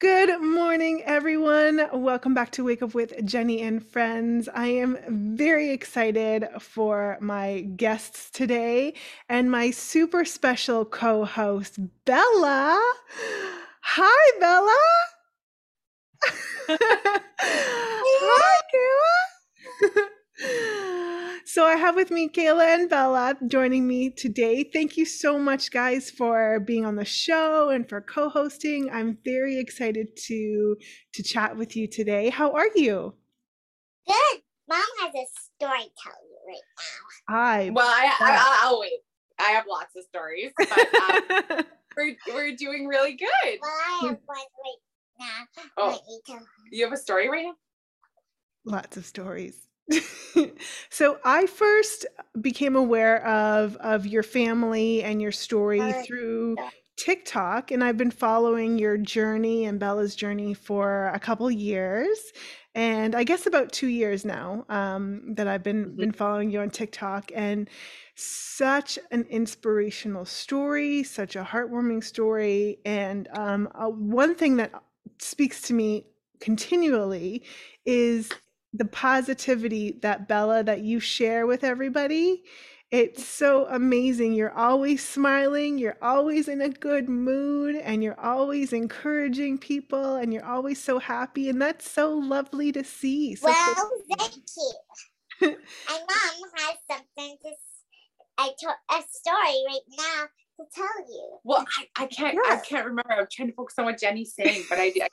Good 0.00 0.40
morning, 0.40 1.02
everyone. 1.04 1.86
Welcome 1.92 2.32
back 2.32 2.52
to 2.52 2.64
Wake 2.64 2.80
Up 2.80 2.94
with 2.94 3.12
Jenny 3.26 3.60
and 3.60 3.86
Friends. 3.86 4.48
I 4.48 4.68
am 4.68 4.96
very 5.36 5.72
excited 5.72 6.48
for 6.58 7.18
my 7.20 7.60
guests 7.76 8.30
today 8.30 8.94
and 9.28 9.50
my 9.50 9.70
super 9.70 10.24
special 10.24 10.86
co 10.86 11.26
host, 11.26 11.78
Bella. 12.06 12.82
Hi, 13.82 14.40
Bella. 14.40 14.78
Hi, 18.22 18.60
Kayla. 19.92 20.66
so 21.50 21.64
I 21.64 21.74
have 21.74 21.96
with 21.96 22.12
me 22.12 22.28
Kayla 22.28 22.74
and 22.74 22.88
Bella 22.88 23.34
joining 23.48 23.88
me 23.88 24.10
today. 24.10 24.62
Thank 24.62 24.96
you 24.96 25.04
so 25.04 25.36
much, 25.36 25.72
guys, 25.72 26.08
for 26.08 26.60
being 26.60 26.86
on 26.86 26.94
the 26.94 27.04
show 27.04 27.70
and 27.70 27.88
for 27.88 28.00
co-hosting. 28.00 28.88
I'm 28.92 29.18
very 29.24 29.58
excited 29.58 30.16
to 30.28 30.76
to 31.12 31.22
chat 31.24 31.56
with 31.56 31.74
you 31.74 31.88
today. 31.88 32.30
How 32.30 32.52
are 32.52 32.68
you? 32.76 33.14
Good. 34.06 34.42
Mom 34.68 34.80
has 35.00 35.12
a 35.12 35.26
story 35.56 35.82
to 35.82 35.90
tell 36.00 36.14
you 36.22 36.38
right 36.46 36.62
now. 36.78 37.34
Hi. 37.36 37.70
Well, 37.70 37.88
I, 37.88 38.14
I 38.20 38.58
I'll 38.62 38.78
wait. 38.78 39.00
I 39.40 39.50
have 39.50 39.64
lots 39.68 39.96
of 39.96 40.04
stories, 40.04 40.52
but 40.56 40.70
um, 40.70 41.64
we're 41.96 42.16
we're 42.32 42.54
doing 42.54 42.86
really 42.86 43.14
good. 43.14 43.58
Well, 43.60 43.72
I 43.72 44.06
have 44.06 44.18
one 44.24 44.38
right 44.38 44.46
now. 45.18 45.64
Oh. 45.78 46.00
Let 46.28 46.42
You 46.70 46.84
have 46.84 46.92
a 46.92 46.96
story 46.96 47.28
right 47.28 47.46
now? 47.46 47.54
Lots 48.64 48.96
of 48.96 49.04
stories. 49.04 49.69
so 50.90 51.18
I 51.24 51.46
first 51.46 52.06
became 52.40 52.76
aware 52.76 53.24
of 53.26 53.76
of 53.76 54.06
your 54.06 54.22
family 54.22 55.02
and 55.02 55.20
your 55.20 55.32
story 55.32 55.92
through 55.92 56.58
TikTok, 56.96 57.70
and 57.70 57.82
I've 57.82 57.96
been 57.96 58.10
following 58.10 58.78
your 58.78 58.96
journey 58.98 59.64
and 59.64 59.80
Bella's 59.80 60.14
journey 60.14 60.54
for 60.54 61.08
a 61.08 61.18
couple 61.18 61.50
years, 61.50 62.18
and 62.74 63.14
I 63.14 63.24
guess 63.24 63.46
about 63.46 63.72
two 63.72 63.86
years 63.88 64.24
now 64.24 64.64
um, 64.68 65.34
that 65.34 65.48
I've 65.48 65.62
been 65.62 65.96
Mhm. 65.96 65.96
been 65.96 66.12
following 66.12 66.50
you 66.50 66.60
on 66.60 66.70
TikTok, 66.70 67.32
and 67.34 67.68
such 68.14 68.98
an 69.10 69.24
inspirational 69.24 70.24
story, 70.24 71.02
such 71.02 71.34
a 71.36 71.42
heartwarming 71.42 72.04
story, 72.04 72.78
and 72.84 73.28
um, 73.32 73.68
uh, 73.74 73.88
one 73.88 74.34
thing 74.34 74.56
that 74.56 74.72
speaks 75.18 75.62
to 75.62 75.74
me 75.74 76.06
continually 76.40 77.44
is 77.84 78.30
the 78.72 78.84
positivity 78.84 79.98
that 80.02 80.28
Bella 80.28 80.62
that 80.64 80.80
you 80.82 81.00
share 81.00 81.46
with 81.46 81.64
everybody. 81.64 82.44
It's 82.90 83.24
so 83.24 83.66
amazing. 83.70 84.34
You're 84.34 84.52
always 84.56 85.06
smiling, 85.06 85.78
you're 85.78 85.98
always 86.02 86.48
in 86.48 86.60
a 86.60 86.68
good 86.68 87.08
mood, 87.08 87.76
and 87.76 88.02
you're 88.02 88.18
always 88.20 88.72
encouraging 88.72 89.58
people, 89.58 90.16
and 90.16 90.32
you're 90.34 90.44
always 90.46 90.82
so 90.82 90.98
happy. 90.98 91.48
And 91.48 91.62
that's 91.62 91.90
so 91.90 92.12
lovely 92.14 92.72
to 92.72 92.84
see. 92.84 93.36
So 93.36 93.48
Well, 93.48 93.92
thank 94.18 94.34
you. 94.56 94.72
and 95.42 95.56
Mom 95.88 96.50
has 96.56 96.76
something 96.90 97.36
to. 97.42 97.48
s- 97.48 97.56
I 98.38 98.52
told 98.62 98.76
a 98.90 99.02
story 99.10 99.64
right 99.68 99.80
now 99.98 100.24
to 100.58 100.64
tell 100.74 101.08
you. 101.10 101.38
Well, 101.44 101.64
I, 101.78 102.04
I 102.04 102.06
can't 102.06 102.38
I 102.46 102.56
can't 102.58 102.86
remember. 102.86 103.12
I'm 103.12 103.26
trying 103.32 103.48
to 103.48 103.54
focus 103.54 103.76
on 103.78 103.86
what 103.86 103.98
Jenny's 104.00 104.34
saying, 104.34 104.64
but 104.70 104.78
I, 104.80 104.92
I 105.02 105.08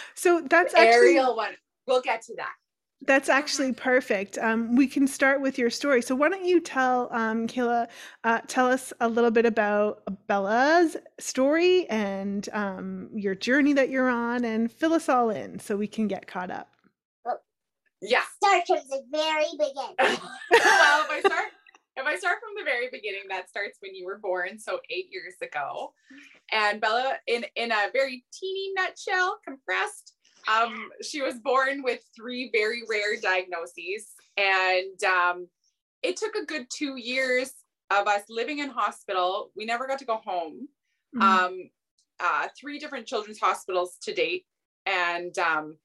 so 0.14 0.42
that's 0.48 0.74
the 0.74 0.80
actually 0.80 1.16
Ariel 1.16 1.36
one. 1.36 1.54
We'll 1.86 2.02
get 2.02 2.22
to 2.22 2.34
that. 2.36 2.52
That's 3.02 3.28
actually 3.28 3.72
perfect. 3.72 4.38
Um, 4.38 4.74
we 4.74 4.86
can 4.86 5.06
start 5.06 5.42
with 5.42 5.58
your 5.58 5.68
story. 5.68 6.00
So 6.00 6.14
why 6.14 6.30
don't 6.30 6.46
you 6.46 6.60
tell 6.60 7.08
um, 7.12 7.46
Kayla, 7.46 7.88
uh, 8.24 8.40
tell 8.46 8.66
us 8.66 8.92
a 9.00 9.08
little 9.08 9.30
bit 9.30 9.44
about 9.44 10.02
Bella's 10.26 10.96
story 11.18 11.86
and 11.90 12.48
um, 12.52 13.10
your 13.14 13.34
journey 13.34 13.74
that 13.74 13.90
you're 13.90 14.08
on, 14.08 14.44
and 14.44 14.72
fill 14.72 14.94
us 14.94 15.08
all 15.08 15.30
in 15.30 15.58
so 15.58 15.76
we 15.76 15.86
can 15.86 16.08
get 16.08 16.26
caught 16.26 16.50
up. 16.50 16.70
Yeah. 18.02 18.22
Start 18.36 18.66
from 18.66 18.78
the 18.88 19.02
very 19.10 19.46
beginning. 19.52 19.94
well, 19.98 21.04
if 21.04 21.10
I 21.10 21.22
start 21.24 21.46
if 21.98 22.04
I 22.04 22.16
start 22.18 22.38
from 22.40 22.54
the 22.58 22.64
very 22.64 22.88
beginning, 22.92 23.22
that 23.30 23.48
starts 23.48 23.78
when 23.80 23.94
you 23.94 24.04
were 24.04 24.18
born, 24.18 24.58
so 24.58 24.80
eight 24.90 25.06
years 25.10 25.34
ago. 25.42 25.94
And 26.52 26.80
Bella, 26.80 27.16
in 27.26 27.44
in 27.56 27.72
a 27.72 27.88
very 27.92 28.24
teeny 28.32 28.72
nutshell, 28.76 29.38
compressed, 29.46 30.15
um, 30.48 30.90
she 31.02 31.22
was 31.22 31.38
born 31.38 31.82
with 31.82 32.00
three 32.14 32.50
very 32.52 32.82
rare 32.88 33.20
diagnoses, 33.20 34.12
and 34.36 35.02
um, 35.04 35.48
it 36.02 36.16
took 36.16 36.34
a 36.34 36.44
good 36.44 36.66
two 36.70 36.96
years 36.96 37.52
of 37.90 38.06
us 38.06 38.22
living 38.28 38.58
in 38.58 38.68
hospital. 38.70 39.50
We 39.56 39.64
never 39.64 39.86
got 39.86 39.98
to 40.00 40.04
go 40.04 40.16
home. 40.16 40.68
Mhm. 41.14 41.22
Um, 41.22 41.70
uh, 42.18 42.48
three 42.58 42.78
different 42.78 43.06
children's 43.06 43.38
hospitals 43.38 43.98
to 44.02 44.14
date, 44.14 44.46
and 44.86 45.36
um, 45.38 45.78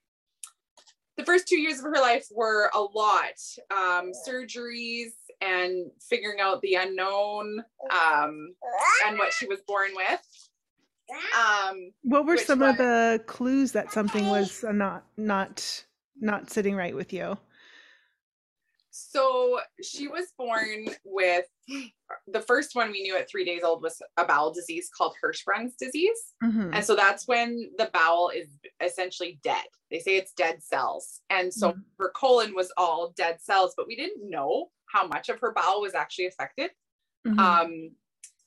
the 1.18 1.26
first 1.26 1.48
two 1.48 1.60
years 1.60 1.80
of 1.80 1.86
her 1.86 2.00
life 2.02 2.28
were 2.32 2.72
a 2.74 2.80
lot 2.80 3.38
um, 3.70 4.12
surgeries 4.28 5.12
and 5.42 5.92
figuring 6.10 6.40
out 6.40 6.62
the 6.62 6.76
unknown 6.76 7.64
um, 7.92 8.56
and 9.06 9.18
what 9.18 9.34
she 9.34 9.48
was 9.48 9.60
born 9.68 9.92
with. 9.96 10.22
Um, 11.38 11.92
what 12.04 12.26
were 12.26 12.38
some 12.38 12.60
one? 12.60 12.70
of 12.72 12.78
the 12.78 13.24
clues 13.28 13.72
that 13.74 13.92
something 13.92 14.28
was 14.30 14.64
uh, 14.64 14.72
not 14.72 15.06
not 15.18 15.84
not 16.20 16.50
sitting 16.50 16.76
right 16.76 16.96
with 16.96 17.12
you? 17.14 17.38
so 18.94 19.58
she 19.82 20.10
was 20.10 20.34
born 20.38 20.86
with 21.06 21.46
the 22.28 22.42
first 22.42 22.76
one 22.76 22.92
we 22.92 23.02
knew 23.02 23.16
at 23.16 23.30
three 23.30 23.46
days 23.46 23.64
old 23.64 23.82
was 23.82 24.02
a 24.18 24.26
bowel 24.26 24.52
disease 24.54 24.90
called 24.96 25.16
Hirschsprung's 25.24 25.76
disease. 25.76 26.34
Mhm. 26.44 26.72
And 26.76 26.84
so 26.84 26.94
that's 26.94 27.26
when 27.26 27.72
the 27.78 27.90
bowel 27.94 28.30
is 28.36 28.50
essentially 28.82 29.40
dead. 29.44 29.64
They 29.90 30.00
say 30.00 30.18
it's 30.18 30.34
dead 30.34 30.62
cells. 30.62 31.22
And 31.30 31.54
so 31.54 31.72
Mhm. 31.72 31.84
her 32.00 32.10
colon 32.10 32.54
was 32.54 32.70
all 32.76 33.12
dead 33.12 33.42
cells, 33.42 33.74
but 33.78 33.88
we 33.88 33.96
didn't 33.96 34.30
know 34.30 34.72
how 34.88 35.08
much 35.08 35.30
of 35.30 35.40
her 35.40 35.54
bowel 35.54 35.80
was 35.82 35.94
actually 35.96 36.26
affected. 36.26 36.72
Mhm. 37.26 37.40
Um, 37.40 37.96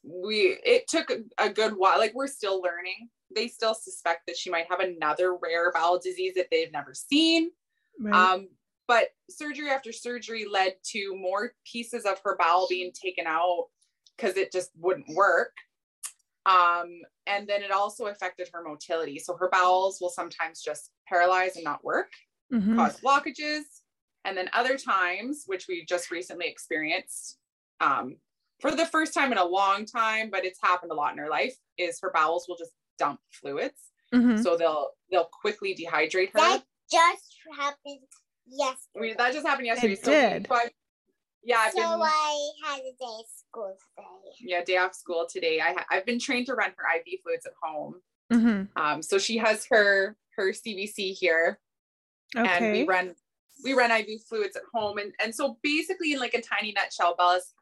we 0.05 0.59
it 0.65 0.87
took 0.89 1.11
a, 1.39 1.49
good 1.51 1.73
while, 1.77 1.99
like 1.99 2.15
we're 2.15 2.27
still 2.27 2.61
learning. 2.61 3.09
They 3.35 3.49
still 3.49 3.75
suspect 3.75 4.27
that 4.27 4.37
she 4.37 4.51
might 4.51 4.67
have 4.69 4.81
another 4.81 5.35
rare 5.35 5.73
bowel 5.73 5.99
disease 5.99 6.35
that 6.37 6.49
they've 6.51 6.73
never 6.73 6.95
seen. 6.95 7.51
Right. 7.99 8.15
Um, 8.15 8.49
but 8.87 9.09
surgery 9.31 9.71
after 9.71 9.93
surgery 9.93 10.47
led 10.51 10.75
to 10.93 11.17
more 11.17 11.53
pieces 11.65 12.05
of 12.05 12.21
her 12.25 12.37
bowel 12.39 12.67
being 12.69 12.93
taken 12.93 13.27
out 13.27 13.69
because 14.17 14.37
it 14.37 14.53
just 14.53 14.71
wouldn't 14.79 15.09
work. 15.15 15.53
Um, 16.47 17.01
and 17.27 17.49
then 17.49 17.63
it 17.63 17.71
also 17.71 18.07
affected 18.07 18.51
her 18.53 18.63
motility. 18.63 19.19
So 19.19 19.35
her 19.37 19.49
bowels 19.51 19.99
will 20.01 20.11
sometimes 20.11 20.61
just 20.61 20.91
paralyze 21.09 21.57
and 21.57 21.65
not 21.65 21.83
work, 21.83 22.13
Mhm. 22.53 22.77
cause 22.77 23.01
blockages. 23.01 23.63
And 24.27 24.37
then 24.37 24.51
other 24.53 24.77
times, 24.77 25.45
which 25.47 25.67
we 25.69 25.85
just 25.87 26.11
recently 26.11 26.47
experienced 26.47 27.39
um, 27.81 28.17
for 28.61 28.71
the 28.71 28.87
first 28.87 29.13
time 29.15 29.33
in 29.33 29.39
a 29.39 29.45
long 29.45 29.85
time, 29.87 30.31
but 30.31 30.45
it's 30.45 30.59
happened 30.63 30.93
a 30.93 30.95
lot 30.95 31.13
in 31.13 31.19
her 31.19 31.29
life, 31.29 31.57
is 31.79 31.99
her 32.01 32.11
bowels 32.13 32.47
will 32.49 32.57
just 32.57 32.73
dump 32.99 33.21
fluids. 33.33 33.91
Mhm. 34.13 34.43
So 34.43 34.57
they'll 34.57 34.91
they'll 35.11 35.29
quickly 35.41 35.75
dehydrate 35.75 36.29
her. 36.33 36.39
That 36.41 36.63
just 36.91 37.35
happened 37.59 38.01
yesterday. 38.47 39.01
We, 39.01 39.15
that 39.15 39.33
just 39.33 39.47
happened 39.47 39.67
yesterday. 39.67 39.95
It 39.95 40.05
so 40.05 40.11
we- 40.13 40.17
did. 40.17 40.47
so 40.49 40.55
I- 40.55 40.71
yeah, 41.47 41.59
I've 41.59 41.73
so 41.73 41.81
been 41.81 42.01
I 42.03 42.51
had 42.65 42.79
a 42.79 42.83
day 42.83 43.05
of 43.21 43.27
school 43.29 43.77
today. 43.97 44.09
yeah 44.41 44.65
day 44.65 44.77
off 44.79 44.95
school 44.95 45.27
today. 45.31 45.61
I 45.61 45.73
ha- 45.75 45.87
I've 45.91 46.07
been 46.07 46.19
trained 46.19 46.47
to 46.47 46.55
run 46.55 46.73
her 46.77 46.85
IV 46.97 47.21
fluids 47.23 47.45
at 47.45 47.53
home. 47.63 48.01
Mhm. 48.33 48.69
Um, 48.77 49.03
so 49.03 49.19
she 49.19 49.37
has 49.39 49.67
her 49.67 50.17
her 50.37 50.53
CVC 50.53 51.13
here, 51.13 51.61
and 52.35 52.73
we 52.73 52.85
run 52.85 53.15
we 53.63 53.73
run 53.75 53.91
IV 53.91 54.23
fluids 54.29 54.57
at 54.57 54.63
home, 54.73 54.97
and 54.99 55.13
and 55.21 55.35
so 55.35 55.59
basically 55.63 56.13
in 56.15 56.19
like 56.19 56.33
a 56.35 56.41
tiny 56.41 56.73
nutshell, 56.73 57.15
Bella's 57.17 57.53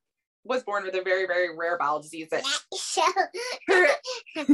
was 0.44 0.62
born 0.64 0.84
with 0.84 0.94
a 0.94 1.02
very 1.02 1.26
very 1.26 1.56
rare 1.56 1.78
bowel 1.78 2.00
disease 2.00 2.28
that 2.30 2.42
her 3.68 3.86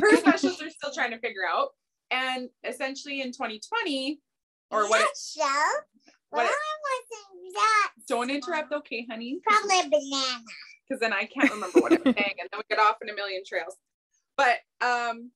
her 0.01 0.17
specialists 0.19 0.63
are 0.63 0.71
still 0.71 0.93
trying 0.93 1.11
to 1.11 1.19
figure 1.19 1.43
out. 1.49 1.69
And 2.11 2.49
essentially 2.65 3.21
in 3.21 3.33
2020, 3.33 4.19
or 4.71 4.89
what? 4.89 5.01
It, 5.03 5.09
So, 5.15 5.43
what 6.31 6.45
well, 6.45 6.47
it- 6.47 7.55
that. 7.55 7.91
don't 8.09 8.31
interrupt, 8.31 8.73
okay, 8.73 9.07
honey? 9.11 9.41
Probably 9.47 9.81
a 9.81 9.83
banana. 9.85 10.43
because 10.89 11.01
then 11.01 11.13
I 11.13 11.25
can't 11.27 11.51
remember 11.51 11.81
what 11.81 11.93
I 11.93 11.97
was 11.97 12.03
saying, 12.17 12.35
and 12.41 12.49
then 12.51 12.59
we 12.59 12.63
get 12.75 12.79
off 12.79 12.97
in 13.03 13.09
a 13.11 13.15
million 13.15 13.43
trails. 13.47 13.77
But 14.37 14.57
um, 14.81 15.31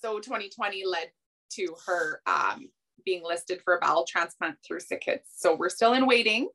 so 0.00 0.20
2020 0.20 0.84
led 0.86 1.08
to 1.52 1.74
her 1.86 2.20
um 2.26 2.68
being 3.04 3.22
listed 3.24 3.60
for 3.64 3.76
a 3.76 3.80
bowel 3.80 4.04
transplant 4.06 4.56
through 4.66 4.80
SickKids. 4.80 5.20
So 5.36 5.54
we're 5.54 5.70
still 5.70 5.94
in 5.94 6.06
waiting. 6.06 6.48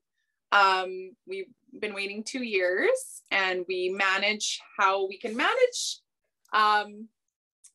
Um, 0.52 1.16
we've 1.28 1.48
been 1.80 1.94
waiting 1.94 2.24
two 2.24 2.44
years, 2.44 3.22
and 3.32 3.66
we 3.68 3.90
manage 3.90 4.60
how 4.78 5.08
we 5.08 5.18
can 5.18 5.36
manage 5.36 6.00
um 6.54 7.08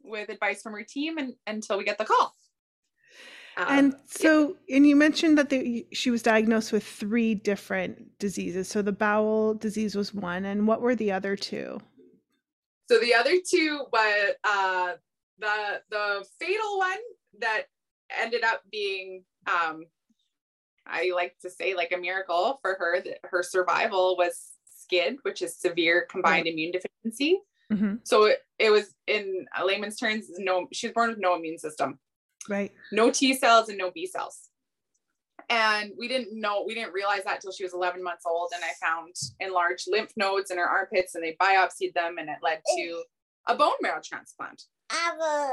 with 0.03 0.29
advice 0.29 0.63
from 0.63 0.75
our 0.75 0.85
team 0.85 1.19
and 1.19 1.35
until 1.47 1.79
we 1.79 1.85
get 1.85 1.99
the 1.99 2.05
call. 2.05 2.35
Um, 3.57 3.67
And 3.69 3.95
so, 4.07 4.57
and 4.71 4.87
you 4.87 4.95
mentioned 4.95 5.37
that 5.37 5.51
they, 5.51 5.87
she 5.93 6.11
was 6.11 6.23
diagnosed 6.23 6.71
with 6.71 6.85
three 6.85 7.35
different 7.35 8.17
diseases. 8.21 8.69
So 8.69 8.83
the 8.83 8.93
bowel 8.93 9.55
disease 9.55 9.97
was 9.97 10.15
one, 10.15 10.45
and 10.45 10.67
what 10.69 10.81
were 10.81 10.95
the 10.95 11.11
other 11.11 11.35
two? 11.35 11.81
So 12.89 12.99
the 13.01 13.15
other 13.15 13.35
two 13.45 13.85
was 13.93 14.35
uh, 14.45 14.93
the 15.39 15.83
the 15.91 16.25
fatal 16.39 16.79
one 16.79 16.99
that 17.41 17.65
ended 18.17 18.45
up 18.45 18.63
being 18.71 19.25
um 19.47 19.85
I 20.89 21.11
like 21.15 21.37
to 21.43 21.51
say 21.51 21.75
like 21.75 21.93
a 21.93 21.99
miracle 21.99 22.59
for 22.63 22.77
her 22.79 23.01
that 23.03 23.19
her 23.25 23.43
survival 23.43 24.17
was 24.17 24.53
SCID, 24.91 25.17
which 25.23 25.43
is 25.43 25.57
severe 25.59 26.07
combined 26.11 26.47
immune 26.47 26.73
deficiency. 26.73 27.41
hmm 27.71 27.97
So 28.05 28.25
it, 28.25 28.39
it 28.59 28.71
was 28.71 28.95
in 29.07 29.47
layman's 29.65 29.97
terms, 29.97 30.27
no, 30.39 30.67
she 30.73 30.87
was 30.89 30.95
born 30.95 31.11
with 31.11 31.19
no 31.19 31.35
immune 31.37 31.59
system, 31.59 31.99
Right. 32.49 32.73
no 32.93 33.11
T 33.11 33.35
cells 33.35 33.69
and 33.69 33.77
no 33.79 33.91
B 33.91 34.07
cells. 34.07 34.49
And 35.51 35.93
we 35.99 36.09
didn't 36.09 36.39
know, 36.39 36.65
we 36.67 36.75
didn't 36.75 36.93
realize 36.93 37.25
that 37.25 37.41
till 37.41 37.53
she 37.53 37.65
was 37.65 37.73
11 37.73 38.03
months 38.03 38.25
old. 38.27 38.51
And 38.55 38.63
I 38.63 38.73
found 38.87 39.15
enlarged 39.41 39.87
lymph 39.91 40.13
nodes 40.17 40.51
in 40.51 40.59
her 40.59 40.69
armpits 40.69 41.15
and 41.15 41.25
they 41.25 41.37
biopsied 41.41 41.95
them 41.95 42.19
and 42.19 42.29
it 42.29 42.37
led 42.43 42.61
to 42.77 43.03
a 43.47 43.55
bone 43.57 43.73
marrow 43.81 44.01
transplant. 44.05 44.63
I 44.91 44.95
have 44.97 45.19
a 45.21 45.53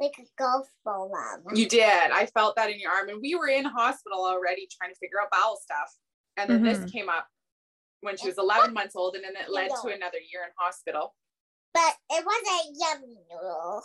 like 0.00 0.12
a 0.18 0.24
golf 0.38 0.66
ball, 0.84 1.10
mom. 1.12 1.54
You 1.56 1.68
did. 1.68 2.10
I 2.10 2.26
felt 2.26 2.56
that 2.56 2.70
in 2.70 2.78
your 2.80 2.90
arm. 2.90 3.08
And 3.08 3.20
we 3.20 3.34
were 3.34 3.48
in 3.48 3.64
hospital 3.64 4.24
already 4.24 4.68
trying 4.76 4.92
to 4.92 4.98
figure 4.98 5.20
out 5.22 5.28
bowel 5.30 5.58
stuff. 5.62 5.92
And 6.36 6.50
then 6.50 6.62
this 6.64 6.90
came 6.90 7.08
up 7.08 7.26
when 8.00 8.16
she 8.16 8.26
was 8.26 8.38
11 8.38 8.72
months 8.74 8.96
old. 8.96 9.14
And 9.14 9.24
then 9.24 9.34
it 9.40 9.50
led 9.50 9.68
to 9.68 9.88
another 9.88 10.18
year 10.18 10.42
in 10.44 10.50
hospital. 10.58 11.14
But 11.72 11.94
it 12.10 12.24
was 12.24 12.42
a 12.50 12.94
yummy 13.00 13.16
noodle. 13.30 13.82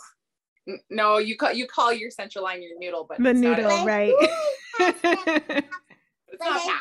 N- 0.68 0.80
No, 0.90 1.18
you 1.18 1.36
call 1.36 1.52
you 1.52 1.66
call 1.66 1.92
your 1.92 2.10
central 2.10 2.44
line 2.44 2.62
your 2.62 2.78
noodle, 2.78 3.06
but 3.08 3.22
The 3.22 3.30
it's 3.30 3.40
not 3.40 3.58
a- 3.58 3.62
noodle. 3.62 3.84
Right. 3.84 4.12
I 4.78 4.92
do 4.92 5.08
like 5.26 5.42
pasta- 5.42 5.64
it's 6.28 6.38
But 6.38 6.44
not 6.44 6.56
I- 6.56 6.58
pasta. 6.58 6.72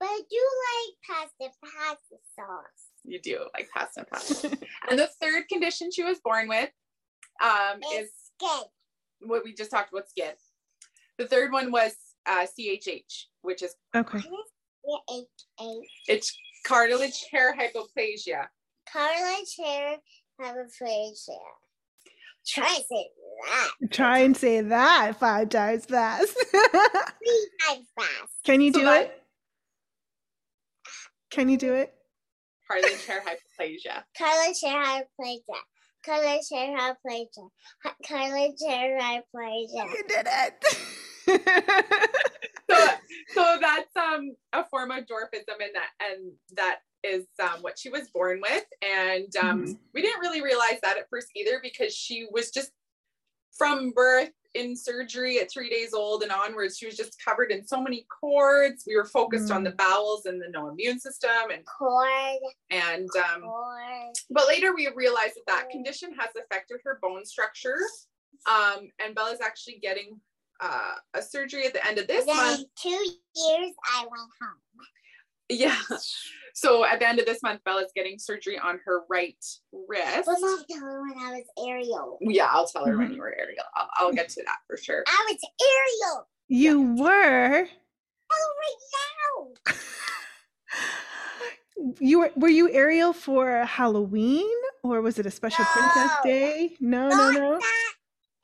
but 0.00 0.06
I 0.06 0.20
do 0.30 0.48
like 0.68 1.18
pasta 1.18 1.56
pasta 1.62 2.16
sauce. 2.36 2.86
You 3.04 3.20
do 3.20 3.46
like 3.54 3.68
pasta 3.74 4.00
and 4.00 4.08
pasta. 4.08 4.58
and 4.90 4.98
the 4.98 5.08
third 5.20 5.48
condition 5.48 5.90
she 5.92 6.02
was 6.04 6.18
born 6.20 6.48
with 6.48 6.70
um, 7.42 7.80
is 7.94 8.10
It's 8.40 8.64
what 9.20 9.44
we 9.44 9.52
just 9.54 9.70
talked 9.70 9.92
about 9.92 10.04
SCID. 10.08 10.34
The 11.18 11.26
third 11.26 11.52
one 11.52 11.70
was 11.72 11.92
uh, 12.26 12.46
CHH, 12.58 13.24
which 13.42 13.62
is 13.62 13.74
okay. 13.94 14.18
Yeah, 14.18 14.96
H 15.10 15.24
H. 15.60 15.86
it's 16.08 16.36
cartilage 16.66 17.24
hair 17.30 17.54
hypoplasia. 17.56 18.46
Cartilage 18.90 19.56
hair 19.58 19.96
hypoplasia. 20.40 21.36
Try 22.46 22.64
to 22.76 22.82
say 22.88 23.06
that 23.50 23.90
Try 23.90 24.18
and 24.20 24.34
say 24.36 24.60
that 24.62 25.18
five 25.20 25.48
times 25.50 25.84
fast. 25.84 26.32
three 26.50 27.50
times 27.68 27.86
fast. 27.98 28.32
Can 28.44 28.60
you 28.60 28.72
So 28.72 28.78
do 28.78 28.84
that- 28.86 29.02
it? 29.02 29.22
Can 31.30 31.48
you 31.50 31.58
do 31.58 31.74
it? 31.74 31.92
Cartilage 32.70 33.04
hair 33.06 33.22
hypoplasia. 33.22 34.02
Cartilage 34.16 34.60
hair 34.62 34.82
hyperplasia. 34.82 35.60
Cartilage 36.12 36.48
hair 36.50 36.76
hyperplasia. 36.76 37.48
Hi- 37.84 37.92
Cartilage 38.06 38.58
hair 38.66 38.98
hyperplasia. 38.98 39.92
You 39.92 40.04
did 40.08 40.26
it. 40.26 40.64
So, 42.70 42.86
so 43.34 43.58
that's 43.62 43.96
um 43.96 44.36
a 44.52 44.62
form 44.66 44.90
of 44.90 45.04
dwarfism, 45.04 45.54
and 45.58 45.74
that 45.74 45.88
and 46.02 46.32
that 46.54 46.80
is 47.02 47.24
um, 47.42 47.62
what 47.62 47.78
she 47.78 47.88
was 47.88 48.08
born 48.10 48.42
with. 48.42 48.64
And 48.82 49.34
um, 49.36 49.64
Mhm. 49.64 49.78
we 49.94 50.02
didn't 50.02 50.20
really 50.20 50.42
realize 50.42 50.78
that 50.82 50.98
at 50.98 51.08
first 51.08 51.28
either 51.34 51.60
because 51.62 51.94
she 51.94 52.26
was 52.30 52.50
just 52.50 52.70
from 53.56 53.92
birth 53.92 54.28
in 54.58 54.76
surgery 54.76 55.38
at 55.40 55.50
three 55.50 55.70
days 55.70 55.94
old 55.94 56.22
and 56.22 56.32
onwards. 56.32 56.76
She 56.76 56.86
was 56.86 56.96
just 56.96 57.16
covered 57.24 57.50
in 57.50 57.66
so 57.66 57.80
many 57.80 58.06
cords. 58.20 58.84
We 58.86 58.96
were 58.96 59.04
focused 59.04 59.50
on 59.50 59.62
the 59.62 59.70
bowels 59.72 60.26
and 60.26 60.40
the 60.40 60.48
no 60.50 60.68
immune 60.68 60.98
system, 60.98 61.30
and 61.52 61.62
Cord. 61.64 62.08
and 62.70 63.08
um, 63.34 63.42
Cord. 63.42 64.14
but 64.30 64.48
later 64.48 64.74
we 64.74 64.88
realized 64.94 65.34
that 65.36 65.46
that 65.46 65.70
condition 65.70 66.10
has 66.18 66.30
affected 66.36 66.78
her 66.84 66.98
bone 67.00 67.24
structure. 67.24 67.78
Um, 68.48 68.88
and 69.04 69.14
Bella's 69.14 69.40
actually 69.40 69.78
getting 69.80 70.20
uh, 70.60 70.94
a 71.14 71.22
surgery 71.22 71.66
at 71.66 71.72
the 71.72 71.86
end 71.86 71.98
of 71.98 72.06
this 72.08 72.24
Then 72.26 72.36
month. 72.36 72.60
in 72.60 72.66
two 72.80 72.88
years, 72.90 73.72
I 73.94 74.00
went 74.02 74.30
home. 74.40 74.58
Yeah. 75.48 75.76
So 76.60 76.84
at 76.84 76.98
the 76.98 77.08
end 77.08 77.20
of 77.20 77.26
this 77.26 77.40
month, 77.40 77.62
Bella's 77.64 77.92
getting 77.94 78.18
surgery 78.18 78.58
on 78.58 78.80
her 78.84 79.02
right 79.08 79.36
wrist. 79.72 80.26
But 80.26 80.40
mom 80.40 80.64
told 80.68 80.80
her 80.80 81.02
when 81.02 81.16
I 81.16 81.30
was 81.38 81.68
Ariel. 81.68 82.18
Yeah, 82.20 82.48
I'll 82.50 82.66
tell 82.66 82.84
her 82.84 82.98
when 82.98 83.10
Mhm. 83.10 83.14
you 83.14 83.20
were 83.20 83.32
Ariel. 83.38 83.62
I'll, 83.76 83.88
I'll 83.94 84.12
get 84.12 84.28
to 84.30 84.42
that 84.44 84.56
for 84.66 84.76
sure. 84.76 85.04
I 85.06 85.26
was 85.30 85.38
Ariel. 85.62 86.28
you 86.48 86.94
were. 86.96 87.68
Oh, 88.32 88.54
right 88.60 89.52
now. 89.68 89.74
You 92.00 92.18
were 92.18 92.32
were 92.34 92.48
you 92.48 92.68
Ariel 92.72 93.12
for 93.12 93.64
Halloween 93.64 94.50
or 94.82 95.00
was 95.00 95.20
it 95.20 95.26
a 95.26 95.30
special 95.30 95.64
Princess 95.64 96.10
Day? 96.24 96.76
No, 96.80 97.08
no, 97.08 97.14
Not 97.16 97.34
no. 97.34 97.58
that 97.60 97.92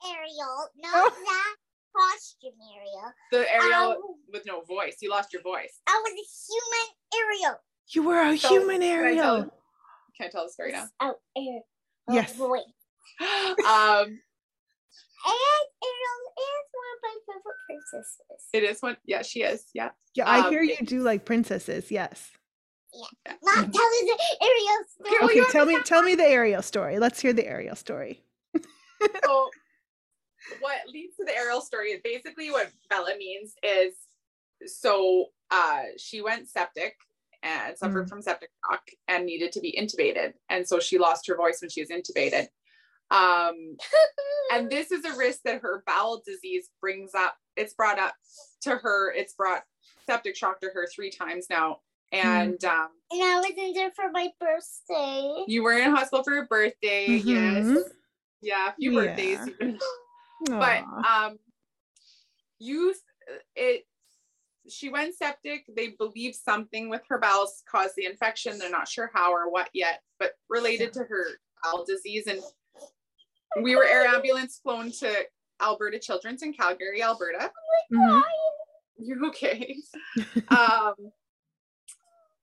Ariel. 0.07 0.69
No, 0.77 0.89
not 0.89 1.11
Oh. 1.11 1.23
that 1.27 1.55
costume 1.93 2.53
Ariel. 2.77 3.11
The 3.33 3.53
Ariel 3.53 3.97
Oh. 4.01 4.15
with 4.31 4.45
no 4.45 4.61
voice. 4.61 4.95
You 5.01 5.09
lost 5.09 5.33
your 5.33 5.41
voice. 5.41 5.81
I 5.85 6.01
was 6.01 6.13
a 6.13 6.27
human 6.47 6.87
Ariel. 7.43 7.59
You 7.89 8.03
were 8.03 8.19
a 8.21 8.37
So, 8.37 8.49
human 8.49 8.81
can 8.81 9.05
I 9.05 9.13
tell- 9.15 9.35
Ariel. 9.35 9.51
Can't 10.19 10.31
tell 10.31 10.45
the 10.45 10.51
story 10.51 10.71
now. 10.71 10.87
Oh, 10.99 11.15
Ariel. 11.37 11.67
Yes. 12.09 12.37
Boy. 12.37 12.57
um, 13.19 14.07
And 15.27 15.67
Ariel 15.83 16.21
is 16.37 16.65
one 16.71 16.89
of 16.93 16.99
my 17.03 17.15
favorite 17.27 17.57
princesses. 17.65 18.49
it 18.53 18.63
is 18.63 18.81
one. 18.81 18.97
Yeah, 19.05 19.21
she 19.23 19.41
is. 19.43 19.65
Yeah. 19.73 19.89
Yeah, 20.13 20.27
I 20.29 20.39
Um, 20.47 20.51
hear 20.51 20.61
you 20.63 20.77
do 20.77 21.01
like 21.01 21.25
princesses. 21.25 21.91
Yes. 21.91 22.31
Yeah. 22.93 23.33
Not 23.43 23.73
telling 23.73 23.73
the 23.73 24.19
Ariel 24.41 24.83
story. 24.87 25.15
Okay, 25.23 25.41
Okay, 25.41 25.51
tell 25.51 25.65
me 25.65 25.81
tell 25.83 26.01
me 26.03 26.15
the 26.15 26.23
Ariel 26.25 26.61
story. 26.61 26.97
Let's 26.99 27.19
hear 27.19 27.33
the 27.33 27.45
Ariel 27.45 27.75
story. 27.75 28.23
so 29.23 29.49
what 30.61 30.77
leads 30.87 31.17
to 31.17 31.25
the 31.25 31.35
Ariel 31.35 31.59
story 31.61 31.89
is 31.91 32.01
basically 32.03 32.51
what 32.51 32.71
Bella 32.89 33.17
means 33.17 33.53
is 33.63 33.95
so 34.67 35.25
uh 35.51 35.81
she 35.97 36.21
went 36.21 36.47
septic 36.47 36.95
and 37.45 37.77
suffered 37.77 38.05
Mm. 38.05 38.09
from 38.09 38.21
septic 38.21 38.49
shock 38.69 38.81
and 39.07 39.25
needed 39.25 39.51
to 39.53 39.61
be 39.61 39.71
intubated 39.79 40.33
and 40.49 40.67
so 40.67 40.79
she 40.79 40.97
lost 40.97 41.27
her 41.27 41.35
voice 41.37 41.61
when 41.61 41.69
she 41.69 41.81
was 41.81 41.89
intubated 41.89 42.47
um 43.11 43.77
and 44.53 44.69
this 44.69 44.91
is 44.91 45.05
a 45.05 45.15
risk 45.15 45.41
that 45.45 45.61
her 45.61 45.83
bowel 45.85 46.21
disease 46.25 46.69
brings 46.81 47.13
up 47.13 47.35
it's 47.55 47.73
brought 47.75 47.99
up 47.99 48.15
to 48.61 48.71
her 48.75 49.13
it's 49.13 49.33
brought 49.33 49.63
septic 50.07 50.35
shock 50.35 50.59
to 50.59 50.69
her 50.73 50.87
three 50.93 51.11
times 51.11 51.45
now 51.49 51.77
and 52.11 52.63
um 52.65 52.89
and 53.11 53.21
I 53.23 53.35
was 53.37 53.51
in 53.55 53.73
there 53.73 53.91
for 53.95 54.11
my 54.11 54.29
birthday. 54.39 55.43
you 55.47 55.63
were 55.63 55.73
in 55.77 55.91
hospital 55.91 56.23
for 56.23 56.33
your 56.33 56.47
birthday 56.47 57.19
Mhm. 57.19 57.25
yes 57.25 57.83
yeah 58.41 58.69
a 58.69 58.73
few 58.73 58.93
birthdays 58.95 59.39
Yeah. 59.59 59.67
you've 59.67 59.79
but 60.59 60.83
um 61.07 61.37
you 62.59 62.93
it 63.55 63.83
she 64.69 64.89
went 64.89 65.15
septic. 65.15 65.65
They 65.75 65.89
believe 65.89 66.35
something 66.35 66.89
with 66.89 67.01
her 67.09 67.19
bowels 67.19 67.63
caused 67.69 67.95
the 67.95 68.05
infection. 68.05 68.57
They're 68.57 68.69
not 68.69 68.87
sure 68.87 69.11
how 69.13 69.31
or 69.31 69.49
what 69.49 69.69
yet 69.73 70.01
but 70.19 70.31
related 70.49 70.93
to 70.93 70.99
her 70.99 71.25
bowel 71.63 71.85
disease. 71.85 72.27
And 72.27 72.41
we 73.61 73.75
were 73.75 73.85
air 73.85 74.05
ambulance 74.05 74.59
flown 74.61 74.91
to 74.93 75.25
alberta 75.61 75.99
children's 75.99 76.41
in 76.43 76.53
calgary 76.53 77.01
alberta. 77.01 77.51
Mhm. 77.91 78.21
you're 78.97 79.25
okay? 79.27 79.75
Um 80.49 80.93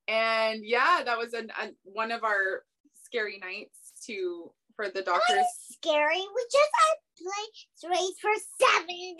and 0.09 0.64
yeah 0.64 1.02
that 1.05 1.17
was 1.17 1.33
an, 1.33 1.50
an 1.61 1.75
one 1.85 2.11
of 2.11 2.25
our 2.25 2.64
scary 3.05 3.38
nights 3.38 3.93
to 4.07 4.50
for 4.75 4.88
the 4.88 5.02
doctors. 5.02 5.45
Scary. 5.71 6.17
We 6.17 6.47
just 6.50 6.71
had 6.81 6.97
play 7.19 7.91
race 7.91 8.19
for 8.21 8.33
seven 8.59 9.17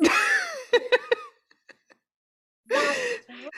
days. 0.00 0.10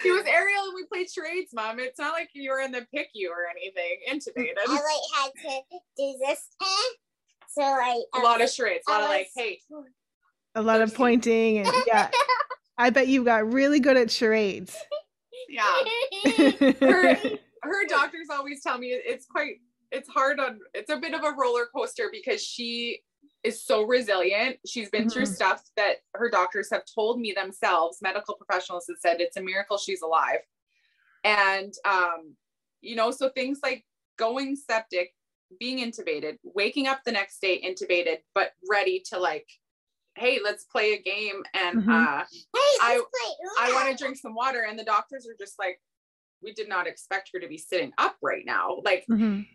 He 0.02 0.10
was 0.10 0.24
Ariel 0.26 0.64
and 0.64 0.74
we 0.74 0.84
played 0.86 1.10
charades, 1.10 1.52
mom. 1.54 1.78
It's 1.78 1.98
not 1.98 2.12
like 2.12 2.30
you 2.34 2.50
were 2.50 2.60
in 2.60 2.72
the 2.72 2.86
PICU 2.94 3.28
or 3.30 3.46
anything, 3.50 3.98
I 4.08 4.14
intubated. 4.14 4.54
like 4.68 5.00
had 5.14 5.30
to 5.42 5.78
do 5.96 6.14
this. 6.26 6.48
So 7.48 7.62
like 7.62 8.02
A 8.14 8.18
lot 8.18 8.36
of 8.36 8.42
um, 8.42 8.48
charades, 8.48 8.84
a 8.86 8.90
lot 8.90 9.02
of 9.02 9.08
like, 9.08 9.28
hey, 9.34 9.60
a 10.54 10.62
lot 10.62 10.80
of 10.80 10.94
pointing 10.94 11.58
and 11.58 11.68
yeah. 11.86 12.10
I 12.78 12.90
bet 12.90 13.08
you 13.08 13.24
got 13.24 13.50
really 13.50 13.80
good 13.80 13.96
at 13.96 14.10
charades. 14.10 14.76
yeah. 15.48 15.64
Her, 16.80 17.14
her 17.62 17.86
doctors 17.88 18.28
always 18.30 18.62
tell 18.62 18.78
me 18.78 18.88
it's 18.88 19.26
quite, 19.26 19.56
it's 19.90 20.08
hard 20.08 20.38
on, 20.40 20.60
it's 20.74 20.90
a 20.90 20.96
bit 20.98 21.14
of 21.14 21.22
a 21.24 21.32
roller 21.38 21.66
coaster 21.74 22.08
because 22.12 22.42
she 22.42 23.00
is 23.42 23.62
so 23.64 23.82
resilient. 23.82 24.58
She's 24.66 24.90
been 24.90 25.08
through 25.08 25.24
Mhm. 25.24 25.34
stuff 25.34 25.62
that 25.76 25.96
her 26.14 26.28
doctors 26.28 26.68
have 26.70 26.84
told 26.92 27.20
me 27.20 27.32
themselves. 27.32 27.98
Medical 28.02 28.34
professionals 28.36 28.86
have 28.88 28.98
said 28.98 29.20
it's 29.20 29.36
a 29.36 29.42
miracle 29.42 29.78
she's 29.78 30.02
alive. 30.02 30.40
And, 31.24 31.72
um, 31.84 32.36
you 32.80 32.96
know, 32.96 33.10
so 33.10 33.28
things 33.30 33.60
like 33.62 33.84
going 34.16 34.56
septic, 34.56 35.14
being 35.60 35.78
intubated, 35.78 36.38
waking 36.42 36.86
up 36.88 37.00
the 37.04 37.12
next 37.12 37.40
day 37.40 37.60
intubated, 37.62 38.18
but 38.34 38.52
ready 38.68 39.00
to 39.10 39.18
like, 39.18 39.48
hey, 40.16 40.40
let's 40.42 40.64
play 40.64 40.94
a 40.94 41.02
game. 41.02 41.44
And 41.54 41.82
Mhm. 41.82 41.88
uh, 41.88 42.24
hey, 42.24 42.78
I- 42.80 43.02
I 43.58 43.72
want 43.72 43.90
to 43.90 44.02
drink 44.02 44.16
some 44.16 44.34
water. 44.34 44.62
And 44.62 44.78
the 44.78 44.84
doctors 44.84 45.26
are 45.28 45.34
just 45.38 45.58
like, 45.58 45.80
we 46.40 46.52
did 46.52 46.68
not 46.68 46.86
expect 46.86 47.30
her 47.32 47.38
to 47.40 47.48
be 47.48 47.58
sitting 47.58 47.92
up 47.98 48.16
right 48.22 48.44
now. 48.44 48.80
Like, 48.84 49.06
Mhm. 49.08 49.46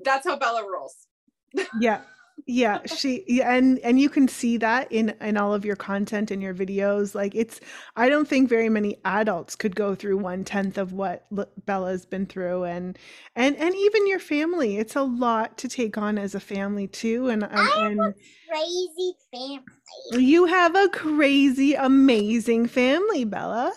that's 0.00 0.26
how 0.26 0.36
Bella 0.36 0.68
rolls. 0.68 1.06
Yeah. 1.80 2.04
Yeah 2.44 2.78
she 2.86 3.24
yeah, 3.26 3.52
and 3.54 3.78
and 3.80 3.98
you 3.98 4.08
can 4.08 4.28
see 4.28 4.56
that 4.58 4.90
in 4.92 5.14
in 5.20 5.36
all 5.36 5.54
of 5.54 5.64
your 5.64 5.74
content 5.76 6.30
and 6.30 6.42
your 6.42 6.54
videos 6.54 7.14
like 7.14 7.34
it's 7.34 7.60
i 7.96 8.08
don't 8.08 8.28
think 8.28 8.48
very 8.48 8.68
many 8.68 8.96
adults 9.04 9.56
could 9.56 9.74
go 9.74 9.94
through 9.94 10.16
one 10.16 10.44
tenth 10.44 10.76
of 10.78 10.92
what 10.92 11.26
L- 11.36 11.48
bella's 11.64 12.04
been 12.04 12.26
through 12.26 12.64
and 12.64 12.98
and 13.34 13.56
and 13.56 13.74
even 13.74 14.06
your 14.06 14.18
family 14.18 14.76
it's 14.76 14.94
a 14.96 15.02
lot 15.02 15.56
to 15.58 15.68
take 15.68 15.96
on 15.96 16.18
as 16.18 16.34
a 16.34 16.40
family 16.40 16.86
too 16.86 17.28
and 17.28 17.42
and, 17.44 17.52
I 17.58 17.64
have 17.64 17.98
a 17.98 18.14
crazy 18.48 19.14
family. 19.32 20.24
you 20.24 20.44
have 20.44 20.76
a 20.76 20.88
crazy 20.90 21.74
amazing 21.74 22.66
family 22.68 23.24
bella 23.24 23.72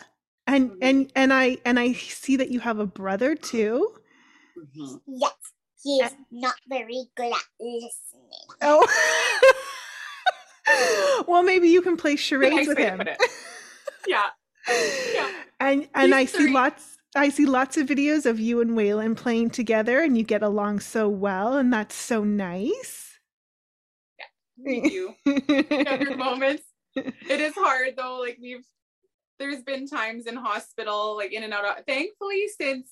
and 0.47 0.71
Mhm. 0.71 0.77
and 0.81 1.11
and 1.15 1.33
i 1.33 1.57
and 1.65 1.79
i 1.79 1.93
see 1.93 2.35
that 2.35 2.51
you 2.51 2.59
have 2.59 2.79
a 2.79 2.85
brother 2.85 3.35
too 3.35 3.95
Mhm. 4.57 5.01
Yes, 5.07 5.48
he 5.83 5.97
is 5.97 6.11
uh, 6.11 6.15
not 6.31 6.55
very 6.67 7.05
good 7.15 7.31
at 7.31 7.43
listening. 7.59 8.47
oh 8.61 8.85
well 11.27 11.43
maybe 11.43 11.69
you 11.69 11.81
can 11.81 11.97
play 11.97 12.15
charades 12.15 12.67
with 12.67 12.77
him. 12.77 13.01
Yeah. 14.07 14.27
Yeah. 15.13 15.31
and 15.59 15.87
and 15.95 16.13
I 16.13 16.21
He's 16.21 16.33
see 16.33 16.49
lots 16.49 16.97
I 17.15 17.29
see 17.29 17.45
lots 17.45 17.77
of 17.77 17.87
videos 17.87 18.25
of 18.25 18.39
you 18.39 18.61
and 18.61 18.71
Waylon 18.71 19.15
playing 19.15 19.49
together 19.49 20.01
and 20.01 20.17
you 20.17 20.23
get 20.23 20.43
along 20.43 20.81
so 20.81 21.09
well 21.09 21.57
and 21.57 21.73
that's 21.73 21.95
so 21.95 22.23
nice. 22.23 23.17
Yeah. 24.19 24.25
We 24.65 24.81
do. 24.81 25.15
Younger 25.25 26.17
moments. 26.17 26.63
It 26.95 27.39
is 27.39 27.53
hard 27.55 27.95
though. 27.97 28.19
Like 28.19 28.37
we've 28.41 28.65
there's 29.39 29.63
been 29.63 29.87
times 29.87 30.27
in 30.27 30.35
hospital, 30.35 31.15
like 31.15 31.31
in 31.31 31.43
and 31.43 31.53
out 31.53 31.65
of 31.65 31.85
thankfully 31.85 32.47
since 32.59 32.89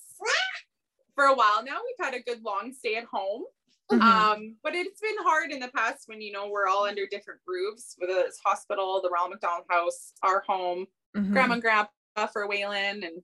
for 1.18 1.26
a 1.26 1.34
while 1.36 1.64
now 1.64 1.78
we've 1.84 2.06
had 2.06 2.14
a 2.14 2.22
good 2.22 2.44
long 2.44 2.72
stay 2.74 2.96
at 2.96 3.06
home. 3.06 3.44
Mhm. 3.92 4.02
Um, 4.02 4.56
but 4.64 4.76
it's 4.76 5.00
been 5.02 5.16
hard 5.20 5.52
in 5.52 5.60
the 5.60 5.70
past 5.70 6.04
when 6.08 6.22
you 6.22 6.32
know 6.32 6.48
we're 6.50 6.68
all 6.68 6.84
under 6.86 7.08
different 7.08 7.40
roofs, 7.48 7.96
whether 7.98 8.20
it's 8.20 8.40
hospital, 8.46 9.02
the 9.02 9.10
Ronald 9.10 9.32
McDonald 9.32 9.66
House, 9.70 10.14
our 10.24 10.42
home, 10.48 10.86
Mhm. 11.16 11.32
grandma 11.32 11.54
and 11.54 11.62
grandpa 11.62 12.28
for 12.32 12.48
Waylon. 12.48 13.06
And 13.08 13.24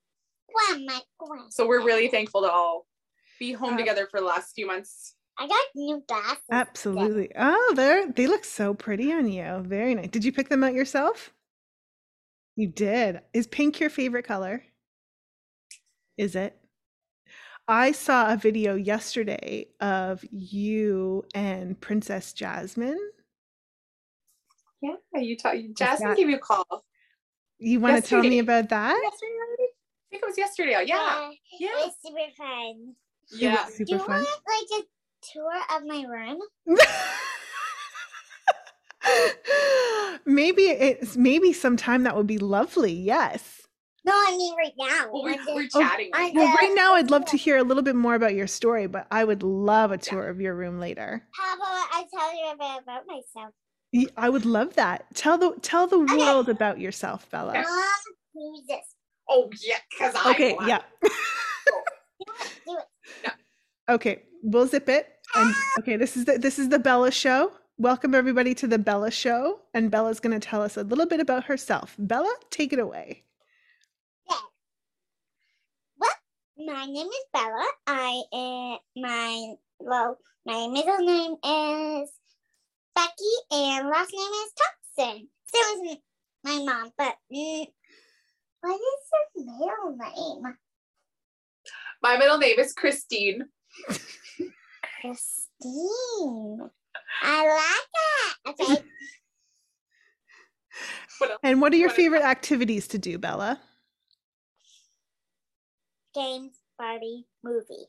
Grandma, 0.54 1.00
grandma. 1.20 1.50
so 1.50 1.68
we're 1.68 1.84
really 1.84 2.08
thankful 2.08 2.42
to 2.44 2.50
all 2.52 2.88
be 3.40 3.52
home 3.52 3.74
Uh, 3.74 3.78
together 3.78 4.08
for 4.10 4.20
the 4.22 4.26
last 4.26 4.54
few 4.56 4.66
months. 4.66 5.16
I 5.38 5.48
got 5.48 5.66
new 5.76 6.02
glasses. 6.08 6.38
today. 6.50 6.58
Absolutely. 6.58 7.32
Oh, 7.36 7.74
they're 7.76 8.10
they 8.12 8.28
look 8.28 8.46
so 8.46 8.74
pretty 8.74 9.12
on 9.12 9.28
you. 9.28 9.60
Very 9.66 9.96
nice. 9.96 10.10
Did 10.10 10.24
you 10.24 10.32
pick 10.32 10.48
them 10.50 10.64
out 10.64 10.74
yourself? 10.74 11.34
You 12.56 12.68
did. 12.68 13.22
Is 13.34 13.48
pink 13.48 13.80
your 13.80 13.90
favorite 13.90 14.24
color? 14.24 14.64
Is 16.18 16.36
it? 16.36 16.58
I 17.67 17.91
saw 17.93 18.32
a 18.34 18.38
video 18.38 18.75
yesterday 18.75 19.67
of 19.79 20.24
you 20.32 21.24
and 21.34 21.79
Princess 21.79 22.34
Jasmine. 22.34 23.00
Yeah, 24.82 24.96
you 25.22 25.38
talk 25.38 25.55
Jasmine 25.77 26.10
that- 26.10 26.17
gave 26.17 26.29
you 26.29 26.36
a 26.36 26.39
call. 26.39 26.84
You 27.60 27.79
want 27.79 28.03
to 28.03 28.10
tell 28.10 28.22
me 28.22 28.39
about 28.39 28.67
that? 28.70 29.00
Yesterday 29.01 29.32
already? 29.32 29.63
I 29.63 30.10
think 30.12 30.24
it 30.24 30.27
was 30.27 30.38
yesterday. 30.38 30.75
Oh, 30.75 30.82
yeah. 30.82 31.29
It 31.29 31.38
Yeah. 31.62 31.70
was 31.86 31.93
super 32.01 32.29
fun. 32.36 32.96
It 33.32 33.38
Yeah. 33.39 33.63
was 33.65 33.77
Do 33.77 33.86
super 33.86 33.91
you 33.93 34.00
fun. 34.00 34.24
want 34.24 34.41
like 34.50 34.82
a 34.82 34.84
tour 35.32 35.62
of 35.77 35.86
my 35.86 36.03
room? 36.05 36.41
maybe 40.25 40.63
it's 40.63 41.15
maybe 41.15 41.53
sometime 41.53 42.03
that 42.03 42.17
would 42.17 42.27
be 42.27 42.38
lovely. 42.38 42.91
Yes. 42.91 43.52
No, 44.05 44.13
I 44.13 44.36
mean 44.38 44.55
right 44.57 44.74
now. 44.77 45.10
Well, 45.12 45.24
we're, 45.24 45.55
we're 45.55 45.67
Oh, 45.74 45.79
chatting. 45.81 46.10
I 46.13 46.24
right 46.25 46.33
Well, 46.36 46.48
now. 46.48 46.53
Right 46.55 46.74
now 46.75 46.93
I'd 46.95 47.10
love 47.12 47.25
to 47.25 47.38
hear 47.38 47.57
a 47.57 47.63
little 47.63 47.83
bit 47.83 47.95
more 47.95 48.15
about 48.15 48.33
your 48.36 48.48
story, 48.48 48.88
but 48.88 49.07
I 49.12 49.24
would 49.24 49.43
love 49.43 49.91
a 49.91 49.98
tour 49.98 50.27
of 50.27 50.41
your 50.41 50.55
room 50.55 50.79
later. 50.79 51.24
How 51.33 51.55
about 51.55 51.67
I 51.67 52.05
tell 52.13 52.36
you 52.36 52.51
a 52.51 52.57
bit 52.57 52.83
about 52.83 53.03
myself? 53.07 53.53
I 54.17 54.29
would 54.29 54.45
love 54.45 54.74
that. 54.75 55.05
Tell 55.13 55.38
the 55.38 55.55
tell 55.62 55.88
the 55.88 55.98
Okay. 55.98 56.17
world 56.17 56.50
about 56.50 56.79
yourself, 56.79 57.29
Bella. 57.29 57.53
Mom, 57.53 57.63
who's 58.33 58.65
this? 58.67 58.86
Oh 59.29 59.50
yeah, 59.62 59.77
because 59.91 60.15
I 60.15 60.31
Okay, 60.31 60.53
want- 60.53 60.67
yeah. 60.67 60.81
Do 61.03 61.07
it, 62.41 62.51
do 62.65 62.77
it. 63.25 63.33
Okay, 63.89 64.24
we'll 64.43 64.65
zip 64.67 64.88
it. 64.89 65.07
And 65.36 65.53
ah. 65.55 65.79
okay, 65.79 65.98
this 65.98 66.15
is 66.17 66.25
the 66.25 66.38
this 66.38 66.57
is 66.60 66.69
the 66.69 66.79
Bella 66.79 67.12
show. 67.12 67.51
Welcome 67.77 68.15
everybody 68.15 68.53
to 68.55 68.67
the 68.67 68.77
Bella 68.79 69.12
show, 69.12 69.60
and 69.74 69.91
Bella's 69.91 70.19
going 70.19 70.39
to 70.39 70.45
tell 70.45 70.62
us 70.62 70.77
a 70.77 70.83
little 70.83 71.05
bit 71.05 71.19
about 71.19 71.45
herself. 71.45 71.95
Bella, 72.00 72.33
take 72.50 72.72
it 72.74 72.79
away. 72.79 73.24
Yeah. 74.29 74.38
Well, 76.00 76.12
my 76.65 76.86
name 76.86 77.08
is 77.08 77.25
Bella. 77.34 77.67
I 77.88 78.24
am 78.34 78.77
my 78.96 79.53
well, 79.79 80.17
my 80.46 80.67
middle 80.67 81.00
name 81.00 81.34
is 81.43 82.10
Becky, 82.96 83.34
and 83.51 83.89
last 83.89 84.12
name 84.13 84.32
is 84.32 84.53
Thompson. 84.96 85.27
Same 85.46 85.88
as 85.89 85.98
my 86.43 86.63
mom, 86.63 86.91
but 86.98 87.15
mm, 87.34 87.65
what 88.62 88.75
is 88.75 89.10
your 89.36 89.46
middle 89.46 89.98
name? 89.98 90.55
My 92.01 92.17
middle 92.17 92.38
name 92.38 92.60
is 92.60 92.74
Christine. 92.74 93.46
Christine. 95.01 96.70
I 97.24 97.48
like 97.48 98.58
that. 98.58 98.65
Okay. 98.65 98.84
What? 101.20 101.38
And 101.43 101.62
what 101.62 101.72
are 101.72 101.77
your 101.77 101.91
favorite 101.91 102.24
activities 102.24 102.88
to 102.88 102.98
do, 102.98 103.20
Bella? 103.20 103.62
Games, 106.13 106.60
Barbie, 106.77 107.25
movie. 107.43 107.88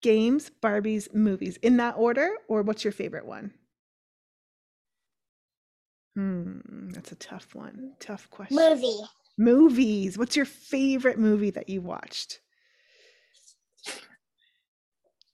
Games, 0.00 0.50
Barbies, 0.62 1.12
movies. 1.14 1.58
In 1.58 1.76
that 1.76 1.96
order, 1.96 2.30
or 2.48 2.62
what's 2.62 2.84
your 2.84 2.92
favorite 2.92 3.26
one? 3.26 3.52
Hmm, 6.16 6.90
that's 6.90 7.12
a 7.12 7.16
tough 7.16 7.54
one. 7.54 7.92
Tough 8.00 8.28
question. 8.30 8.56
Movie. 8.56 9.00
Movies. 9.38 10.18
What's 10.18 10.36
your 10.36 10.44
favorite 10.44 11.18
movie 11.18 11.50
that 11.50 11.68
you 11.68 11.80
watched? 11.80 12.40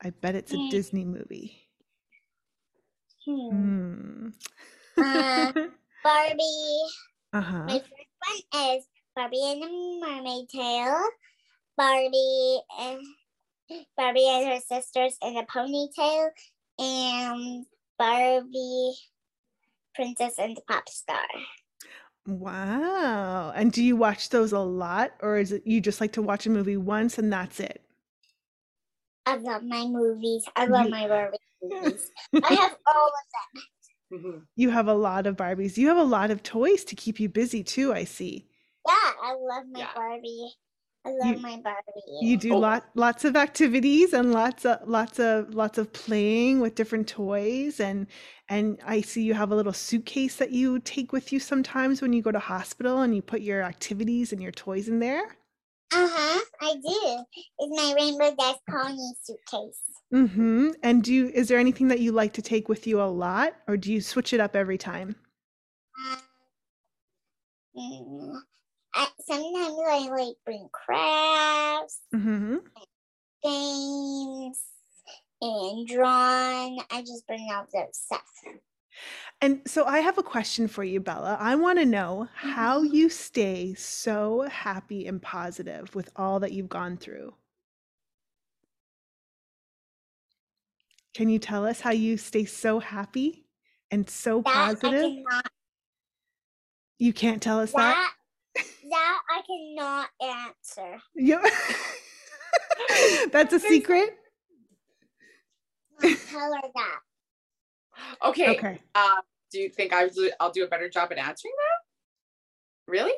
I 0.03 0.11
bet 0.11 0.37
it's 0.37 0.53
a 0.55 0.59
Mm. 0.59 0.71
Disney 0.71 1.05
movie. 1.05 1.69
Hmm. 3.27 3.51
Hmm. 3.51 4.29
Uh, 4.99 5.53
Barbie. 6.05 6.83
uh-huh. 7.33 7.65
My 7.67 7.79
first 7.81 8.51
one 8.53 8.77
is 8.77 8.85
Barbie 9.17 9.43
and 9.43 9.63
the 9.63 9.99
Mermaid 10.01 10.49
Tale. 10.49 11.03
Barbie 11.79 12.61
and 12.81 13.01
Barbie 13.97 14.27
and 14.29 14.49
her 14.49 14.61
sisters 14.61 15.17
in 15.23 15.37
a 15.37 15.47
Pony 15.47 15.87
Tale, 15.97 16.31
and 16.81 17.65
Barbie, 17.99 18.95
Princess 19.95 20.35
and 20.39 20.57
the 20.57 20.63
Pop 20.69 20.89
Star. 20.89 21.25
Wow. 22.27 23.53
And 23.55 23.73
do 23.73 23.83
you 23.83 23.97
watch 23.97 24.29
those 24.29 24.53
a 24.53 24.59
lot 24.59 25.13
or 25.23 25.39
is 25.39 25.53
it 25.53 25.67
you 25.67 25.81
just 25.81 26.01
like 26.01 26.13
to 26.13 26.23
watch 26.23 26.47
a 26.47 26.51
movie 26.51 26.77
once 26.77 27.17
and 27.17 27.33
that's 27.33 27.61
it? 27.61 27.83
I 29.25 29.37
love 29.37 29.63
my 29.63 29.87
movies. 29.87 30.45
I 30.57 30.67
love 30.67 30.91
my 30.91 31.07
Barbie 31.07 31.39
movies. 31.63 32.11
I 32.43 32.53
have 32.55 32.77
all 32.87 33.07
of 33.07 33.13
them. 33.55 33.63
Mhm. 34.11 34.43
You 34.57 34.71
have 34.71 34.89
a 34.89 34.95
lot 34.95 35.27
of 35.27 35.37
Barbies. 35.37 35.77
You 35.77 35.89
have 35.89 35.99
a 35.99 36.03
lot 36.03 36.31
of 36.31 36.43
toys 36.43 36.83
to 36.85 36.97
keep 36.97 37.21
you 37.21 37.29
busy 37.29 37.63
too, 37.63 37.93
I 37.93 38.05
see. 38.05 38.47
Yeah, 38.87 39.13
I 39.23 39.35
love 39.35 39.65
my 39.71 39.81
Yeah. 39.81 39.95
Barbie. 39.95 40.51
I 41.05 41.11
love 41.11 41.37
You- 41.37 41.39
my 41.39 41.57
Barbie. 41.63 42.03
You 42.21 42.37
do 42.37 42.55
Oh. 42.55 42.59
lot 42.59 42.91
lots 42.95 43.25
of 43.25 43.37
activities 43.37 44.13
and 44.13 44.33
lots 44.33 44.65
of 44.67 44.87
lots 44.87 45.19
of 45.19 45.55
lots 45.55 45.79
of 45.79 45.93
playing 45.93 46.61
with 46.61 46.75
different 46.75 47.09
toys 47.09 47.81
and 47.81 48.07
and 48.49 48.79
I 48.85 49.01
see 49.01 49.23
you 49.23 49.35
have 49.35 49.51
a 49.53 49.57
little 49.57 49.73
suitcase 49.73 50.37
that 50.37 50.51
you 50.51 50.81
take 50.81 51.13
with 51.13 51.33
you 51.33 51.41
sometimes 51.41 52.03
when 52.03 52.13
you 52.13 52.23
go 52.23 52.33
to 52.33 52.39
hospital 52.39 53.01
and 53.03 53.15
you 53.15 53.23
put 53.23 53.41
your 53.43 53.63
activities 53.63 54.33
and 54.33 54.43
your 54.43 54.53
toys 54.53 54.89
in 54.89 54.99
there. 54.99 55.37
Uh 55.93 56.09
huh. 56.11 56.41
I 56.61 56.75
do. 56.75 57.25
It's 57.59 57.77
my 57.81 57.95
Rainbow 57.97 58.35
Dash 58.37 58.57
Pony 58.69 59.13
suitcase. 59.23 59.81
Mm 60.13 60.31
hmm. 60.31 60.69
And 60.83 61.03
do 61.05 61.13
you, 61.15 61.29
is 61.29 61.49
there 61.49 61.59
anything 61.59 61.89
that 61.89 62.01
you 62.01 62.13
like 62.13 62.33
to 62.35 62.43
take 62.43 62.69
with 62.69 62.87
you 62.87 63.01
a 63.01 63.05
lot 63.05 63.55
or 63.69 63.77
do 63.77 63.93
you 63.93 64.01
switch 64.01 64.33
it 64.33 64.41
up 64.41 64.57
every 64.57 64.79
time? 64.79 65.17
Um, 65.99 66.19
mm, 67.77 68.41
I, 68.99 69.07
sometimes 69.21 69.79
I 69.89 70.09
like 70.11 70.35
bring 70.45 70.69
crafts, 70.73 72.01
Mhm. 72.13 72.67
games, 73.45 74.61
and 75.41 75.87
drawing. 75.87 76.81
I 76.91 77.03
just 77.03 77.25
bring 77.29 77.49
out 77.49 77.71
those 77.73 77.97
stuff. 77.97 78.25
And 79.41 79.63
so 79.69 79.85
I 79.85 80.01
have 80.01 80.19
a 80.19 80.23
question 80.25 80.67
for 80.67 80.83
you, 80.83 80.99
Bella. 80.99 81.37
I 81.39 81.55
want 81.55 81.79
to 81.79 81.87
know 81.87 82.29
how 82.35 82.83
Mhm. 82.83 82.93
you 82.93 83.09
stay 83.09 83.75
so 83.75 84.41
happy 84.43 85.07
and 85.07 85.23
positive 85.23 85.95
with 85.95 86.11
all 86.17 86.41
that 86.41 86.51
you've 86.51 86.69
gone 86.69 86.97
through. 86.97 87.37
Can 91.15 91.29
you 91.29 91.39
tell 91.39 91.65
us 91.65 91.81
how 91.81 91.93
you 91.93 92.17
stay 92.17 92.45
so 92.45 92.81
happy 92.81 93.47
and 93.93 94.11
so 94.11 94.43
That 94.43 94.53
positive? 94.53 95.13
You 96.99 97.13
can't 97.13 97.41
tell 97.41 97.61
us 97.61 97.71
that? 97.73 97.95
That 97.95 98.18
that 98.91 99.21
I 99.31 99.43
cannot 99.47 100.09
answer. 100.23 101.01
You- 101.15 101.43
That's 103.33 103.53
a 103.53 103.61
secret? 103.61 104.17
Not 106.03 106.19
tell 106.31 106.53
her 106.55 106.61
that. 106.75 106.99
Okay. 108.29 108.57
Okay. 108.57 108.79
Uh, 108.95 109.17
do 109.51 109.61
you 109.61 109.69
think 109.69 109.93
I 109.93 110.05
was, 110.05 110.19
I'll 110.41 110.53
do 110.53 110.65
a 110.65 110.69
better 110.69 110.89
job 110.89 111.11
at 111.13 111.19
answering 111.19 111.55
that? 111.57 112.91
Really? 112.93 113.13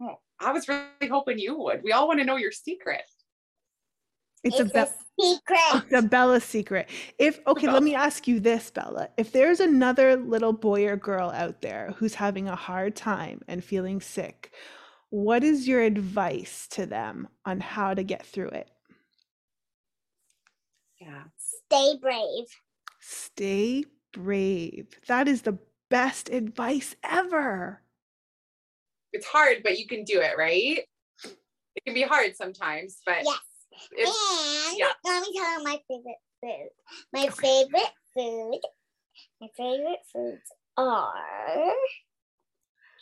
Oh, 0.00 0.18
I 0.40 0.52
was 0.52 0.66
really 0.68 1.08
hoping 1.10 1.38
you 1.38 1.56
would. 1.58 1.82
We 1.82 1.92
all 1.92 2.08
want 2.08 2.18
to 2.20 2.24
know 2.24 2.36
your 2.36 2.52
secret. 2.52 3.02
It's, 4.42 4.58
a, 4.58 4.62
It's 4.62 4.72
Be- 4.72 4.78
a 4.78 4.88
secret. 5.20 5.84
it's 5.84 6.04
a 6.04 6.08
Bella 6.08 6.40
secret. 6.40 6.88
If 7.18 7.40
okay, 7.46 7.70
let 7.70 7.82
me 7.82 7.94
ask 7.94 8.26
you 8.26 8.40
this, 8.40 8.70
Bella. 8.70 9.08
If 9.18 9.32
there's 9.32 9.60
another 9.60 10.16
little 10.16 10.52
boy 10.52 10.86
or 10.86 10.96
girl 10.96 11.30
out 11.30 11.60
there 11.60 11.94
who's 11.98 12.14
having 12.14 12.48
a 12.48 12.56
hard 12.56 12.96
time 12.96 13.42
and 13.48 13.62
feeling 13.62 14.00
sick, 14.00 14.52
what 15.10 15.44
is 15.44 15.68
your 15.68 15.82
advice 15.82 16.66
to 16.68 16.86
them 16.86 17.28
on 17.44 17.60
how 17.60 17.92
to 17.94 18.02
get 18.02 18.24
through 18.24 18.48
it? 18.50 18.70
Yeah. 21.00 21.24
Stay 21.36 21.98
brave. 22.00 22.44
Stay 23.00 23.84
brave. 24.12 24.86
That 25.06 25.28
is 25.28 25.42
the 25.42 25.58
best 25.90 26.28
advice 26.30 26.94
ever. 27.04 27.82
It's 29.12 29.26
hard, 29.26 29.62
but 29.64 29.78
you 29.78 29.86
can 29.86 30.04
do 30.04 30.20
it, 30.20 30.36
right? 30.38 30.80
It 31.24 31.84
can 31.84 31.94
be 31.94 32.02
hard 32.02 32.36
sometimes, 32.36 32.98
but 33.04 33.24
Yes. 33.24 33.38
It's, 33.92 34.68
and 34.70 34.78
yeah. 34.78 34.86
let 35.04 35.22
me 35.22 35.32
tell 35.36 35.58
you 35.58 35.64
my 35.64 35.78
favorite 35.88 36.22
food. 36.42 36.70
My 37.12 37.28
favorite 37.28 37.92
food. 38.14 38.60
My 39.40 39.48
favorite 39.56 40.00
foods 40.12 40.52
are 40.76 41.72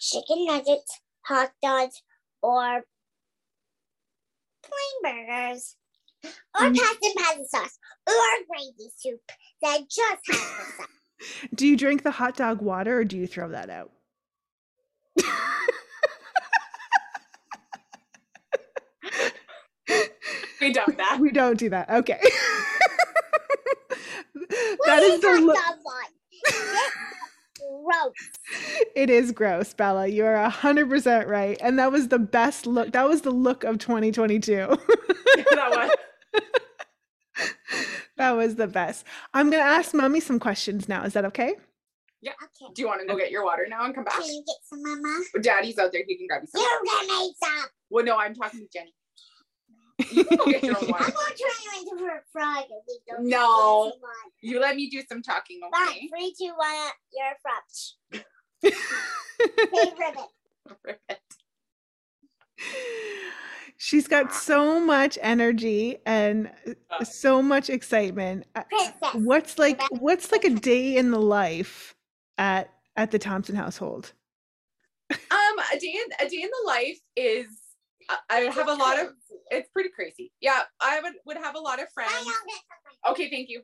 chicken 0.00 0.47
nuggets, 0.47 1.00
hot 1.23 1.50
dogs, 1.62 2.02
or 2.42 2.82
plain 4.62 5.02
burgers, 5.02 5.76
or 6.25 6.30
Mm. 6.66 6.76
pasta 6.76 6.99
and 7.02 7.14
pasta 7.16 7.44
sauce, 7.49 7.78
or 8.06 8.44
gravy 8.49 8.90
soup 8.97 9.20
that 9.62 9.80
just 9.88 10.20
has 10.26 10.38
the 10.56 10.73
sauce. 10.76 10.87
Do 11.54 11.66
you 11.66 11.76
drink 11.76 12.02
the 12.02 12.12
hot 12.12 12.37
dog 12.37 12.62
water 12.62 12.99
or 12.99 13.04
do 13.04 13.16
you 13.16 13.26
throw 13.26 13.49
that 13.49 13.70
out? 13.70 13.92
we 20.68 20.72
done 20.75 20.94
that. 20.98 21.18
we 21.20 21.30
don't 21.30 21.58
do 21.58 21.68
that. 21.70 21.88
Okay. 21.90 22.20
That 24.87 25.02
is 25.02 25.20
the 25.20 25.28
hot 25.28 25.42
look. 25.42 25.58
Gross. 27.84 28.12
It 28.94 29.10
is 29.10 29.32
gross, 29.32 29.75
Bella. 29.75 30.06
You 30.06 30.25
are 30.25 30.34
a 30.37 30.48
hundred 30.48 30.88
percent 30.88 31.28
right, 31.28 31.58
and 31.60 31.78
that 31.78 31.92
was 31.92 32.08
the 32.08 32.18
best 32.18 32.66
look. 32.66 32.92
That 32.92 33.06
was 33.08 33.20
the 33.22 33.30
look 33.30 33.64
of 33.64 33.78
2022. 33.78 34.54
that 34.56 35.70
was. 35.70 35.90
that 38.16 38.30
was 38.32 38.54
the 38.56 38.66
best. 38.66 39.04
I'm 39.34 39.50
gonna 39.50 39.62
ask 39.62 39.92
mommy 39.94 40.20
some 40.20 40.38
questions 40.40 40.88
now. 40.88 41.04
Is 41.04 41.12
that 41.12 41.25
okay? 41.26 41.56
Yeah. 42.22 42.32
Okay. 42.42 42.72
Do 42.75 42.82
you 42.82 42.88
want 42.88 43.00
to 43.02 43.06
go 43.06 43.16
get 43.16 43.30
your 43.30 43.44
water 43.44 43.66
now 43.68 43.84
and 43.84 43.94
come 43.94 44.04
back? 44.04 44.14
Can 44.14 44.25
you 44.26 44.44
get 44.46 44.56
some, 44.64 44.82
Mama? 44.82 45.22
Daddy's 45.42 45.78
out 45.78 45.92
there. 45.92 46.02
He 46.06 46.16
can 46.16 46.26
grab 46.26 46.42
you 46.42 46.48
some. 46.48 46.60
You 46.62 46.90
can 46.98 47.06
make 47.08 47.37
some. 47.42 47.68
Well, 47.90 48.04
no, 48.04 48.16
I'm 48.16 48.34
talking 48.34 48.60
to 48.60 48.66
Jenny. 48.72 48.94
You 50.11 50.25
go 50.25 50.45
get 50.47 50.62
your 50.62 50.76
own 50.76 50.85
I'm 50.85 50.90
water. 50.90 51.05
gonna 51.12 51.35
turn 51.35 51.85
you 51.85 51.90
into 51.93 52.05
a 52.05 52.21
frog 52.33 52.64
if 52.71 52.85
we 52.87 52.99
don't 53.09 53.25
No. 53.26 53.85
get 53.87 53.93
some 53.95 54.00
water. 54.02 54.14
You 54.40 54.61
let 54.61 54.76
me 54.76 54.88
do 54.90 55.02
some 55.09 55.23
talking, 55.23 55.61
Fine, 55.73 55.88
okay? 55.88 56.09
three, 56.09 56.35
two, 56.38 56.52
one, 56.57 56.90
you're 57.12 57.33
a 57.33 57.38
frog. 57.43 57.62
Hey, 59.73 59.93
ribbit. 59.99 61.19
She's 63.76 64.09
got 64.09 64.35
so 64.35 64.81
much 64.81 65.17
energy 65.23 65.99
and 66.05 66.50
uh, 66.90 67.05
so 67.05 67.40
much 67.40 67.71
excitement. 67.71 68.45
Uh, 68.57 68.62
Princess. 68.69 69.14
What's 69.14 69.59
like 69.59 69.81
what's 69.90 70.33
like 70.33 70.43
a 70.45 70.50
day 70.50 70.97
in 70.97 71.12
the 71.12 71.21
life 71.21 71.95
at 72.38 72.71
at 72.97 73.12
the 73.12 73.19
Thompson 73.21 73.55
household? 73.55 74.12
Um, 75.11 75.19
a 75.73 75.78
day 75.78 75.95
in 75.95 76.26
a 76.26 76.28
day 76.28 76.43
in 76.43 76.50
the 76.50 76.67
life 76.67 76.99
is 77.15 77.47
I- 78.08 78.18
I 78.30 78.38
have 78.40 78.68
a 78.68 78.75
lot 78.75 78.99
of 78.99 79.12
it's 79.50 79.68
pretty 79.71 79.90
crazy. 79.90 80.32
Yeah, 80.40 80.62
I 80.80 81.00
would 81.00 81.14
would 81.26 81.36
have 81.36 81.54
a 81.54 81.60
lot 81.60 81.80
of 81.82 81.90
friends. 81.92 82.12
don't 82.12 82.25
get 82.25 82.34
something. 82.34 83.10
Okay, 83.12 83.30
thank 83.30 83.49
you. 83.49 83.62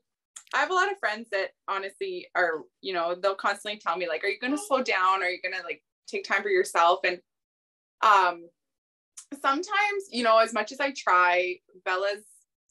I 0.54 0.58
have 0.58 0.70
a 0.70 0.74
lot 0.74 0.90
of 0.92 0.98
friends 0.98 1.28
that 1.30 1.50
honestly 1.68 2.28
are, 2.34 2.62
you 2.80 2.92
know, 2.92 3.14
they'll 3.14 3.34
constantly 3.34 3.78
tell 3.80 3.96
me 3.96 4.08
like, 4.08 4.22
"Are 4.24 4.28
you 4.28 4.38
going 4.38 4.52
to 4.52 4.58
slow 4.62 4.82
down? 4.82 5.22
Are 5.22 5.28
you 5.30 5.40
going 5.42 5.54
to 5.54 5.62
like 5.62 5.82
take 6.06 6.24
time 6.24 6.42
for 6.42 6.48
yourself?" 6.48 7.00
And 7.04 7.20
um, 8.02 8.48
sometimes, 9.40 10.04
you 10.10 10.22
know, 10.22 10.38
as 10.38 10.52
much 10.52 10.72
as 10.72 10.80
I 10.80 10.92
try, 10.92 11.56
Bella's 11.84 12.24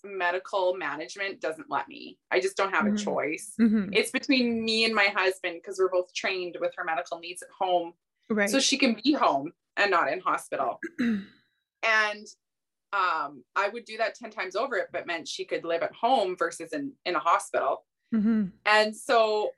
medical 0.03 0.75
management 0.75 1.39
doesn't 1.39 1.69
let 1.69 1.87
me. 1.87 2.17
I 2.29 2.39
just 2.39 2.57
don't 2.57 2.73
have 2.73 2.85
Mhm. 2.85 2.93
a 2.93 2.97
choice. 3.03 3.53
Mhm, 3.59 3.89
It's 3.93 4.11
between 4.11 4.63
me 4.63 4.85
and 4.85 4.93
my 4.93 5.05
husband 5.05 5.55
because 5.61 5.79
we're 5.79 5.89
both 5.89 6.13
trained 6.13 6.57
with 6.59 6.73
her 6.75 6.83
medical 6.83 7.19
needs 7.19 7.41
at 7.41 7.49
home, 7.49 7.93
Right. 8.29 8.49
so 8.49 8.59
she 8.59 8.77
can 8.77 8.99
be 9.01 9.13
home 9.13 9.53
and 9.77 9.89
not 9.91 10.11
in 10.11 10.19
hospital. 10.19 10.79
and 11.83 12.25
um, 12.93 13.43
I 13.55 13.69
would 13.69 13.85
do 13.85 13.97
that 13.97 14.15
ten 14.15 14.29
times 14.29 14.55
over 14.55 14.77
if 14.77 14.93
it 14.93 15.07
meant 15.07 15.27
she 15.27 15.45
could 15.45 15.65
live 15.65 15.81
at 15.81 15.93
home 15.93 16.35
versus 16.37 16.73
in 16.73 16.93
in 17.05 17.15
a 17.15 17.19
hospital. 17.19 17.85
Mhm, 18.13 18.51
And 18.65 18.95
so 18.95 19.51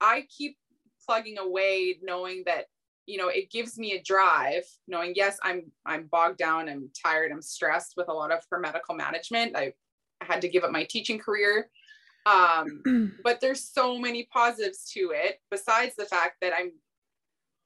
I 0.00 0.26
keep 0.28 0.58
plugging 1.04 1.38
away 1.38 1.98
knowing 2.02 2.42
that 2.46 2.66
you 3.06 3.16
know 3.16 3.28
it 3.28 3.50
gives 3.50 3.78
me 3.78 3.92
a 3.92 4.02
drive 4.02 4.64
knowing 4.88 5.12
yes 5.14 5.38
I'm 5.42 5.70
I'm 5.86 6.08
bogged 6.08 6.38
down 6.38 6.68
I'm 6.68 6.90
tired 7.00 7.30
I'm 7.32 7.40
stressed 7.40 7.94
with 7.96 8.08
a 8.08 8.12
lot 8.12 8.32
of 8.32 8.40
her 8.50 8.58
medical 8.58 8.94
management. 8.94 9.56
I 9.56 9.72
had 10.20 10.40
to 10.42 10.48
give 10.48 10.64
up 10.64 10.72
my 10.72 10.84
teaching 10.84 11.18
career. 11.18 11.70
Um 12.26 12.82
but 13.24 13.40
there's 13.40 13.62
so 13.62 13.98
many 13.98 14.24
positives 14.24 14.90
to 14.92 15.12
it 15.14 15.40
besides 15.50 15.94
the 15.96 16.04
fact 16.06 16.38
that 16.42 16.52
I'm 16.58 16.72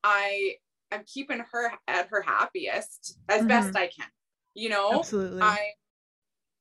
I 0.04 0.56
I'm 0.92 1.04
keeping 1.06 1.42
her 1.52 1.72
at 1.88 2.08
her 2.08 2.22
happiest 2.22 3.18
as 3.28 3.46
best 3.46 3.76
I 3.76 3.86
can 3.88 4.08
you 4.54 4.68
know 4.68 4.98
Absolutely. 5.00 5.40
I, 5.42 5.58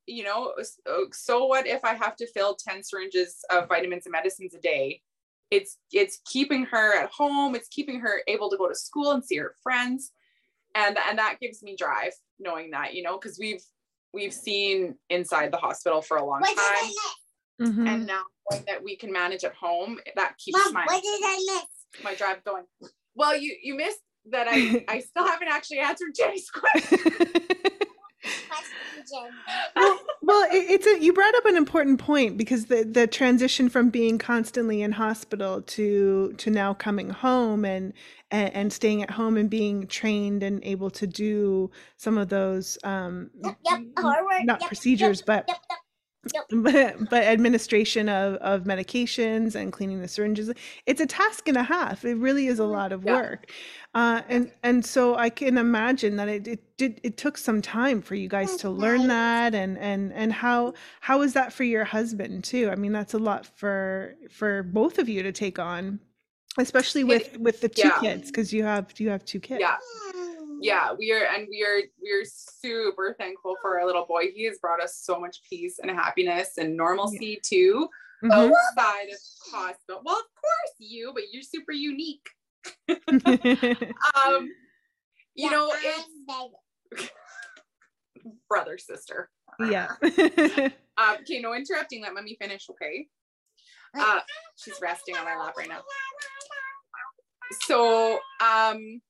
you 0.05 0.23
know, 0.23 0.53
so, 0.63 1.07
so 1.11 1.45
what 1.45 1.67
if 1.67 1.85
I 1.85 1.93
have 1.93 2.15
to 2.17 2.27
fill 2.27 2.55
10 2.55 2.83
syringes 2.83 3.37
of 3.51 3.67
vitamins 3.67 4.05
and 4.05 4.11
medicines 4.11 4.53
a 4.55 4.59
day? 4.59 5.01
It's 5.51 5.77
it's 5.91 6.19
keeping 6.25 6.65
her 6.65 6.95
at 6.95 7.09
home, 7.11 7.55
it's 7.55 7.69
keeping 7.69 7.99
her 7.99 8.21
able 8.27 8.49
to 8.49 8.57
go 8.57 8.67
to 8.67 8.75
school 8.75 9.11
and 9.11 9.23
see 9.23 9.37
her 9.37 9.55
friends. 9.63 10.11
And 10.75 10.97
and 10.97 11.17
that 11.17 11.37
gives 11.39 11.63
me 11.63 11.75
drive 11.75 12.13
knowing 12.39 12.71
that, 12.71 12.93
you 12.93 13.03
know, 13.03 13.17
because 13.19 13.37
we've 13.39 13.63
we've 14.13 14.33
seen 14.33 14.95
inside 15.09 15.51
the 15.51 15.57
hospital 15.57 16.01
for 16.01 16.17
a 16.17 16.25
long 16.25 16.41
What 16.41 16.55
time. 16.55 16.87
miss? 17.59 17.69
Mhm. 17.69 17.87
And 17.87 18.07
now 18.07 18.23
knowing 18.49 18.63
that 18.67 18.83
we 18.83 18.95
can 18.95 19.11
manage 19.11 19.43
at 19.43 19.53
home, 19.53 19.99
that 20.15 20.37
keeps 20.37 20.57
Mom, 20.57 20.73
my 20.73 20.85
what 20.85 21.01
did 21.03 21.21
I 21.23 21.37
miss? 21.53 22.03
my 22.03 22.15
drive 22.15 22.43
going. 22.43 22.65
Well, 23.15 23.35
you 23.35 23.55
you 23.61 23.75
missed 23.75 23.99
that 24.31 24.47
I 24.49 24.85
I 24.87 24.99
still 24.99 25.27
haven't 25.27 25.49
actually 25.49 25.79
answered 25.79 26.13
Jenny's 26.15 26.49
question. 26.49 26.99
Question. 28.49 29.29
well, 29.77 29.99
well 30.21 30.51
it, 30.51 30.69
it's 30.69 30.85
a 30.85 31.01
you 31.01 31.13
brought 31.13 31.33
up 31.35 31.45
an 31.45 31.55
important 31.55 31.99
point 31.99 32.37
because 32.37 32.65
the 32.65 32.83
the 32.83 33.07
transition 33.07 33.69
from 33.69 33.89
being 33.89 34.17
constantly 34.17 34.81
in 34.81 34.91
hospital 34.91 35.61
to 35.61 36.33
to 36.33 36.49
now 36.49 36.73
coming 36.73 37.09
home 37.09 37.63
and 37.63 37.93
and, 38.29 38.53
and 38.53 38.73
staying 38.73 39.01
at 39.01 39.09
home 39.09 39.37
and 39.37 39.49
being 39.49 39.87
trained 39.87 40.43
and 40.43 40.61
able 40.65 40.89
to 40.89 41.07
do 41.07 41.71
some 41.95 42.17
of 42.17 42.27
those 42.27 42.77
um 42.83 43.29
Yep, 43.41 43.57
yep, 43.65 43.81
not 44.43 44.59
yep, 44.61 44.67
procedures 44.67 45.23
yep, 45.25 45.47
but 45.47 45.59
Yep, 46.33 46.45
but, 46.51 47.09
but 47.09 47.23
administration 47.23 48.09
of, 48.09 48.35
of 48.35 48.63
medications 48.63 49.55
and 49.55 49.71
cleaning 49.71 50.01
the 50.01 50.07
syringes 50.07 50.51
it's 50.85 50.99
a 50.99 51.05
task 51.05 51.47
and 51.47 51.55
a 51.57 51.63
half. 51.63 52.03
It 52.03 52.15
really 52.15 52.47
is 52.47 52.59
a 52.59 52.65
lot 52.65 52.91
of 52.91 53.05
Yeah. 53.05 53.15
work. 53.15 53.51
Uh, 53.95 54.21
and 54.29 54.51
and 54.61 54.85
so 54.85 55.15
i 55.15 55.31
can 55.31 55.57
imagine 55.57 56.15
that 56.17 56.29
it, 56.29 56.47
it 56.47 56.77
did 56.77 57.01
it 57.03 57.17
took 57.17 57.37
some 57.37 57.59
time 57.59 58.01
for 58.03 58.13
you 58.13 58.27
guys 58.29 58.55
to 58.57 58.69
learn 58.69 59.07
that 59.07 59.55
and 59.55 59.79
and 59.79 60.13
and 60.13 60.31
how 60.31 60.73
how 61.01 61.21
is 61.21 61.33
that 61.33 61.51
for 61.51 61.63
your 61.63 61.83
husband 61.85 62.43
too? 62.43 62.69
I 62.69 62.75
mean 62.75 62.91
that's 62.91 63.13
a 63.15 63.19
lot 63.19 63.45
for 63.45 64.15
for 64.29 64.63
both 64.63 64.99
of 64.99 65.09
you 65.09 65.23
to 65.23 65.31
take 65.31 65.57
on 65.57 65.99
especially 66.57 67.03
with 67.03 67.37
with 67.39 67.61
the 67.61 67.69
two 67.69 67.87
yeah. 67.87 67.99
kids 67.99 68.29
because 68.29 68.51
you 68.53 68.63
have 68.63 68.93
you 68.99 69.09
have 69.09 69.23
two 69.25 69.39
kids. 69.39 69.61
Yeah. 69.61 69.77
Yeah 70.61 70.93
we 70.97 71.11
are 71.11 71.25
and 71.25 71.47
we 71.49 71.63
are 71.63 71.79
we 72.01 72.11
are 72.11 72.23
super 72.25 73.15
thankful 73.17 73.55
for 73.61 73.79
our 73.79 73.85
little 73.85 74.05
boy. 74.05 74.31
He 74.35 74.43
has 74.45 74.57
brought 74.59 74.81
us 74.81 74.97
so 74.97 75.19
much 75.19 75.41
peace 75.47 75.79
and 75.79 75.89
happiness 75.91 76.57
and 76.57 76.75
normalcy 76.75 77.39
too 77.43 77.89
Mhm. 78.23 78.31
outside 78.33 79.09
of 79.09 79.19
hospital. 79.51 80.01
Well 80.03 80.17
of 80.17 80.25
course 80.35 80.75
you 80.79 81.11
but 81.13 81.23
you're 81.31 81.41
super 81.43 81.71
unique. 81.71 82.27
Um 82.89 84.49
you 85.35 85.45
Yeah, 85.45 85.49
know 85.51 85.71
it's 85.73 86.09
brother 88.49 88.77
sister. 88.77 89.29
Yeah. 89.59 89.87
Um 90.97 91.15
okay 91.21 91.39
no 91.39 91.53
interrupting. 91.53 92.01
Let 92.03 92.13
me 92.25 92.35
finish 92.41 92.69
okay? 92.71 93.07
Uh 93.97 94.19
she's 94.57 94.77
resting 94.81 95.15
on 95.15 95.23
my 95.23 95.37
lap 95.37 95.55
right 95.57 95.69
now. 95.69 95.81
So 97.61 98.19
um 98.43 99.01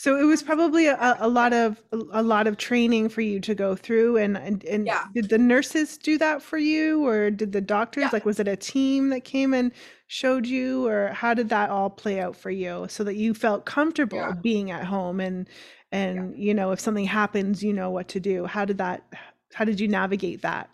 So 0.00 0.16
it 0.16 0.22
was 0.22 0.42
probably 0.42 0.86
a, 0.86 1.16
a 1.20 1.28
lot 1.28 1.52
of 1.52 1.82
a 1.92 2.22
lot 2.22 2.46
of 2.46 2.56
training 2.56 3.10
for 3.10 3.20
you 3.20 3.38
to 3.40 3.54
go 3.54 3.76
through, 3.76 4.16
and 4.16 4.34
and, 4.38 4.64
and 4.64 4.86
Yeah. 4.86 5.04
did 5.14 5.28
the 5.28 5.36
nurses 5.36 5.98
do 5.98 6.16
that 6.16 6.40
for 6.40 6.56
you, 6.56 7.06
or 7.06 7.30
did 7.30 7.52
the 7.52 7.60
doctors? 7.60 8.04
Yeah. 8.04 8.08
Like, 8.10 8.24
was 8.24 8.40
it 8.40 8.48
a 8.48 8.56
team 8.56 9.10
that 9.10 9.24
came 9.24 9.52
and 9.52 9.72
showed 10.06 10.46
you, 10.46 10.86
or 10.86 11.08
how 11.08 11.34
did 11.34 11.50
that 11.50 11.68
all 11.68 11.90
play 11.90 12.18
out 12.18 12.34
for 12.34 12.50
you, 12.50 12.86
so 12.88 13.04
that 13.04 13.16
you 13.16 13.34
felt 13.34 13.66
comfortable 13.66 14.16
Yeah. 14.16 14.32
being 14.40 14.70
at 14.70 14.84
home 14.86 15.20
and 15.20 15.46
and 15.92 16.34
you 16.34 16.54
know 16.54 16.72
if 16.72 16.80
something 16.80 17.04
happens, 17.04 17.62
you 17.62 17.74
know 17.74 17.90
what 17.90 18.08
to 18.08 18.20
do. 18.20 18.46
How 18.46 18.64
did 18.64 18.78
that? 18.78 19.04
How 19.52 19.66
did 19.66 19.78
you 19.80 19.88
navigate 19.88 20.40
that? 20.40 20.70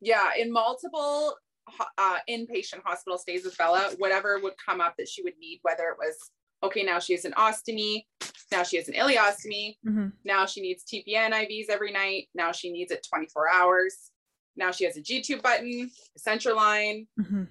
yeah 0.00 0.30
in 0.36 0.50
multiple 0.52 1.36
uh, 1.96 2.18
inpatient 2.28 2.82
hospital 2.84 3.16
stays 3.16 3.44
with 3.44 3.56
bella 3.56 3.92
whatever 3.98 4.40
would 4.42 4.54
come 4.58 4.80
up 4.80 4.94
that 4.98 5.08
she 5.08 5.22
would 5.22 5.38
need 5.38 5.60
whether 5.62 5.84
it 5.84 5.96
was 5.96 6.32
okay 6.62 6.82
now 6.82 6.98
she 6.98 7.12
has 7.12 7.24
an 7.24 7.32
ostomy 7.32 8.04
now 8.50 8.62
she 8.62 8.76
has 8.76 8.88
an 8.88 8.94
ileostomy 8.94 9.76
hmm 9.84 10.08
now 10.24 10.46
she 10.46 10.60
needs 10.60 10.84
tpn 10.84 11.32
ivs 11.32 11.68
every 11.68 11.90
night 11.90 12.28
now 12.34 12.52
she 12.52 12.70
needs 12.70 12.92
it 12.92 13.04
24 13.08 13.48
hours 13.52 14.10
now 14.56 14.70
she 14.70 14.84
has 14.84 14.96
a 14.96 15.00
g-tube 15.02 15.42
button 15.42 15.90
a 16.16 16.18
central 16.18 16.56
line 16.56 17.06
hmm 17.20 17.44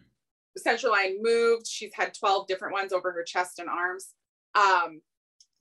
the 0.56 0.62
central 0.62 0.92
line 0.92 1.16
moved 1.22 1.66
she's 1.68 1.94
had 1.94 2.14
12 2.14 2.46
different 2.48 2.74
ones 2.74 2.92
over 2.92 3.14
her 3.14 3.24
chest 3.24 3.60
and 3.60 3.70
arms. 3.70 4.10
Um, 4.54 5.02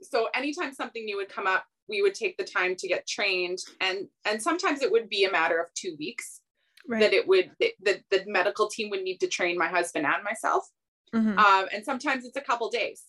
so 0.02 0.26
anytime 0.34 0.72
something 0.72 1.04
new 1.04 1.16
would 1.18 1.28
come 1.28 1.46
up 1.46 1.64
we 1.88 2.02
would 2.02 2.14
take 2.14 2.36
the 2.36 2.44
time 2.44 2.74
to 2.76 2.88
get 2.88 3.06
trained 3.06 3.58
and 3.80 4.08
and 4.24 4.42
sometimes 4.42 4.82
it 4.82 4.90
would 4.90 5.08
be 5.08 5.24
a 5.24 5.30
matter 5.30 5.60
of 5.60 5.72
two 5.74 5.94
weeks 5.98 6.40
Right. 6.88 7.00
that 7.00 7.12
it 7.12 7.28
would 7.28 7.50
that 7.60 7.72
the, 7.82 8.00
the 8.10 8.24
medical 8.26 8.68
team 8.68 8.88
would 8.90 9.02
need 9.02 9.18
to 9.18 9.28
train 9.28 9.58
my 9.58 9.68
husband 9.68 10.06
and 10.06 10.24
myself. 10.24 10.66
Mhm. 11.14 11.38
um, 11.38 11.68
and 11.72 11.84
sometimes 11.84 12.24
it's 12.24 12.36
a 12.36 12.40
couple 12.40 12.68
days 12.70 13.04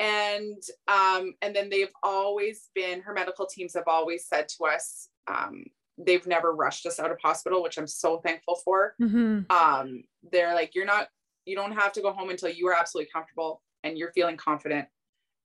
and 0.00 0.62
um, 0.88 1.34
and 1.42 1.54
then 1.54 1.68
they've 1.68 1.92
always 2.02 2.70
been 2.74 3.02
her 3.02 3.12
medical 3.12 3.46
teams 3.46 3.74
have 3.74 3.84
always 3.86 4.26
said 4.26 4.48
to 4.48 4.64
us 4.64 5.10
um, 5.28 5.62
they've 5.98 6.26
never 6.26 6.52
rushed 6.54 6.86
us 6.86 6.98
out 6.98 7.10
of 7.12 7.18
hospital 7.22 7.62
which 7.62 7.76
i'm 7.78 7.86
so 7.86 8.18
thankful 8.20 8.56
for 8.64 8.94
Mhm. 9.00 9.44
um, 9.52 10.02
they're 10.32 10.54
like 10.54 10.74
you're 10.74 10.86
not 10.86 11.08
you 11.44 11.54
don't 11.54 11.72
have 11.72 11.92
to 11.92 12.00
go 12.00 12.12
home 12.12 12.30
until 12.30 12.48
you 12.48 12.66
are 12.68 12.74
absolutely 12.74 13.10
comfortable 13.12 13.62
and 13.84 13.98
you're 13.98 14.12
feeling 14.12 14.36
confident 14.38 14.88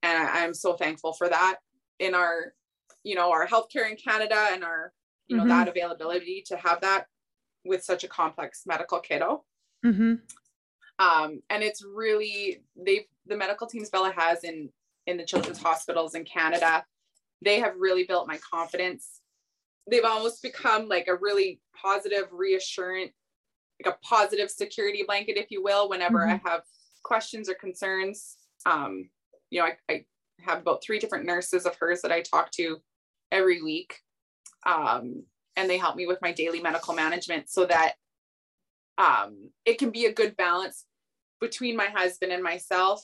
and 0.04 0.18
I, 0.18 0.44
i'm 0.44 0.54
so 0.54 0.74
thankful 0.74 1.14
for 1.14 1.28
that 1.28 1.58
in 2.00 2.16
our 2.16 2.54
you 3.04 3.16
know 3.16 3.32
our 3.32 3.46
healthcare 3.46 3.90
in 3.90 3.98
canada 3.98 4.48
and 4.54 4.64
our 4.64 4.94
you 5.28 5.36
know 5.36 5.44
Mhm. 5.44 5.50
that 5.50 5.68
availability 5.68 6.44
to 6.48 6.56
have 6.56 6.80
that 6.82 7.08
with 7.66 7.84
such 7.84 8.04
a 8.06 8.08
complex 8.08 8.64
medical 8.66 9.00
kiddo 9.02 9.44
Mhm. 9.84 10.22
um, 11.00 11.42
and 11.50 11.62
it's 11.62 11.84
really 11.84 12.64
they've 12.78 13.06
the 13.28 13.38
medical 13.38 13.68
teams 13.68 13.90
Bella 13.90 14.14
has 14.16 14.44
in 14.44 14.70
in 15.08 15.18
the 15.18 15.26
children's 15.26 15.62
hospitals 15.62 16.16
in 16.16 16.26
Canada. 16.26 16.84
They 17.42 17.60
have 17.60 17.74
really 17.78 18.06
built 18.06 18.28
my 18.28 18.38
confidence. 18.38 19.22
They've 19.90 20.04
almost 20.04 20.42
become 20.42 20.88
like 20.88 21.08
a 21.08 21.16
really 21.16 21.62
positive, 21.80 22.26
reassurant, 22.32 23.12
like 23.84 23.94
a 23.94 23.98
positive 24.04 24.50
security 24.50 25.04
blanket, 25.06 25.38
if 25.38 25.52
you 25.52 25.62
will. 25.62 25.90
Whenever 25.90 26.28
I 26.28 26.42
have 26.46 26.62
questions 27.04 27.50
or 27.50 27.54
concerns, 27.54 28.38
um, 28.66 29.10
you 29.52 29.60
know, 29.60 29.68
I, 29.68 29.94
I 29.94 30.06
have 30.42 30.60
about 30.60 30.84
three 30.84 30.98
different 30.98 31.26
nurses 31.26 31.66
of 31.66 31.76
hers 31.80 32.02
that 32.02 32.12
I 32.12 32.22
talk 32.22 32.50
to 32.52 32.78
every 33.32 33.62
week, 33.62 34.00
um, 34.66 35.24
and 35.56 35.70
they 35.70 35.78
help 35.78 35.96
me 35.96 36.08
with 36.08 36.22
my 36.22 36.32
daily 36.32 36.62
medical 36.62 36.96
management 36.96 37.50
so 37.50 37.66
that 37.66 37.94
um, 38.98 39.52
it 39.66 39.78
can 39.78 39.92
be 39.92 40.06
a 40.06 40.14
good 40.14 40.36
balance 40.36 40.86
between 41.42 41.76
my 41.76 41.88
husband 41.88 42.32
and 42.32 42.44
myself 42.44 43.02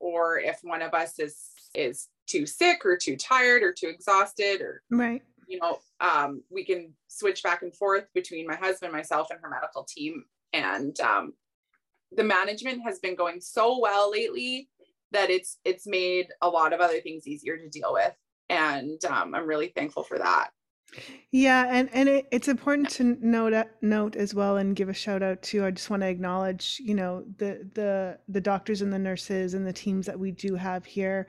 or 0.00 0.38
if 0.38 0.58
one 0.62 0.82
of 0.82 0.94
us 0.94 1.18
is 1.18 1.36
is 1.74 2.08
too 2.26 2.46
sick 2.46 2.84
or 2.84 2.96
too 2.96 3.16
tired 3.16 3.62
or 3.62 3.72
too 3.72 3.88
exhausted 3.88 4.60
or 4.60 4.82
Right. 4.90 5.22
you 5.46 5.58
know 5.58 5.78
um, 6.00 6.42
we 6.50 6.64
can 6.64 6.94
switch 7.08 7.42
back 7.42 7.62
and 7.62 7.74
forth 7.74 8.06
between 8.14 8.46
my 8.46 8.54
husband 8.54 8.92
myself 8.92 9.28
and 9.30 9.40
her 9.42 9.50
medical 9.50 9.84
team. 9.84 10.24
And 10.52 10.98
um, 11.00 11.32
the 12.12 12.24
management 12.24 12.82
has 12.84 13.00
been 13.00 13.16
going 13.16 13.40
so 13.40 13.78
well 13.80 14.10
lately 14.10 14.68
that 15.10 15.30
it's 15.30 15.58
it's 15.64 15.86
made 15.86 16.28
a 16.40 16.48
lot 16.48 16.72
of 16.72 16.80
other 16.80 17.00
things 17.00 17.26
easier 17.26 17.56
to 17.56 17.68
deal 17.68 17.92
with. 17.92 18.14
And 18.50 19.02
um, 19.04 19.34
i'm 19.34 19.46
really 19.46 19.68
thankful 19.68 20.04
for 20.04 20.18
that 20.18 20.50
Yeah, 21.30 21.66
and 21.68 21.90
and 21.92 22.08
it, 22.08 22.28
it's 22.32 22.48
important 22.48 22.88
to 22.90 23.04
note 23.20 23.66
note 23.82 24.16
as 24.16 24.34
well 24.34 24.56
and 24.56 24.74
give 24.74 24.88
a 24.88 24.94
shout 24.94 25.22
out 25.22 25.42
to. 25.42 25.64
I 25.66 25.70
just 25.70 25.90
want 25.90 26.02
to 26.02 26.08
acknowledge, 26.08 26.80
you 26.82 26.94
know, 26.94 27.24
the 27.36 27.68
the 27.74 28.18
the 28.28 28.40
doctors 28.40 28.80
and 28.80 28.92
the 28.92 28.98
nurses 28.98 29.54
and 29.54 29.66
the 29.66 29.72
teams 29.72 30.06
that 30.06 30.18
we 30.18 30.30
do 30.30 30.54
have 30.54 30.86
here. 30.86 31.26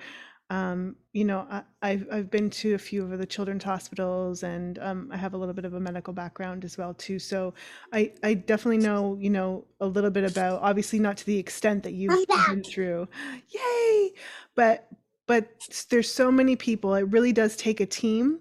Um, 0.52 0.96
you 1.14 1.26
know, 1.26 1.46
I, 1.52 1.64
I've 1.82 2.08
I've 2.12 2.32
been 2.32 2.50
to 2.52 2.74
a 2.74 2.78
few 2.78 3.04
of 3.04 3.18
the 3.18 3.26
children's 3.26 3.64
hospitals, 3.64 4.44
and 4.44 4.80
um, 4.80 5.10
I 5.14 5.18
have 5.18 5.34
a 5.34 5.38
little 5.38 5.54
bit 5.54 5.66
of 5.66 5.74
a 5.74 5.80
medical 5.80 6.14
background 6.14 6.64
as 6.66 6.78
well 6.78 6.94
too. 6.94 7.20
So 7.20 7.54
I 7.92 8.14
I 8.24 8.36
definitely 8.36 8.78
know, 8.80 9.18
you 9.20 9.30
know, 9.30 9.66
a 9.82 9.86
little 9.86 10.10
bit 10.12 10.24
about. 10.24 10.62
Obviously, 10.62 11.00
not 11.00 11.18
to 11.18 11.26
the 11.26 11.38
extent 11.38 11.84
that 11.84 11.94
you've 11.94 12.26
been 12.48 12.64
through. 12.64 13.08
Yay! 13.50 14.14
But 14.56 14.88
but 15.28 15.48
there's 15.92 16.10
so 16.12 16.32
many 16.32 16.56
people. 16.56 16.96
It 16.96 17.04
really 17.12 17.34
does 17.34 17.56
take 17.56 17.80
a 17.80 17.86
team 17.86 18.40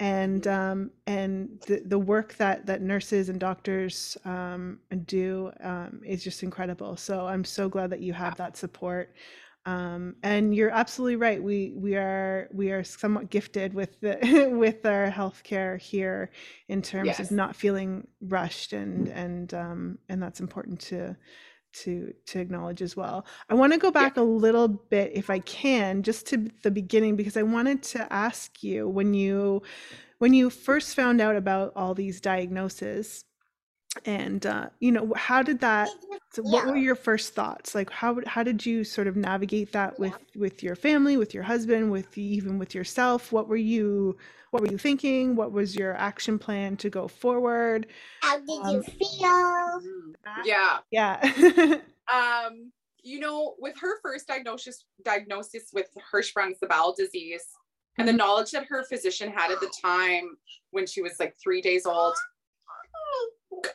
and 0.00 0.46
um, 0.46 0.90
and 1.06 1.60
the, 1.66 1.82
the 1.86 1.98
work 1.98 2.36
that 2.36 2.66
that 2.66 2.82
nurses 2.82 3.28
and 3.28 3.40
doctors 3.40 4.16
um, 4.24 4.78
do 5.06 5.50
um, 5.60 6.00
is 6.04 6.22
just 6.22 6.42
incredible. 6.42 6.96
So 6.96 7.26
I'm 7.26 7.44
so 7.44 7.68
glad 7.68 7.90
that 7.90 8.00
you 8.00 8.12
have 8.12 8.36
that 8.36 8.56
support. 8.56 9.14
Um, 9.66 10.16
and 10.22 10.54
you're 10.54 10.70
absolutely 10.70 11.16
right. 11.16 11.42
We 11.42 11.72
we 11.76 11.96
are 11.96 12.48
we 12.52 12.70
are 12.70 12.84
somewhat 12.84 13.28
gifted 13.30 13.74
with 13.74 14.00
the 14.00 14.48
with 14.52 14.86
our 14.86 15.10
healthcare 15.10 15.78
here 15.80 16.30
in 16.68 16.80
terms 16.80 17.06
Yes. 17.06 17.20
of 17.20 17.30
not 17.30 17.56
feeling 17.56 18.06
rushed 18.20 18.72
and 18.72 19.08
and 19.08 19.52
um, 19.54 19.98
and 20.08 20.22
that's 20.22 20.40
important 20.40 20.80
to 20.82 21.16
to 21.72 22.12
to 22.26 22.40
acknowledge 22.40 22.82
as 22.82 22.96
well. 22.96 23.26
I 23.48 23.54
want 23.54 23.72
to 23.72 23.78
go 23.78 23.90
back 23.90 24.16
a 24.16 24.22
little 24.22 24.68
bit 24.68 25.12
if 25.14 25.30
I 25.30 25.38
can 25.40 26.02
just 26.02 26.26
to 26.28 26.50
the 26.62 26.70
beginning 26.70 27.16
because 27.16 27.36
I 27.36 27.42
wanted 27.42 27.82
to 27.84 28.12
ask 28.12 28.62
you 28.62 28.88
when 28.88 29.14
you 29.14 29.62
when 30.18 30.34
you 30.34 30.50
first 30.50 30.96
found 30.96 31.20
out 31.20 31.36
about 31.36 31.72
all 31.76 31.94
these 31.94 32.20
diagnoses 32.20 33.24
and 34.04 34.46
uh, 34.46 34.68
you 34.80 34.92
know 34.92 35.12
how 35.16 35.42
did 35.42 35.60
that 35.60 35.88
so 36.32 36.42
what 36.42 36.66
were 36.66 36.76
your 36.76 36.94
first 36.94 37.34
thoughts? 37.34 37.74
Like 37.74 37.90
how 37.90 38.18
how 38.26 38.42
did 38.42 38.64
you 38.64 38.84
sort 38.84 39.06
of 39.06 39.16
navigate 39.16 39.72
that 39.72 39.98
with 39.98 40.14
with 40.36 40.62
your 40.62 40.76
family 40.76 41.16
with 41.16 41.34
your 41.34 41.42
husband 41.42 41.90
with 41.90 42.16
even 42.18 42.58
with 42.58 42.74
yourself? 42.74 43.32
What 43.32 43.48
were 43.48 43.56
you 43.56 44.16
what 44.50 44.62
were 44.62 44.68
you 44.68 44.78
thinking? 44.78 45.36
What 45.36 45.52
was 45.52 45.74
your 45.76 45.94
action 45.96 46.38
plan 46.38 46.76
to 46.78 46.90
go 46.90 47.08
forward? 47.08 47.86
How 48.22 48.38
did 48.38 48.48
you 48.48 48.60
Um, 48.60 48.82
feel? 48.82 49.80
yeah. 50.44 50.78
Yeah. 50.90 51.78
Um 52.12 52.72
you 53.02 53.20
know 53.20 53.54
with 53.58 53.76
her 53.78 54.00
first 54.02 54.26
diagnosis 54.26 54.84
diagnosis 55.04 55.70
with 55.72 55.88
hirschsprung's 56.12 56.58
the 56.60 56.66
bowel 56.66 56.94
disease 56.96 57.44
and 57.98 58.08
the 58.08 58.12
knowledge 58.12 58.50
that 58.52 58.64
her 58.66 58.82
physician 58.84 59.30
had 59.30 59.50
at 59.50 59.60
the 59.60 59.70
time 59.82 60.36
when 60.70 60.86
she 60.86 61.02
was 61.02 61.18
like 61.20 61.36
three 61.42 61.60
days 61.60 61.84
old 61.84 62.14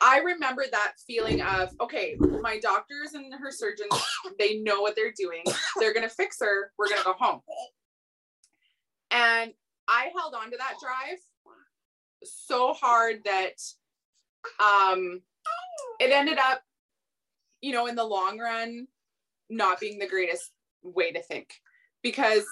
i 0.00 0.18
remember 0.18 0.64
that 0.70 0.94
feeling 1.06 1.40
of 1.42 1.70
okay 1.80 2.16
my 2.40 2.58
doctors 2.58 3.14
and 3.14 3.32
her 3.34 3.50
surgeons 3.50 3.90
they 4.38 4.58
know 4.58 4.80
what 4.80 4.96
they're 4.96 5.12
doing 5.16 5.42
they're 5.78 5.94
gonna 5.94 6.08
fix 6.08 6.38
her 6.40 6.72
we're 6.78 6.88
gonna 6.88 7.04
go 7.04 7.14
home 7.18 7.40
and 9.10 9.52
i 9.88 10.10
held 10.16 10.34
on 10.34 10.50
to 10.50 10.56
that 10.56 10.74
drive 10.80 11.18
so 12.22 12.72
hard 12.72 13.16
that 13.24 13.60
um 14.60 15.20
it 16.00 16.10
ended 16.10 16.38
up 16.38 16.62
you 17.60 17.72
know 17.72 17.86
in 17.86 17.94
the 17.94 18.04
long 18.04 18.38
run 18.38 18.86
not 19.50 19.80
being 19.80 19.98
the 19.98 20.08
greatest 20.08 20.50
way 20.82 21.12
to 21.12 21.22
think 21.22 21.54
because 22.02 22.44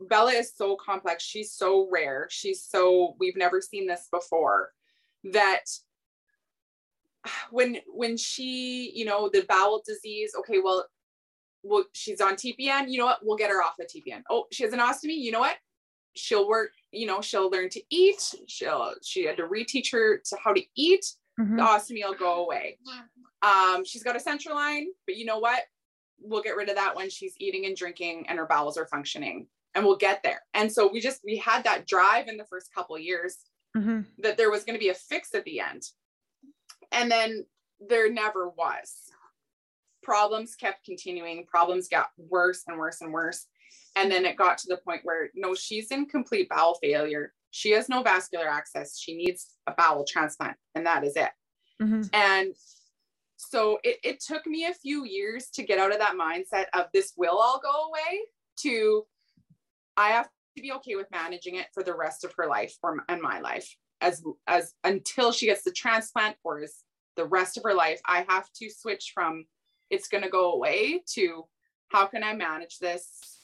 Bella 0.00 0.32
is 0.32 0.52
so 0.56 0.76
complex. 0.76 1.22
She's 1.22 1.52
so 1.52 1.88
rare. 1.90 2.26
She's 2.30 2.62
so 2.62 3.16
we've 3.18 3.36
never 3.36 3.60
seen 3.60 3.86
this 3.86 4.08
before 4.10 4.70
that 5.32 5.64
when 7.50 7.78
when 7.88 8.16
she, 8.16 8.92
you 8.94 9.04
know, 9.04 9.28
the 9.28 9.42
bowel 9.48 9.82
disease, 9.86 10.32
okay, 10.38 10.58
well, 10.62 10.86
well, 11.62 11.84
she's 11.92 12.20
on 12.20 12.34
TPN, 12.34 12.90
you 12.90 12.98
know 12.98 13.06
what? 13.06 13.18
We'll 13.22 13.36
get 13.36 13.50
her 13.50 13.62
off 13.62 13.74
the 13.78 13.84
TPN. 13.84 14.22
Oh, 14.30 14.46
she 14.50 14.62
has 14.64 14.72
an 14.72 14.78
ostomy, 14.80 15.16
you 15.18 15.30
know 15.32 15.40
what? 15.40 15.56
She'll 16.16 16.48
work, 16.48 16.72
you 16.90 17.06
know, 17.06 17.20
she'll 17.20 17.50
learn 17.50 17.68
to 17.70 17.82
eat. 17.90 18.34
She'll 18.46 18.94
she 19.02 19.24
had 19.24 19.36
to 19.36 19.44
reteach 19.46 19.92
her 19.92 20.18
to 20.18 20.36
how 20.42 20.52
to 20.52 20.62
eat. 20.74 21.04
Mhm. 21.38 21.56
The 21.56 21.62
ostomy 21.62 22.04
will 22.04 22.14
go 22.14 22.44
away. 22.44 22.78
Um, 23.42 23.84
she's 23.84 24.02
got 24.02 24.16
a 24.16 24.20
central 24.20 24.54
line, 24.54 24.88
but 25.06 25.16
you 25.16 25.24
know 25.24 25.38
what? 25.38 25.62
We'll 26.18 26.42
get 26.42 26.56
rid 26.56 26.68
of 26.68 26.74
that 26.76 26.94
when 26.96 27.08
she's 27.08 27.34
eating 27.38 27.64
and 27.66 27.76
drinking 27.76 28.26
and 28.28 28.38
her 28.38 28.46
bowels 28.46 28.76
are 28.76 28.86
functioning, 28.86 29.46
and 29.74 29.84
we'll 29.84 29.96
get 29.96 30.22
there. 30.22 30.42
And 30.54 30.70
so 30.70 30.90
we 30.90 31.00
just 31.00 31.20
we 31.24 31.36
had 31.36 31.64
that 31.64 31.86
drive 31.86 32.28
in 32.28 32.36
the 32.36 32.44
first 32.44 32.72
couple 32.74 32.96
of 32.96 33.02
years 33.02 33.38
Mhm. 33.76 34.06
that 34.18 34.36
there 34.36 34.50
was 34.50 34.64
going 34.64 34.74
to 34.74 34.80
be 34.80 34.88
a 34.90 34.94
fix 34.94 35.32
at 35.34 35.44
the 35.44 35.60
end, 35.60 35.82
and 36.92 37.10
then 37.10 37.44
there 37.80 38.12
never 38.12 38.48
was. 38.48 38.94
Problems 40.02 40.54
kept 40.54 40.84
continuing. 40.84 41.46
Problems 41.46 41.88
got 41.88 42.08
worse 42.16 42.62
and 42.66 42.78
worse 42.78 43.00
and 43.00 43.12
worse. 43.12 43.46
And 43.96 44.10
then 44.10 44.24
it 44.24 44.36
got 44.36 44.58
to 44.58 44.68
the 44.68 44.78
point 44.78 45.00
where 45.04 45.30
no, 45.34 45.54
she's 45.54 45.90
in 45.90 46.06
complete 46.06 46.48
bowel 46.48 46.78
failure. 46.80 47.32
She 47.50 47.72
has 47.72 47.88
no 47.88 48.02
vascular 48.02 48.48
access. 48.48 48.98
She 48.98 49.16
needs 49.16 49.54
a 49.66 49.72
bowel 49.72 50.04
transplant, 50.04 50.56
and 50.74 50.86
that 50.86 51.04
is 51.04 51.16
it. 51.16 51.30
Mm-hmm. 51.82 52.02
And 52.12 52.54
so 53.36 53.78
it, 53.82 53.98
it 54.04 54.20
took 54.20 54.46
me 54.46 54.66
a 54.66 54.74
few 54.74 55.04
years 55.04 55.48
to 55.54 55.64
get 55.64 55.78
out 55.78 55.92
of 55.92 55.98
that 55.98 56.14
mindset 56.14 56.66
of 56.74 56.86
this 56.92 57.14
will 57.16 57.38
all 57.38 57.60
go 57.60 57.88
away 57.88 58.20
to 58.58 59.06
I 59.96 60.10
have 60.10 60.28
to 60.56 60.62
be 60.62 60.72
okay 60.72 60.94
with 60.94 61.10
managing 61.10 61.56
it 61.56 61.66
for 61.72 61.82
the 61.82 61.94
rest 61.94 62.24
of 62.24 62.32
her 62.36 62.46
life 62.46 62.76
or 62.82 63.04
and 63.08 63.20
my 63.20 63.40
life 63.40 63.74
as 64.00 64.22
as 64.46 64.74
until 64.84 65.32
she 65.32 65.46
gets 65.46 65.62
the 65.62 65.72
transplant 65.72 66.36
or 66.44 66.62
as 66.62 66.82
the 67.16 67.24
rest 67.24 67.56
of 67.56 67.62
her 67.64 67.74
life 67.74 68.00
I 68.06 68.24
have 68.28 68.50
to 68.54 68.70
switch 68.70 69.12
from 69.14 69.44
it's 69.90 70.08
going 70.08 70.22
to 70.22 70.30
go 70.30 70.52
away 70.52 71.02
to 71.14 71.44
how 71.88 72.06
can 72.06 72.22
I 72.22 72.34
manage 72.34 72.78
this 72.78 73.40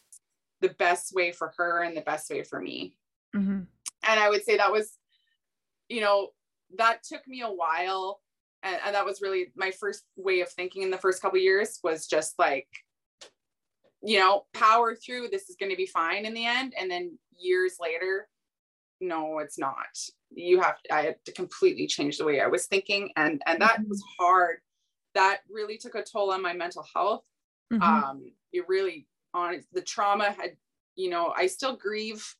the 0.60 0.68
best 0.70 1.12
way 1.12 1.32
for 1.32 1.52
her 1.58 1.82
and 1.82 1.96
the 1.96 2.02
best 2.02 2.30
way 2.30 2.42
for 2.42 2.60
me. 2.60 2.96
Mm-hmm. 3.34 3.62
And 4.08 4.20
I 4.20 4.30
would 4.30 4.44
say 4.44 4.56
that 4.56 4.72
was, 4.72 4.96
you 5.88 6.00
know, 6.00 6.28
that 6.78 7.02
took 7.02 7.26
me 7.26 7.42
a 7.42 7.48
while. 7.48 8.20
And, 8.62 8.78
and 8.86 8.94
that 8.94 9.04
was 9.04 9.20
really 9.20 9.52
my 9.56 9.70
first 9.70 10.04
way 10.16 10.40
of 10.40 10.48
thinking 10.48 10.82
in 10.82 10.90
the 10.90 10.98
first 10.98 11.20
couple 11.20 11.38
years 11.38 11.78
was 11.82 12.06
just 12.06 12.38
like, 12.38 12.68
you 14.02 14.18
know, 14.18 14.44
power 14.54 14.94
through. 14.94 15.28
This 15.28 15.50
is 15.50 15.56
going 15.56 15.70
to 15.70 15.76
be 15.76 15.86
fine 15.86 16.24
in 16.24 16.34
the 16.34 16.46
end. 16.46 16.74
And 16.78 16.90
then 16.90 17.18
years 17.36 17.74
later, 17.80 18.28
no, 19.00 19.40
it's 19.40 19.58
not. 19.58 19.86
You 20.30 20.60
have 20.60 20.82
to, 20.82 20.94
I 20.94 21.02
had 21.02 21.24
to 21.24 21.32
completely 21.32 21.86
change 21.86 22.18
the 22.18 22.24
way 22.24 22.40
I 22.40 22.46
was 22.46 22.66
thinking. 22.66 23.10
And, 23.16 23.42
and 23.46 23.60
that 23.60 23.80
was 23.86 24.02
hard. 24.18 24.58
That 25.14 25.40
really 25.50 25.78
took 25.78 25.94
a 25.94 26.02
toll 26.02 26.30
on 26.30 26.42
my 26.42 26.52
mental 26.52 26.84
health. 26.94 27.24
Mm-hmm. 27.72 27.82
Um, 27.82 28.32
it 28.52 28.68
really 28.68 29.06
on 29.34 29.62
the 29.72 29.82
trauma 29.82 30.32
had, 30.32 30.56
you 30.94 31.10
know, 31.10 31.32
I 31.36 31.46
still 31.46 31.76
grieve 31.76 32.36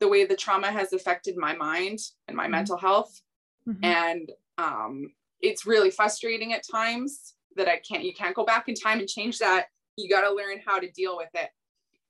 the 0.00 0.08
way 0.08 0.24
the 0.24 0.36
trauma 0.36 0.70
has 0.70 0.92
affected 0.92 1.36
my 1.36 1.54
mind 1.54 1.98
and 2.26 2.36
my 2.36 2.46
Mhm. 2.46 2.50
mental 2.50 2.76
health. 2.76 3.20
Mhm. 3.68 3.84
And 3.84 4.32
um, 4.58 5.12
it's 5.40 5.66
really 5.66 5.90
frustrating 5.90 6.52
at 6.52 6.66
times 6.66 7.34
that 7.56 7.68
I 7.68 7.78
can't, 7.78 8.04
you 8.04 8.14
can't 8.14 8.34
go 8.34 8.44
back 8.44 8.68
in 8.68 8.74
time 8.74 9.00
and 9.00 9.08
change 9.08 9.38
that. 9.38 9.66
You 9.96 10.08
got 10.08 10.22
to 10.22 10.32
learn 10.32 10.60
how 10.64 10.78
to 10.78 10.90
deal 10.90 11.16
with 11.16 11.30
it. 11.34 11.50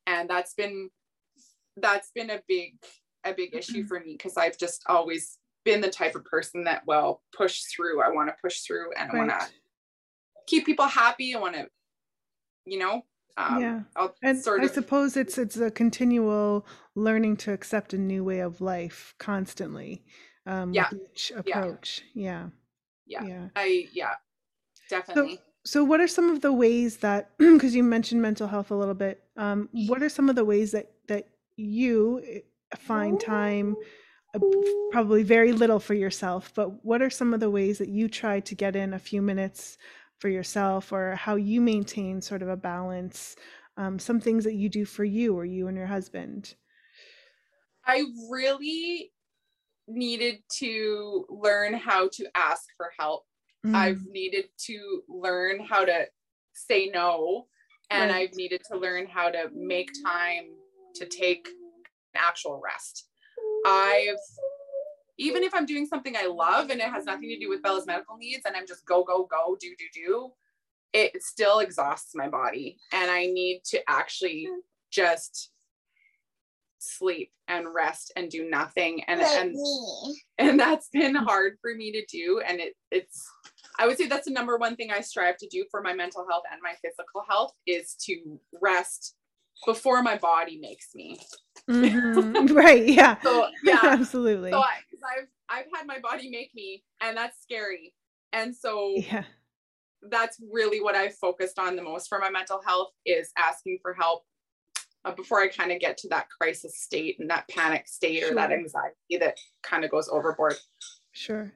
And 0.07 0.29
that's 0.29 0.55
been, 0.55 0.91
that's 1.77 2.11
been 2.15 2.31
a 2.31 2.41
big, 2.47 2.77
a 3.25 3.33
big 3.33 3.55
issue 3.55 3.85
for 3.85 4.01
me 4.01 4.13
because 4.13 4.37
I've 4.37 4.59
just 4.59 4.83
always 4.89 5.39
been 5.65 5.81
the 5.81 5.91
type 5.91 6.15
of 6.15 6.25
person 6.25 6.65
that 6.65 6.87
will 6.87 7.23
push 7.37 7.63
through. 7.65 8.03
I 8.03 8.11
want 8.11 8.29
to 8.29 8.35
push 8.43 8.61
through 8.61 8.93
and 8.97 9.11
I 9.13 9.17
want 9.17 9.31
to 9.31 9.47
keep 10.47 10.65
people 10.67 10.87
happy. 10.87 11.35
I 11.35 11.39
want 11.39 11.55
to, 11.55 11.69
you 12.65 12.79
know, 12.79 13.03
um, 13.37 13.61
Yeah. 13.61 13.81
I'll 13.97 14.15
And 14.23 14.39
sort 14.39 14.63
I 14.63 14.65
of 14.65 14.71
suppose 14.73 15.17
it's 15.17 15.39
it's 15.39 15.57
a 15.57 15.71
continual 15.71 16.67
learning 16.95 17.37
to 17.39 17.53
accept 17.53 17.93
a 17.93 17.99
new 17.99 18.25
way 18.25 18.41
of 18.41 18.61
life 18.61 19.15
constantly 19.19 20.05
um, 20.47 20.73
Yeah. 20.73 20.89
each 21.13 21.31
approach. 21.37 22.03
Yeah. 22.15 22.49
Yeah. 23.07 23.25
Yeah. 23.25 23.49
I 23.57 23.87
yeah, 23.93 24.15
definitely. 24.89 25.41
So, 25.67 25.85
what 25.85 26.01
are 26.01 26.09
some 26.09 26.31
of 26.31 26.41
the 26.41 26.53
ways 26.55 26.99
that, 26.99 27.33
because 27.39 27.75
you 27.75 27.83
mentioned 27.83 28.23
mental 28.23 28.49
health 28.49 28.71
a 28.71 28.75
little 28.75 28.95
bit, 28.95 29.23
um, 29.37 29.69
what 29.89 30.03
are 30.03 30.09
some 30.09 30.31
of 30.31 30.37
the 30.37 30.45
ways 30.45 30.73
that 30.73 30.91
that 31.09 31.29
you 31.57 32.43
find 32.79 33.21
time, 33.21 33.77
uh, 34.35 34.41
probably 34.91 35.23
very 35.23 35.53
little 35.53 35.81
for 35.81 35.95
yourself, 35.95 36.53
but 36.55 36.85
what 36.85 37.03
are 37.03 37.11
some 37.11 37.35
of 37.35 37.41
the 37.41 37.51
ways 37.51 37.79
that 37.79 37.89
you 37.89 38.09
try 38.09 38.41
to 38.41 38.55
get 38.55 38.77
in 38.77 38.95
a 38.95 38.99
few 38.99 39.23
minutes 39.23 39.79
for 40.19 40.29
yourself, 40.29 40.93
or 40.93 41.15
how 41.17 41.37
you 41.37 41.61
maintain 41.61 42.21
sort 42.21 42.43
of 42.43 42.49
a 42.49 42.57
balance? 42.57 43.37
Um, 43.77 43.99
some 43.99 44.21
things 44.21 44.45
that 44.45 44.55
you 44.55 44.69
do 44.69 44.85
for 44.85 45.05
you 45.05 45.35
or 45.37 45.45
you 45.45 45.69
and 45.69 45.77
your 45.77 45.87
husband. 45.87 46.55
I 47.87 48.05
really 48.31 49.13
needed 49.89 50.43
to 50.59 51.27
learn 51.29 51.75
how 51.75 52.09
to 52.09 52.27
ask 52.37 52.65
for 52.77 52.93
help. 52.99 53.25
I've 53.75 53.99
Mm, 53.99 54.07
needed 54.07 54.47
to 54.67 55.03
learn 55.09 55.61
how 55.61 55.85
to 55.85 56.07
say 56.53 56.87
no 56.93 57.47
and 57.91 58.13
Right. 58.13 58.29
I've 58.29 58.35
needed 58.37 58.63
to 58.71 58.79
learn 58.79 59.07
how 59.07 59.31
to 59.31 59.51
make 59.55 59.91
time 60.05 60.45
to 60.97 61.07
take 61.07 61.49
actual 62.17 62.61
rest. 62.63 63.09
I've 63.67 64.17
even 65.19 65.43
if 65.43 65.55
I'm 65.55 65.67
doing 65.67 65.87
something 65.87 66.17
I 66.17 66.27
love 66.27 66.71
and 66.71 66.81
it 66.81 66.89
has 66.89 67.05
nothing 67.05 67.29
to 67.29 67.39
do 67.39 67.51
with 67.51 67.63
Bella's 67.63 67.87
medical 67.87 68.17
needs 68.17 68.47
and 68.47 68.57
I'm 68.57 68.67
just 68.67 68.87
go 68.87 69.05
go 69.05 69.29
go 69.31 69.57
do 69.61 69.75
do 69.79 69.85
do 69.95 70.33
it 70.93 71.23
still 71.23 71.61
exhausts 71.61 72.15
my 72.15 72.29
body 72.29 72.79
and 72.93 73.11
I 73.11 73.27
need 73.27 73.63
to 73.67 73.81
actually 73.89 74.49
just 74.91 75.51
sleep 76.81 77.31
and 77.49 77.67
rest 77.75 78.13
and 78.17 78.31
do 78.31 78.49
nothing 78.49 79.05
and 79.05 79.21
like 79.21 79.39
and 79.39 79.53
me. 79.53 80.23
and 80.39 80.59
that's 80.59 80.89
been 80.89 81.15
hard 81.15 81.59
for 81.61 81.75
me 81.75 81.93
to 81.93 82.05
do 82.07 82.41
and 82.47 82.59
it 82.59 82.75
it's 82.91 83.29
i 83.79 83.87
would 83.87 83.99
say 83.99 84.07
that's 84.07 84.27
the 84.27 84.33
number 84.33 84.57
one 84.57 84.77
thing 84.77 84.91
i 84.91 85.01
strive 85.01 85.37
to 85.37 85.47
do 85.49 85.65
for 85.71 85.83
my 85.83 85.93
mental 85.93 86.27
health 86.31 86.45
and 86.51 86.61
my 86.63 86.73
physical 86.83 87.23
health 87.29 87.53
is 87.67 87.95
to 88.01 88.41
rest 88.63 89.15
before 89.67 90.03
my 90.03 90.17
body 90.17 90.59
makes 90.59 90.95
me 90.95 91.21
mhm, 91.71 92.51
Right. 92.55 92.87
Yeah. 92.87 93.21
so 93.23 93.47
yeah 93.65 93.81
Absolutely. 93.85 94.51
so 94.51 94.59
I, 94.59 94.75
'cause 94.91 95.01
i've 95.17 95.29
i've 95.49 95.67
had 95.75 95.87
my 95.87 95.99
body 96.01 96.29
make 96.31 96.55
me 96.55 96.83
and 97.01 97.17
that's 97.17 97.41
scary 97.43 97.95
and 98.33 98.55
so 98.55 98.93
Yeah. 98.97 99.25
that's 100.11 100.39
really 100.53 100.81
what 100.81 100.95
i 100.95 101.09
focused 101.09 101.59
on 101.59 101.77
the 101.77 101.83
most 101.83 102.09
for 102.09 102.19
my 102.19 102.31
mental 102.31 102.61
health 102.67 102.91
is 103.07 103.31
asking 103.39 103.79
for 103.83 103.95
help 103.95 104.25
uh, 105.05 105.13
before 105.13 105.41
i 105.41 105.49
kind 105.49 105.73
of 105.73 105.81
get 105.81 105.97
to 105.99 106.09
that 106.09 106.27
crisis 106.31 106.79
state 106.81 107.17
and 107.21 107.29
that 107.31 107.49
panic 107.49 107.87
state 107.89 108.23
or 108.25 108.35
that 108.35 108.51
anxiety 108.53 109.19
that 109.19 109.37
kind 109.63 109.85
of 109.85 109.91
goes 109.91 110.09
overboard 110.09 110.57
Sure. 111.13 111.53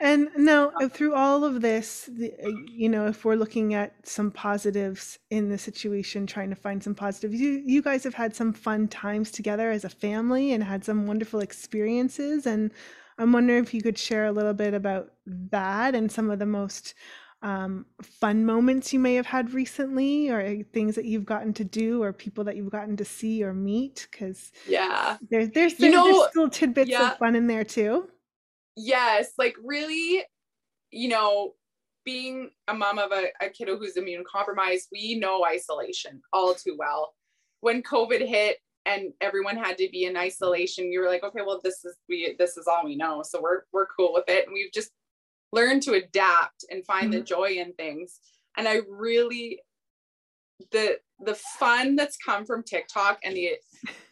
And 0.00 0.28
now, 0.36 0.70
uh, 0.80 0.88
through 0.88 1.14
all 1.14 1.44
of 1.44 1.60
this, 1.60 2.08
the, 2.12 2.32
uh, 2.42 2.48
you 2.66 2.88
know, 2.88 3.06
if 3.06 3.24
we're 3.24 3.34
looking 3.34 3.74
at 3.74 3.94
some 4.06 4.30
positives 4.30 5.18
in 5.30 5.48
the 5.48 5.58
situation, 5.58 6.26
trying 6.26 6.50
to 6.50 6.56
find 6.56 6.82
some 6.82 6.94
positives, 6.94 7.40
you 7.40 7.62
you 7.66 7.82
guys 7.82 8.04
have 8.04 8.14
had 8.14 8.34
some 8.34 8.52
fun 8.52 8.88
times 8.88 9.30
together 9.30 9.70
as 9.70 9.84
a 9.84 9.88
family 9.88 10.52
and 10.52 10.62
had 10.62 10.84
some 10.84 11.06
wonderful 11.06 11.40
experiences. 11.40 12.46
And 12.46 12.70
I'm 13.18 13.32
wondering 13.32 13.62
if 13.62 13.74
you 13.74 13.82
could 13.82 13.98
share 13.98 14.26
a 14.26 14.32
little 14.32 14.54
bit 14.54 14.74
about 14.74 15.12
that 15.26 15.94
and 15.94 16.10
some 16.10 16.30
of 16.30 16.38
the 16.38 16.46
most 16.46 16.94
um, 17.42 17.86
fun 18.02 18.44
moments 18.44 18.92
you 18.92 18.98
may 18.98 19.14
have 19.14 19.26
had 19.26 19.52
recently, 19.54 20.28
or 20.28 20.40
uh, 20.40 20.54
things 20.72 20.96
that 20.96 21.04
you've 21.04 21.24
gotten 21.24 21.52
to 21.54 21.64
do, 21.64 22.02
or 22.02 22.12
people 22.12 22.44
that 22.44 22.56
you've 22.56 22.70
gotten 22.70 22.96
to 22.96 23.04
see 23.04 23.44
or 23.44 23.54
meet, 23.54 24.08
because 24.10 24.50
yeah 24.66 25.16
there, 25.30 25.46
there's 25.46 25.78
You 25.78 25.90
there's 25.90 25.94
know, 25.94 26.26
still 26.30 26.50
tidbits 26.50 26.90
yeah. 26.90 27.12
of 27.12 27.18
fun 27.18 27.36
in 27.36 27.46
there 27.46 27.64
too. 27.64 28.08
Yes 28.78 29.32
like 29.38 29.56
really 29.64 30.22
you 30.90 31.08
know 31.08 31.54
being 32.04 32.50
a 32.68 32.74
mom 32.74 32.98
of 32.98 33.12
a, 33.12 33.26
a 33.42 33.50
kiddo 33.50 33.76
who's 33.76 33.96
immune 33.96 34.24
compromised 34.30 34.88
we 34.90 35.18
know 35.18 35.44
isolation 35.44 36.22
all 36.32 36.54
too 36.54 36.74
well. 36.78 37.12
When 37.60 37.82
covid 37.82 38.26
hit 38.26 38.58
and 38.86 39.12
everyone 39.20 39.56
had 39.56 39.76
to 39.78 39.88
be 39.90 40.04
in 40.04 40.16
isolation 40.16 40.92
you 40.92 41.00
were 41.00 41.08
like 41.08 41.24
okay 41.24 41.40
well 41.44 41.60
this 41.62 41.84
is 41.84 41.96
we 42.08 42.34
this 42.38 42.56
is 42.56 42.66
all 42.66 42.84
we 42.84 42.96
know 42.96 43.22
so 43.22 43.42
we're 43.42 43.62
we're 43.72 43.88
cool 43.88 44.12
with 44.14 44.24
it. 44.28 44.46
And 44.46 44.54
we've 44.54 44.72
just 44.72 44.90
learned 45.52 45.82
to 45.82 45.94
adapt 45.94 46.64
and 46.70 46.86
find 46.86 47.12
the 47.12 47.20
joy 47.20 47.56
in 47.58 47.72
things. 47.74 48.20
And 48.56 48.68
i 48.68 48.80
really 48.88 49.60
the 50.72 50.98
the 51.20 51.34
fun 51.58 51.94
that's 51.94 52.16
come 52.16 52.44
from 52.44 52.62
tiktok 52.62 53.18
and 53.24 53.36
the 53.36 53.52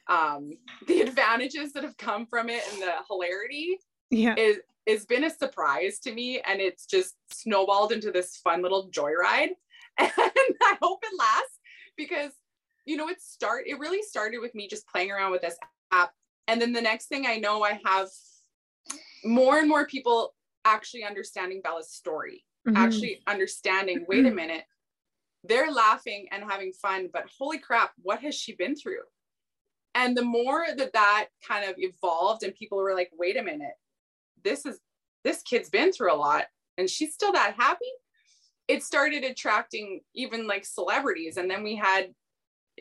um 0.09 0.51
the 0.87 1.01
advantages 1.01 1.73
that 1.73 1.83
have 1.83 1.97
come 1.97 2.27
from 2.27 2.49
it 2.49 2.63
and 2.73 2.83
the 2.83 2.93
hilarity 3.09 3.79
Yeah. 4.11 4.35
is 4.37 4.59
it's 4.87 5.05
been 5.05 5.25
a 5.25 5.31
surprise 5.31 5.99
to 6.01 6.12
me 6.12 6.40
and 6.40 6.61
it's 6.61 6.87
just 6.87 7.16
snowballed 7.33 7.90
into 7.92 8.12
this 8.12 8.37
fun 8.37 8.62
little 8.62 8.88
joyride 8.90 9.51
and 9.99 10.11
i 10.19 10.77
hope 10.81 11.01
it 11.03 11.19
lasts 11.19 11.59
because 11.97 12.33
you 12.85 12.97
know 12.97 13.09
it 13.09 13.21
start 13.21 13.64
it 13.66 13.79
really 13.79 14.03
started 14.03 14.38
with 14.40 14.55
me 14.55 14.69
just 14.69 14.87
playing 14.88 15.11
around 15.11 15.33
with 15.33 15.42
this 15.42 15.57
app 15.92 16.12
and 16.47 16.61
then 16.61 16.73
the 16.73 16.81
next 16.81 17.07
thing 17.07 17.27
i 17.27 17.37
know 17.37 17.64
i 17.64 17.81
have 17.85 18.09
more 19.25 19.59
and 19.59 19.69
more 19.69 19.87
people 19.87 20.35
actually 20.64 21.05
understanding 21.05 21.61
bella's 21.62 21.90
story 21.90 22.45
Mhm. 22.66 22.77
actually 22.77 23.23
understanding 23.27 24.05
wait 24.09 24.27
a 24.27 24.31
minute 24.31 24.64
they're 25.45 25.71
laughing 25.71 26.27
and 26.33 26.42
having 26.45 26.73
fun 26.73 27.09
but 27.12 27.25
holy 27.38 27.59
crap 27.59 27.92
what 28.03 28.21
has 28.21 28.35
she 28.35 28.55
been 28.55 28.75
through 28.77 29.03
and 29.95 30.16
the 30.16 30.23
more 30.23 30.66
that 30.77 30.92
that 30.92 31.29
kind 31.47 31.69
of 31.69 31.75
evolved 31.79 32.42
and 32.42 32.55
people 32.55 32.79
were 32.79 32.95
like 32.95 33.11
wait 33.19 33.37
a 33.37 33.42
minute 33.42 33.75
this 34.47 34.65
is 34.65 34.79
this 35.25 35.43
kid's 35.43 35.69
been 35.69 35.93
through 35.93 36.13
a 36.13 36.17
lot 36.17 36.45
and 36.79 36.89
she's 36.89 37.13
still 37.13 37.33
that 37.33 37.55
happy 37.59 37.91
it 38.69 38.83
started 38.83 39.25
attracting 39.25 40.01
even 40.15 40.47
like 40.47 40.65
celebrities 40.65 41.37
and 41.37 41.51
then 41.51 41.63
we 41.63 41.75
had 41.75 42.13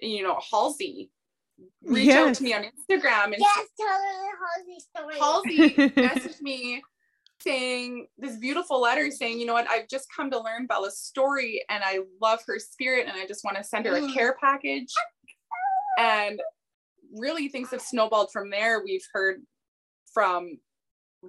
you 0.01 0.23
know 0.23 0.39
halsey 0.51 1.09
reach 1.83 2.11
out 2.11 2.33
to 2.33 2.43
me 2.43 2.53
on 2.53 2.63
instagram 2.63 3.25
and 3.25 3.37
Yes, 3.39 3.67
tell 3.79 3.87
her 3.87 4.35
halsey 4.45 4.79
story. 4.79 5.19
Halsey 5.19 5.69
messaged 6.01 6.41
me 6.41 6.83
saying 7.41 8.07
this 8.17 8.37
beautiful 8.37 8.81
letter 8.81 9.09
saying, 9.11 9.39
you 9.39 9.45
know 9.45 9.53
what, 9.53 9.69
I've 9.69 9.87
just 9.87 10.07
come 10.15 10.31
to 10.31 10.39
learn 10.39 10.65
Bella's 10.67 10.99
story 10.99 11.63
and 11.69 11.83
I 11.83 11.99
love 12.21 12.41
her 12.47 12.59
spirit 12.59 13.07
and 13.07 13.17
I 13.17 13.25
just 13.27 13.43
want 13.43 13.57
to 13.57 13.63
send 13.63 13.85
her 13.85 13.95
a 13.95 14.11
care 14.11 14.33
mm. 14.33 14.39
package. 14.39 14.93
and 15.99 16.39
really 17.17 17.47
things 17.47 17.71
have 17.71 17.81
snowballed 17.81 18.31
from 18.31 18.49
there. 18.49 18.81
We've 18.83 19.05
heard 19.13 19.41
from 20.13 20.57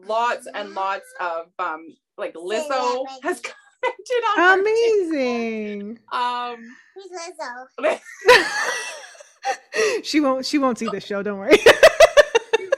lots 0.04 0.46
and 0.54 0.72
lots 0.74 1.06
of 1.20 1.46
um 1.58 1.96
like 2.18 2.34
Lizzo 2.34 3.04
has 3.22 3.40
commented 3.40 4.24
on 4.36 4.40
our 4.40 4.58
Amazing. 4.60 5.98
um 6.12 6.56
Who's 6.94 7.10
Lizzo? 7.80 7.98
she 10.04 10.20
won't 10.20 10.46
she 10.46 10.58
won't 10.58 10.78
see 10.78 10.88
the 10.88 11.00
show, 11.00 11.22
don't 11.22 11.38
worry. 11.38 11.58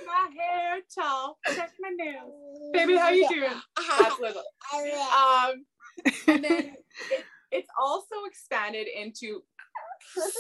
my 0.07 0.28
hair 0.37 0.78
tall, 0.94 1.38
check 1.54 1.72
my 1.81 1.90
nails. 1.90 2.33
Baby, 2.72 2.96
how 2.96 3.11
you 3.11 3.28
doing? 3.28 3.50
That's 3.76 4.16
Lizzo. 4.16 4.42
I 4.72 5.50
Um 5.50 5.64
and 6.26 6.44
then 6.44 6.74
it, 7.11 7.26
it's 7.50 7.68
also 7.81 8.14
expanded 8.26 8.87
into 8.94 9.42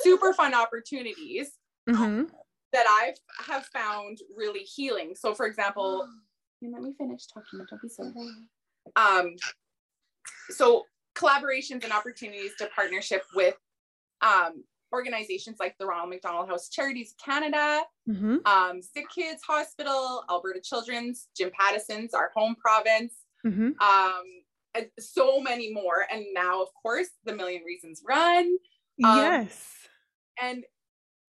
super 0.02 0.32
fun 0.32 0.54
opportunities 0.54 1.52
hmm 1.88 2.24
that 2.70 2.86
I've 2.86 3.46
have 3.46 3.64
found 3.66 4.18
really 4.36 4.60
healing. 4.60 5.14
So 5.14 5.34
for 5.34 5.46
example, 5.46 6.06
you 6.60 6.72
let 6.72 6.82
me 6.82 6.92
finish 6.96 7.26
talking, 7.26 7.64
don't 7.68 7.82
be 7.82 7.88
so 7.88 8.12
um 8.96 9.34
so 10.50 10.84
collaborations 11.14 11.84
and 11.84 11.92
opportunities 11.92 12.52
to 12.58 12.68
partnership 12.74 13.22
with 13.34 13.56
um 14.22 14.64
organizations 14.92 15.58
like 15.60 15.76
the 15.78 15.86
Ronald 15.86 16.10
McDonald 16.10 16.48
House 16.48 16.68
Charities 16.70 17.14
Canada, 17.22 17.82
hmm 18.06 18.36
um, 18.46 18.80
Sick 18.82 19.06
Kids 19.14 19.42
Hospital, 19.46 20.24
Alberta 20.30 20.60
Children's, 20.60 21.28
Jim 21.36 21.50
Pattison's, 21.58 22.14
our 22.14 22.30
home 22.34 22.56
province, 22.56 23.14
hmm 23.42 23.70
um, 23.80 24.24
and 24.74 24.86
so 24.98 25.40
many 25.40 25.72
more. 25.72 26.06
And 26.10 26.24
now, 26.32 26.62
of 26.62 26.68
course, 26.82 27.08
the 27.24 27.34
Million 27.34 27.62
Reasons 27.64 28.02
Run. 28.06 28.56
Um, 29.04 29.16
yes. 29.16 29.72
And 30.40 30.64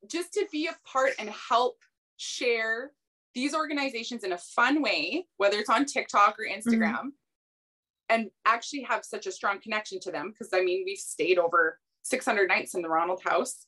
just 0.09 0.33
to 0.33 0.45
be 0.51 0.67
a 0.67 0.75
part 0.87 1.13
and 1.19 1.29
help 1.29 1.77
share 2.17 2.91
these 3.39 3.56
organizations 3.56 4.23
in 4.25 4.34
a 4.34 4.38
fun 4.38 4.82
way, 4.82 5.25
whether 5.38 5.58
it's 5.58 5.69
on 5.69 5.86
TikTok 5.86 6.36
or 6.38 6.45
Instagram, 6.45 7.12
and 8.10 8.30
actually 8.45 8.82
have 8.84 9.06
such 9.06 9.28
a 9.28 9.32
strong 9.32 9.60
connection 9.62 9.99
to 10.02 10.12
them. 10.12 10.32
Because 10.32 10.49
I 10.54 10.62
mean, 10.62 10.84
we've 10.86 10.97
stayed 10.97 11.38
over 11.38 11.80
600 12.04 12.47
nights 12.49 12.75
in 12.75 12.82
the 12.82 12.89
Ronald 12.89 13.21
House. 13.23 13.65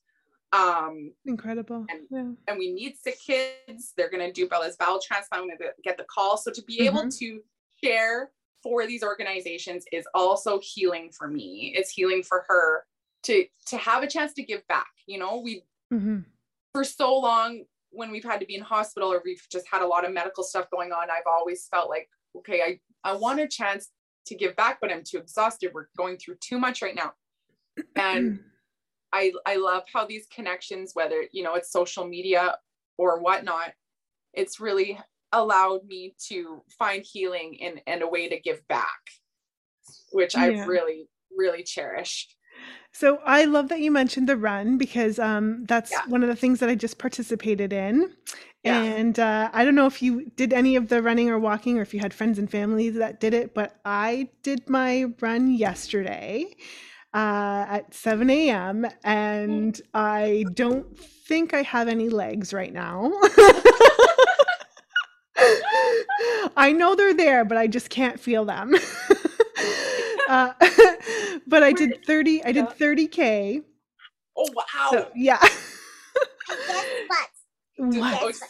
Um, 0.51 1.13
Incredible. 1.25 1.85
and- 1.89 2.07
yeah. 2.09 2.31
and 2.49 2.59
we 2.59 2.73
need 2.73 2.97
sick 2.97 3.17
kids. 3.25 3.93
They're 3.95 4.09
going 4.09 4.25
to 4.27 4.33
do 4.33 4.49
Bella's 4.49 4.75
bowel 4.75 4.99
transplant. 4.99 5.49
To 5.59 5.69
get 5.83 5.97
the 5.97 6.05
call. 6.13 6.35
So 6.37 6.51
to 6.51 6.61
be 6.63 6.85
able 6.85 7.09
to 7.09 7.41
share 7.81 8.31
for 8.61 8.85
these 8.85 9.03
organizations 9.03 9.85
is 9.93 10.05
also 10.13 10.59
healing 10.61 11.09
for 11.17 11.27
me. 11.29 11.73
It's 11.75 11.91
healing 11.91 12.23
for 12.23 12.43
her 12.49 12.83
to 13.23 13.45
to 13.67 13.77
have 13.77 14.03
a 14.03 14.07
chance 14.07 14.33
to 14.33 14.43
give 14.43 14.67
back. 14.67 14.91
You 15.07 15.19
know, 15.19 15.39
we 15.39 15.63
hmm 15.89 16.19
for 16.73 16.83
so 16.85 17.17
long 17.17 17.63
when 17.91 18.11
we've 18.11 18.23
had 18.23 18.39
to 18.39 18.45
be 18.45 18.55
in 18.55 18.61
hospital 18.61 19.11
or 19.11 19.21
we've 19.23 19.45
just 19.51 19.67
had 19.69 19.81
a 19.81 19.87
lot 19.87 20.05
of 20.05 20.13
medical 20.13 20.43
stuff 20.43 20.69
going 20.71 20.91
on, 20.91 21.09
I've 21.09 21.27
always 21.27 21.67
felt 21.67 21.89
like, 21.89 22.09
okay, 22.37 22.61
I 22.61 22.79
I 23.09 23.15
want 23.15 23.39
a 23.39 23.47
chance 23.47 23.89
to 24.27 24.35
give 24.35 24.55
back, 24.55 24.79
but 24.79 24.91
I'm 24.91 25.03
too 25.03 25.17
exhausted. 25.17 25.71
We're 25.73 25.87
going 25.97 26.17
through 26.17 26.35
too 26.41 26.59
much 26.59 26.81
right 26.81 26.95
now. 26.95 27.13
And 27.95 28.39
I 29.13 29.31
I 29.45 29.57
love 29.57 29.83
how 29.93 30.05
these 30.05 30.27
connections, 30.33 30.91
whether 30.93 31.25
you 31.31 31.43
know 31.43 31.55
it's 31.55 31.71
social 31.71 32.07
media 32.07 32.55
or 32.97 33.21
whatnot, 33.21 33.73
it's 34.33 34.59
really 34.59 34.99
allowed 35.33 35.85
me 35.85 36.13
to 36.27 36.61
find 36.77 37.05
healing 37.05 37.53
in 37.55 37.79
and 37.87 38.01
a 38.01 38.07
way 38.07 38.27
to 38.29 38.39
give 38.39 38.65
back, 38.67 39.01
which 40.11 40.35
Yeah. 40.35 40.43
I've 40.43 40.67
really 40.67 41.09
really 41.35 41.63
cherished. 41.63 42.35
So 42.93 43.19
I 43.25 43.45
love 43.45 43.69
that 43.69 43.79
you 43.79 43.89
mentioned 43.91 44.27
the 44.27 44.37
run 44.37 44.77
because 44.77 45.17
um, 45.17 45.65
that's 45.65 45.91
Yeah. 45.91 46.01
one 46.07 46.23
of 46.23 46.29
the 46.29 46.35
things 46.35 46.59
that 46.59 46.69
I 46.69 46.75
just 46.75 46.97
participated 46.97 47.71
in. 47.73 48.13
Yeah. 48.63 48.77
And 48.77 49.17
uh, 49.17 49.49
I 49.53 49.65
don't 49.65 49.75
know 49.75 49.87
if 49.87 50.01
you 50.01 50.29
did 50.35 50.53
any 50.53 50.75
of 50.75 50.87
the 50.89 51.01
running 51.01 51.29
or 51.29 51.39
walking 51.39 51.79
or 51.79 51.81
if 51.81 51.93
you 51.93 51.99
had 51.99 52.13
friends 52.13 52.37
and 52.37 52.49
family 52.49 52.89
that 52.91 53.19
did 53.19 53.33
it, 53.33 53.53
but 53.55 53.79
I 53.85 54.29
did 54.43 54.69
my 54.69 55.05
run 55.19 55.51
yesterday 55.53 56.45
uh, 57.13 57.65
at 57.67 57.93
7 57.93 58.29
a.m. 58.29 58.85
and 59.03 59.81
I 59.93 60.45
don't 60.53 60.95
think 60.99 61.53
I 61.53 61.63
have 61.63 61.87
any 61.87 62.09
legs 62.09 62.53
right 62.53 62.73
now. 62.73 63.11
I 66.57 66.73
know 66.75 66.95
they're 66.95 67.13
there, 67.13 67.45
but 67.45 67.57
I 67.57 67.67
just 67.67 67.89
can't 67.89 68.19
feel 68.19 68.45
them. 68.45 68.75
uh, 70.31 70.53
but 71.47 71.61
I 71.63 71.71
did 71.73 72.05
30, 72.05 72.43
I 72.45 72.51
did 72.51 72.65
30K. 72.65 73.63
Oh 74.37 74.47
wow! 74.55 74.89
So, 74.91 75.09
yeah. 75.15 75.37
And 75.41 76.59
what? 76.67 76.85
What? 77.07 77.29
Oh, 77.79 77.91
Guess 77.91 78.41
what? 78.41 78.49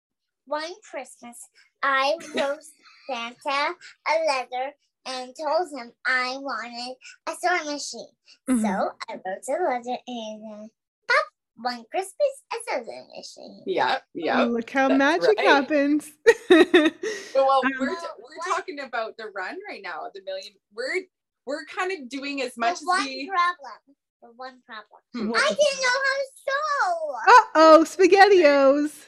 One 0.46 0.72
Christmas, 0.90 1.36
I 1.82 2.14
wrote 2.34 2.58
Santa 3.08 3.74
a 4.08 4.14
letter 4.26 4.72
and 5.06 5.32
told 5.40 5.68
him 5.72 5.92
I 6.04 6.36
wanted 6.40 6.96
a 7.28 7.32
sewing 7.40 7.72
machine. 7.72 8.08
Mhm. 8.48 8.62
So 8.62 8.90
I 9.08 9.12
wrote 9.14 9.48
a 9.48 9.52
letter 9.62 9.98
and 10.08 10.42
then 10.42 10.70
pop, 11.08 11.26
one 11.56 11.84
Christmas, 11.90 12.32
a 12.52 12.56
sewing 12.68 13.08
machine. 13.16 13.62
yeah, 13.66 13.98
yeah. 14.14 14.42
Look 14.42 14.68
how 14.70 14.88
that's 14.88 14.98
magic 14.98 15.38
right. 15.38 15.46
happens. 15.46 16.10
Well, 17.34 17.60
Um, 17.64 17.70
we're 17.78 17.90
Uh, 17.90 17.94
we're 18.18 18.36
what- 18.38 18.56
talking 18.56 18.80
about 18.80 19.16
the 19.16 19.26
run 19.34 19.56
right 19.68 19.82
now. 19.82 20.10
The 20.12 20.22
million. 20.22 20.52
We're 20.74 21.04
we're 21.46 21.64
kind 21.66 21.92
of 21.92 22.08
doing 22.08 22.42
as 22.42 22.56
much 22.56 22.78
But 22.80 22.86
one 22.86 23.00
as 23.00 23.06
we. 23.06 23.28
problem. 23.28 23.96
But 24.22 24.30
one 24.36 24.60
problem. 24.66 25.00
Hmm. 25.14 25.32
I 25.34 25.48
didn't 25.48 25.82
know 25.82 25.98
how 26.06 26.16
to 26.20 26.28
sew. 26.46 27.14
Uh 27.28 27.44
oh, 27.54 27.84
spaghettios. 27.86 29.06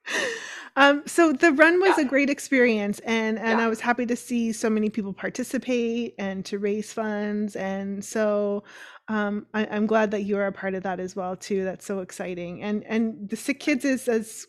um, 0.76 1.02
so 1.06 1.32
the 1.32 1.52
run 1.52 1.80
was 1.80 1.98
a 1.98 2.04
great 2.04 2.30
experience, 2.30 2.98
and 3.00 3.38
and 3.38 3.58
Yeah. 3.58 3.64
I 3.66 3.68
was 3.68 3.80
happy 3.80 4.06
to 4.06 4.16
see 4.16 4.52
so 4.52 4.68
many 4.68 4.90
people 4.90 5.12
participate 5.12 6.14
and 6.18 6.44
to 6.46 6.58
raise 6.58 6.92
funds, 6.92 7.56
and 7.56 8.04
so 8.04 8.64
um, 9.08 9.46
I, 9.54 9.66
I'm 9.66 9.86
glad 9.86 10.10
that 10.12 10.22
you 10.22 10.36
are 10.38 10.46
a 10.46 10.52
part 10.52 10.74
of 10.74 10.82
that 10.84 11.00
as 11.00 11.14
well 11.16 11.36
too. 11.36 11.64
That's 11.64 11.86
so 11.86 12.00
exciting, 12.00 12.62
and 12.62 12.84
and 12.84 13.28
the 13.30 13.36
Sick 13.36 13.60
Kids 13.60 13.84
is 13.84 14.08
is 14.08 14.46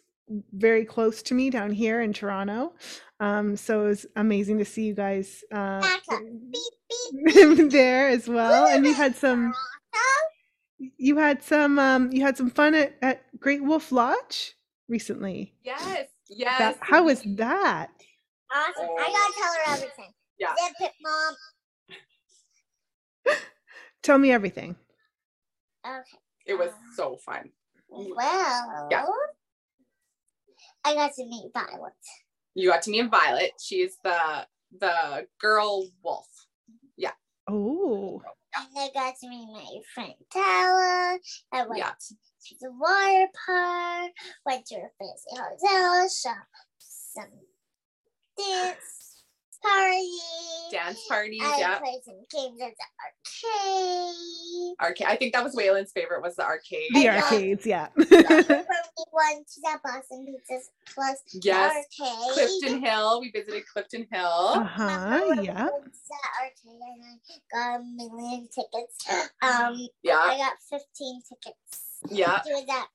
very 0.54 0.86
close 0.86 1.22
to 1.24 1.34
me 1.34 1.50
down 1.50 1.72
here 1.72 2.02
in 2.02 2.14
Toronto, 2.14 2.74
um, 3.20 3.56
so 3.56 3.86
it 3.86 3.88
was 3.88 4.06
amazing 4.16 4.58
to 4.60 4.66
see 4.66 4.84
you 4.84 4.94
guys 4.94 5.44
uh, 5.52 5.82
Back. 5.82 6.02
Beep, 6.10 7.34
beep. 7.34 7.72
there 7.72 8.10
as 8.10 8.28
well, 8.28 8.68
and 8.68 8.86
you 8.86 8.94
had 8.94 9.16
some 9.16 9.54
Toronto? 9.54 10.96
you 10.98 11.18
had 11.18 11.42
some 11.44 11.80
um 11.80 12.12
you 12.12 12.22
had 12.22 12.38
some 12.38 12.50
fun 12.50 12.76
at, 12.76 12.96
at 13.02 13.24
Great 13.40 13.64
Wolf 13.64 13.92
Lodge 13.92 14.54
recently. 14.88 15.54
Yes, 15.64 16.08
yes. 16.30 16.58
That, 16.60 16.78
how 16.82 17.04
was 17.04 17.22
that? 17.38 17.90
Awesome. 18.52 18.90
I 18.98 19.08
gotta 19.08 19.34
tell 19.38 19.54
her 19.54 19.74
everything. 19.74 20.14
Yeah. 20.40 20.54
Zip 20.68 20.76
it, 20.82 20.92
mom. 21.02 21.36
Tell 24.04 24.18
me 24.18 24.32
everything. 24.32 24.76
Okay. 25.86 26.18
It 26.46 26.54
was 26.56 26.72
so 26.96 27.18
fun. 27.18 27.50
Well, 27.90 28.88
Yeah. 28.92 29.06
I 30.86 30.94
got 30.94 31.14
to 31.16 31.26
meet 31.26 31.52
Violet. 31.54 31.94
You 32.54 32.70
got 32.70 32.84
to 32.84 32.92
meet 32.92 33.10
Violet. 33.10 33.52
She's 33.62 33.98
the 34.04 34.48
the 34.80 35.28
girl 35.40 35.88
wolf. 36.04 36.28
Yeah. 36.98 37.12
Oh, 37.50 38.22
And 38.56 38.68
I 38.78 38.90
got 38.94 39.16
to 39.22 39.30
meet 39.30 39.48
my 39.52 39.80
friend 39.94 40.14
Tala. 40.32 41.20
I 41.52 41.64
went 41.68 41.78
Yeah. 41.80 41.92
to 41.92 42.56
the 42.62 42.72
water 42.72 43.28
park, 43.46 44.12
went 44.46 44.66
to 44.68 44.76
a 44.76 44.90
fancy 45.00 45.32
hotel, 45.32 46.10
shop 46.10 46.46
some 46.80 47.32
dance 48.38 49.24
party. 49.62 50.10
Dance 50.72 51.00
parties. 51.08 51.42
I 51.44 51.60
Yeah. 51.60 51.80
played 51.80 52.02
some 52.04 52.16
games 52.32 52.62
at 52.62 52.72
the 52.78 53.54
arcade. 53.54 54.76
Arcade. 54.82 55.08
I 55.08 55.16
think 55.16 55.34
that 55.34 55.44
was 55.44 55.56
Waylon's 55.56 55.92
favorite 55.92 56.22
was 56.22 56.36
the 56.36 56.44
arcade. 56.44 56.90
the 56.94 57.08
I 57.10 57.16
love- 57.16 57.24
arcades, 57.32 57.66
yeah. 57.66 57.88
we 57.96 58.06
went 58.06 59.48
to 59.48 59.62
the 59.62 59.80
Boston 59.84 60.26
Pizzas 60.50 60.64
Plus 60.94 61.18
Yes. 61.34 61.86
arcade. 62.00 62.34
Clifton 62.34 62.84
Hill. 62.84 63.22
We 63.22 63.32
visited 63.32 63.66
Clifton 63.68 64.08
Hill. 64.12 64.26
Uh-huh. 64.26 65.36
Yeah. 65.42 65.70
went 65.70 65.94
the 65.94 66.18
arcade 66.42 66.82
and 66.82 67.04
I 67.04 67.38
got 67.52 67.80
a 67.80 67.84
million 67.84 68.48
tickets. 68.48 69.32
Um, 69.42 69.88
Yeah. 70.04 70.18
I 70.20 70.38
got 70.38 70.54
15 70.70 71.22
tickets. 71.28 71.82
Yeah. 72.10 72.40
To 72.46 72.66
that 72.68 72.88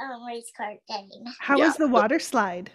um, 0.00 0.24
race 0.26 0.50
car 0.56 0.74
game. 0.88 1.10
How 1.40 1.56
Yeah. 1.58 1.66
was 1.66 1.76
the 1.76 1.88
water 1.88 2.18
slide? 2.18 2.70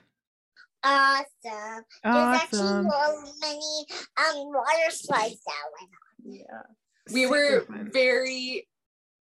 Awesome. 0.84 1.26
There's 1.46 1.84
Awesome. 2.04 2.34
actually 2.36 2.90
so 2.90 3.34
many 3.42 3.86
um 4.18 4.46
water 4.48 4.90
slides 4.92 5.40
that 5.46 5.64
went 5.80 5.92
on. 5.92 6.34
Yeah. 6.34 7.14
We 7.14 7.24
Super 7.24 7.30
were 7.36 7.62
fun. 7.66 7.90
very 7.94 8.68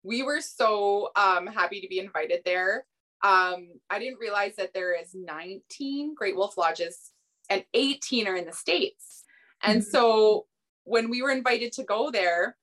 we 0.03 0.24
were 0.24 0.41
so 0.41 1.12
um 1.16 1.47
happy 1.47 1.82
to 1.82 1.88
be 1.88 1.99
invited 1.99 2.41
there. 2.45 2.86
Um 3.24 3.68
I 3.89 3.99
didn't 3.99 4.20
realize 4.20 4.55
that 4.57 4.74
there 4.74 4.93
is 4.99 5.14
19 5.14 6.16
Great 6.16 6.36
Wolf 6.36 6.57
Lodges 6.57 7.12
and 7.49 7.64
18 7.74 8.28
are 8.28 8.36
in 8.36 8.45
the 8.45 8.53
States. 8.53 9.24
And 9.62 9.82
Mhm. 9.82 9.86
so 9.86 10.47
when 10.84 11.09
we 11.09 11.22
were 11.22 11.32
invited 11.32 11.74
to 11.74 11.84
go 11.84 12.09
there, 12.12 12.57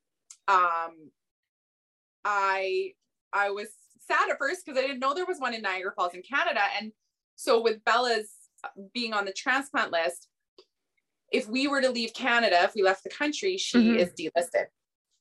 um 0.49 1.11
I 2.25 2.95
I 3.33 3.51
was 3.51 3.69
sad 4.01 4.31
at 4.31 4.39
first 4.39 4.65
because 4.65 4.79
I 4.79 4.87
didn't 4.87 5.01
know 5.01 5.15
there 5.15 5.27
was 5.27 5.39
one 5.39 5.55
in 5.55 5.63
Niagara 5.63 5.93
Falls 5.95 6.15
in 6.15 6.23
Canada. 6.23 6.63
And 6.81 6.93
so 7.37 7.61
with 7.63 7.85
Bella's 7.85 8.31
being 8.95 9.13
on 9.13 9.25
the 9.25 9.33
transplant 9.33 9.93
list, 9.93 10.29
if 11.33 11.47
we 11.49 11.69
were 11.69 11.81
to 11.83 11.91
leave 11.91 12.15
Canada, 12.15 12.63
if 12.63 12.75
we 12.75 12.83
left 12.83 13.05
the 13.05 13.11
country, 13.11 13.57
she 13.59 13.79
Mhm. 13.79 13.99
is 13.99 14.13
delisted. 14.13 14.67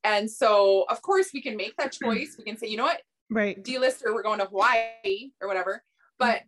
And 0.04 0.30
so 0.32 0.86
of 0.90 1.02
course 1.02 1.32
we 1.34 1.42
can 1.42 1.58
make 1.58 1.76
that 1.78 1.92
choice. 1.92 2.36
We 2.38 2.46
can 2.46 2.58
say, 2.58 2.68
you 2.68 2.78
know 2.78 2.84
what, 2.86 3.02
Right. 3.30 3.62
delist 3.62 4.04
her, 4.04 4.14
we're 4.14 4.24
going 4.24 4.40
to 4.40 4.46
Hawaii 4.46 5.32
or 5.42 5.48
whatever. 5.50 5.84
But 6.18 6.44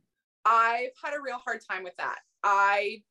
I've 0.45 0.91
had 1.03 1.13
a 1.13 1.21
real 1.21 1.37
hard 1.39 1.59
time 1.69 1.83
with 1.83 1.95
that. 1.97 2.19
I 2.43 3.03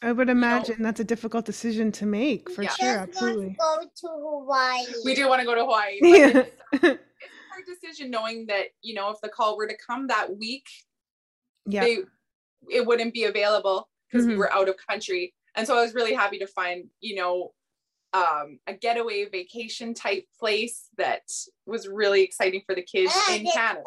I 0.00 0.12
would 0.12 0.28
imagine 0.28 0.80
that's 0.80 1.00
a 1.00 1.04
difficult 1.04 1.44
decision 1.44 1.90
to 1.92 2.06
make 2.06 2.48
for 2.50 2.62
Yeah. 2.62 2.70
sure. 2.74 2.88
Absolutely. 2.98 3.56
want 3.58 3.82
to 3.96 4.06
go 4.06 4.14
to 4.14 4.20
Hawaii. 4.20 4.86
we 5.04 5.14
do 5.14 5.26
want 5.28 5.40
to 5.40 5.44
go 5.46 5.56
to 5.56 5.62
Hawaii. 5.62 5.98
But 6.00 6.08
Yeah. 6.08 6.26
it's, 6.28 6.50
it's 6.72 6.84
a 6.84 6.98
hard 7.50 7.64
decision 7.66 8.08
knowing 8.10 8.46
that, 8.46 8.66
you 8.82 8.94
know, 8.94 9.10
if 9.10 9.20
the 9.22 9.28
call 9.28 9.56
were 9.56 9.66
to 9.66 9.76
come 9.76 10.06
that 10.06 10.36
week, 10.36 10.66
yeah. 11.66 11.80
they 11.82 11.98
it 12.70 12.84
wouldn't 12.86 13.14
be 13.14 13.24
available 13.24 13.88
because 14.10 14.26
we 14.26 14.34
Mhm. 14.34 14.38
were 14.38 14.52
out 14.52 14.68
of 14.68 14.76
country 14.88 15.34
and 15.54 15.66
so 15.66 15.76
i 15.76 15.82
was 15.82 15.94
really 15.94 16.14
happy 16.14 16.38
to 16.38 16.46
find 16.46 16.88
you 17.00 17.14
know 17.16 17.52
um 18.14 18.58
a 18.66 18.72
getaway 18.74 19.26
vacation 19.26 19.92
type 19.94 20.24
place 20.38 20.88
that 20.96 21.22
was 21.66 21.86
really 21.88 22.22
exciting 22.22 22.62
for 22.66 22.74
the 22.74 22.82
kids 22.82 23.12
in 23.30 23.46
it- 23.46 23.52
canada 23.52 23.84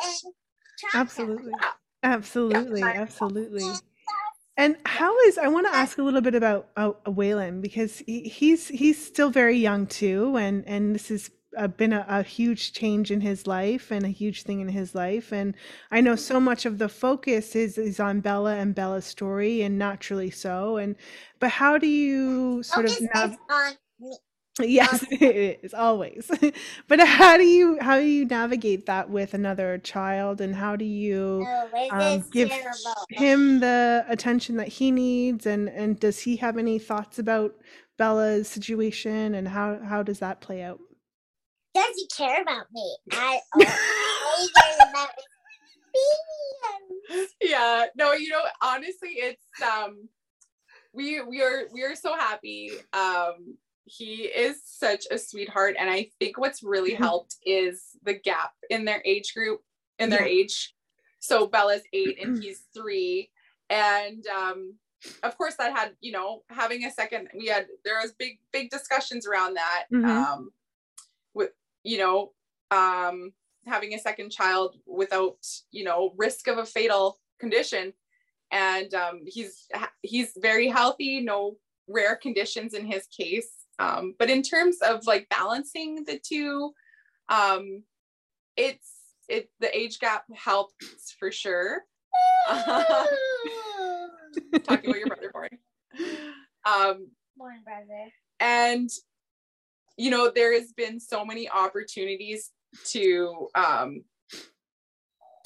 Absolutely. 0.95 1.51
Yeah. 1.61 1.71
Absolutely. 2.03 2.79
Yeah. 2.79 2.87
Absolutely. 3.01 3.63
And 4.57 4.77
how 4.85 5.15
is 5.19 5.37
I 5.37 5.47
want 5.47 5.67
to 5.67 5.75
ask 5.75 5.97
a 5.99 6.03
little 6.03 6.21
bit 6.21 6.33
about 6.33 6.69
uh, 6.75 6.91
Waylon 7.05 7.61
because 7.61 7.99
he, 7.99 8.21
he's 8.23 8.67
he's 8.67 9.03
still 9.03 9.29
very 9.29 9.57
young 9.57 9.85
too, 9.85 10.37
and 10.37 10.67
and 10.67 10.95
this 10.95 11.09
has 11.09 11.29
uh, 11.57 11.67
been 11.67 11.93
a, 11.93 12.05
a 12.07 12.23
huge 12.23 12.73
change 12.73 13.11
in 13.11 13.21
his 13.21 13.47
life 13.47 13.91
and 13.91 14.05
a 14.05 14.09
huge 14.09 14.43
thing 14.43 14.59
in 14.61 14.69
his 14.69 14.95
life. 14.95 15.31
And 15.33 15.55
I 15.91 16.01
know 16.01 16.15
so 16.15 16.39
much 16.39 16.65
of 16.65 16.77
the 16.77 16.89
focus 16.89 17.55
is 17.55 17.77
is 17.77 17.99
on 17.99 18.21
Bella 18.21 18.55
and 18.55 18.75
Bella's 18.75 19.05
story, 19.05 19.61
and 19.61 19.77
naturally 19.77 20.29
so. 20.31 20.77
And 20.77 20.95
but 21.39 21.51
how 21.51 21.77
do 21.77 21.87
you 21.87 22.63
sort 22.63 22.85
Focus 22.85 23.01
of 23.13 23.13
nav- 23.15 23.37
on 23.49 23.73
me. 23.99 24.17
Yes, 24.59 25.05
it 25.11 25.59
is 25.63 25.73
always. 25.73 26.29
But 26.87 26.99
how 26.99 27.37
do 27.37 27.43
you 27.43 27.77
how 27.81 27.97
do 27.97 28.05
you 28.05 28.25
navigate 28.25 28.85
that 28.85 29.09
with 29.09 29.33
another 29.33 29.77
child, 29.77 30.41
and 30.41 30.55
how 30.55 30.75
do 30.75 30.85
you 30.85 31.45
um, 31.89 32.25
give 32.31 32.49
terrible. 32.49 32.93
him 33.09 33.59
the 33.61 34.05
attention 34.09 34.57
that 34.57 34.67
he 34.67 34.91
needs, 34.91 35.45
and 35.45 35.69
and 35.69 35.99
does 35.99 36.19
he 36.19 36.35
have 36.37 36.57
any 36.57 36.79
thoughts 36.79 37.17
about 37.17 37.55
Bella's 37.97 38.47
situation, 38.49 39.33
and 39.35 39.47
how 39.47 39.79
how 39.79 40.03
does 40.03 40.19
that 40.19 40.41
play 40.41 40.61
out? 40.61 40.79
Does 41.73 41.95
he 41.95 42.07
care 42.15 42.41
about 42.41 42.65
me 42.71 42.97
at 43.13 43.39
all? 43.53 43.61
All 43.61 44.37
he 44.41 44.49
cares 44.61 44.89
about 44.89 45.09
me. 45.17 45.23
yeah 47.41 47.85
no 47.95 48.13
you 48.13 48.29
know 48.29 48.41
honestly 48.61 49.09
it's 49.09 49.43
um 49.61 50.07
we 50.93 51.21
we 51.21 51.41
are 51.41 51.63
we 51.73 51.83
are 51.83 51.95
so 51.95 52.15
happy 52.15 52.71
um 52.93 53.57
he 53.85 54.23
is 54.23 54.61
such 54.63 55.05
a 55.11 55.17
sweetheart 55.17 55.75
and 55.79 55.89
i 55.89 56.09
think 56.19 56.37
what's 56.37 56.63
really 56.63 56.91
Mhm. 56.93 56.97
helped 56.99 57.35
is 57.45 57.97
the 58.03 58.13
gap 58.13 58.53
in 58.69 58.85
their 58.85 59.01
age 59.05 59.33
group 59.33 59.61
in 59.99 60.09
their 60.09 60.21
Yeah. 60.25 60.27
age 60.43 60.75
so 61.19 61.45
bella's 61.47 61.83
eight 61.93 62.17
and 62.21 62.41
he's 62.41 62.63
three 62.73 63.29
and 63.69 64.25
um 64.27 64.75
of 65.23 65.37
course 65.37 65.55
that 65.55 65.75
had 65.75 65.95
you 65.99 66.11
know 66.13 66.43
having 66.49 66.85
a 66.85 66.91
second 66.91 67.27
we 67.35 67.47
had 67.47 67.67
there 67.83 67.99
was 68.01 68.13
big 68.13 68.39
big 68.53 68.69
discussions 68.69 69.25
around 69.27 69.55
that 69.55 69.87
Mhm. 69.91 70.05
um 70.05 70.51
with 71.33 71.51
you 71.83 71.97
know 71.97 72.31
um 72.71 73.31
having 73.67 73.93
a 73.93 73.99
second 73.99 74.31
child 74.31 74.75
without 74.87 75.37
you 75.71 75.83
know 75.83 76.13
risk 76.17 76.47
of 76.47 76.57
a 76.57 76.65
fatal 76.65 77.19
condition. 77.39 77.93
And 78.51 78.93
um 78.93 79.21
he's 79.25 79.67
he's 80.01 80.33
very 80.37 80.67
healthy 80.67 81.21
no 81.21 81.57
rare 81.87 82.15
conditions 82.15 82.73
in 82.73 82.85
his 82.85 83.07
case. 83.07 83.49
Um 83.79 84.15
but 84.19 84.29
in 84.29 84.41
terms 84.41 84.77
of 84.81 85.05
like 85.07 85.27
balancing 85.29 86.03
the 86.05 86.19
two 86.19 86.73
um 87.29 87.83
it's 88.57 88.91
it 89.29 89.49
the 89.59 89.75
age 89.77 89.99
gap 89.99 90.25
helps 90.35 91.15
for 91.17 91.31
sure. 91.31 91.83
Talking 92.49 93.05
about 94.65 94.99
your 94.99 95.07
brother 95.07 95.31
for 95.31 95.47
um 96.65 97.07
Morning, 97.37 97.61
brother. 97.63 98.11
and 98.39 98.89
you 100.01 100.09
know 100.09 100.31
there 100.33 100.53
has 100.53 100.73
been 100.73 100.99
so 100.99 101.23
many 101.23 101.47
opportunities 101.49 102.51
to 102.85 103.47
um 103.55 104.03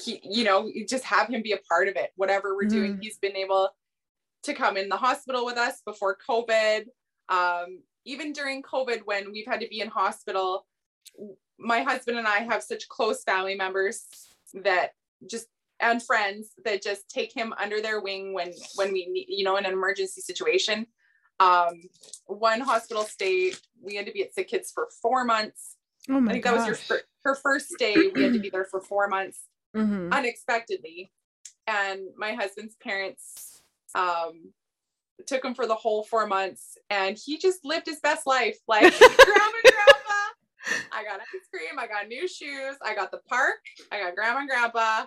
keep, 0.00 0.20
you 0.24 0.44
know 0.44 0.70
just 0.88 1.04
have 1.04 1.28
him 1.28 1.42
be 1.42 1.52
a 1.52 1.58
part 1.68 1.88
of 1.88 1.96
it 1.96 2.10
whatever 2.16 2.54
we're 2.56 2.68
doing. 2.68 2.94
Mhm. 2.94 3.02
he's 3.02 3.18
been 3.18 3.36
able 3.36 3.68
to 4.44 4.54
come 4.54 4.76
in 4.76 4.88
the 4.88 4.96
hospital 4.96 5.44
with 5.44 5.58
us 5.58 5.82
before 5.84 6.16
covid. 6.28 6.86
Um 7.28 7.82
even 8.04 8.32
during 8.32 8.62
covid 8.62 9.00
when 9.04 9.30
we've 9.32 9.46
had 9.46 9.60
to 9.60 9.68
be 9.68 9.80
in 9.80 9.88
hospital 9.88 10.66
my 11.58 11.82
husband 11.82 12.16
and 12.18 12.28
i 12.28 12.38
have 12.50 12.62
such 12.62 12.88
close 12.88 13.22
family 13.24 13.56
members 13.56 14.04
that 14.68 14.90
just 15.28 15.46
and 15.80 16.02
friends 16.02 16.52
that 16.64 16.82
just 16.82 17.02
take 17.10 17.32
him 17.40 17.52
under 17.58 17.80
their 17.82 18.00
wing 18.00 18.32
when 18.32 18.50
when 18.76 18.92
we 18.92 19.06
need 19.14 19.26
you 19.28 19.44
know 19.44 19.56
in 19.56 19.66
an 19.66 19.72
emergency 19.72 20.20
situation 20.20 20.86
um 21.40 21.80
one 22.26 22.60
hospital 22.60 23.02
stay 23.04 23.52
we 23.82 23.94
had 23.94 24.06
to 24.06 24.12
be 24.12 24.22
at 24.22 24.34
sick 24.34 24.48
kids 24.48 24.70
for 24.74 24.88
four 25.02 25.24
months 25.24 25.76
Oh 26.08 26.16
i 26.16 26.20
my 26.20 26.32
think 26.32 26.44
that 26.44 26.54
was 26.54 26.66
your 26.66 26.76
fir- 26.76 27.02
her 27.24 27.34
first 27.34 27.70
stay 27.72 28.08
we 28.14 28.22
had 28.22 28.32
to 28.32 28.38
be 28.40 28.50
there 28.50 28.64
for 28.64 28.80
four 28.80 29.08
months 29.08 29.40
Mhm. 29.74 30.10
unexpectedly 30.12 31.12
and 31.66 32.00
my 32.16 32.32
husband's 32.32 32.76
parents 32.76 33.62
um 33.94 34.52
took 35.26 35.44
him 35.44 35.54
for 35.54 35.66
the 35.66 35.74
whole 35.74 36.04
four 36.04 36.26
months 36.26 36.78
and 36.90 37.18
he 37.22 37.36
just 37.38 37.64
lived 37.64 37.86
his 37.86 38.00
best 38.00 38.26
life 38.26 38.56
like 38.68 38.92
grandma 38.98 39.50
grandpa 39.62 40.22
i 40.92 41.02
got 41.04 41.20
ice 41.20 41.48
cream 41.52 41.78
i 41.78 41.86
got 41.86 42.08
new 42.08 42.26
shoes 42.28 42.76
i 42.84 42.94
got 42.94 43.10
the 43.10 43.20
park 43.28 43.56
i 43.92 43.98
got 44.00 44.14
grandma 44.14 44.40
and 44.40 44.48
grandpa 44.48 45.04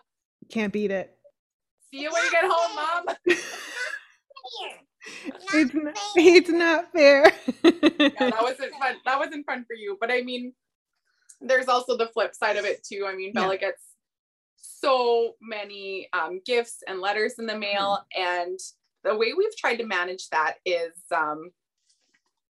Can't 0.50 0.74
beat 0.74 0.92
it. 0.92 1.16
see 1.92 2.02
you 2.02 2.12
when 2.12 2.24
you 2.24 2.32
get 2.32 2.44
home 2.46 2.76
mom 2.76 3.16
Here. 3.26 3.38
It's 5.54 5.74
not, 5.74 5.96
it's 6.16 6.50
not 6.50 6.92
fair. 6.92 7.24
yeah, 7.64 8.10
that 8.20 8.38
wasn't 8.42 8.74
fun. 8.76 8.96
That 9.06 9.18
wasn't 9.20 9.46
fun 9.46 9.64
for 9.66 9.74
you. 9.76 9.98
But 10.00 10.12
I 10.12 10.22
mean, 10.22 10.54
there's 11.42 11.68
also 11.68 11.96
the 11.98 12.08
flip 12.08 12.36
side 12.36 12.58
of 12.58 12.66
it 12.66 12.84
too. 12.84 13.06
I 13.08 13.16
mean, 13.16 13.32
Yeah. 13.34 13.42
Bella 13.42 13.58
gets 13.58 13.84
so 14.58 15.36
many 15.42 16.10
um, 16.14 16.42
gifts 16.46 16.84
and 16.88 17.00
letters 17.00 17.36
in 17.40 17.46
the 17.46 17.58
mail, 17.58 18.00
Mm-hmm. 18.18 18.22
and 18.50 18.60
the 19.04 19.16
way 19.16 19.32
we've 19.34 19.56
tried 19.58 19.78
to 19.78 19.86
manage 19.86 20.28
that 20.30 20.56
is 20.66 20.92
um, 21.16 21.52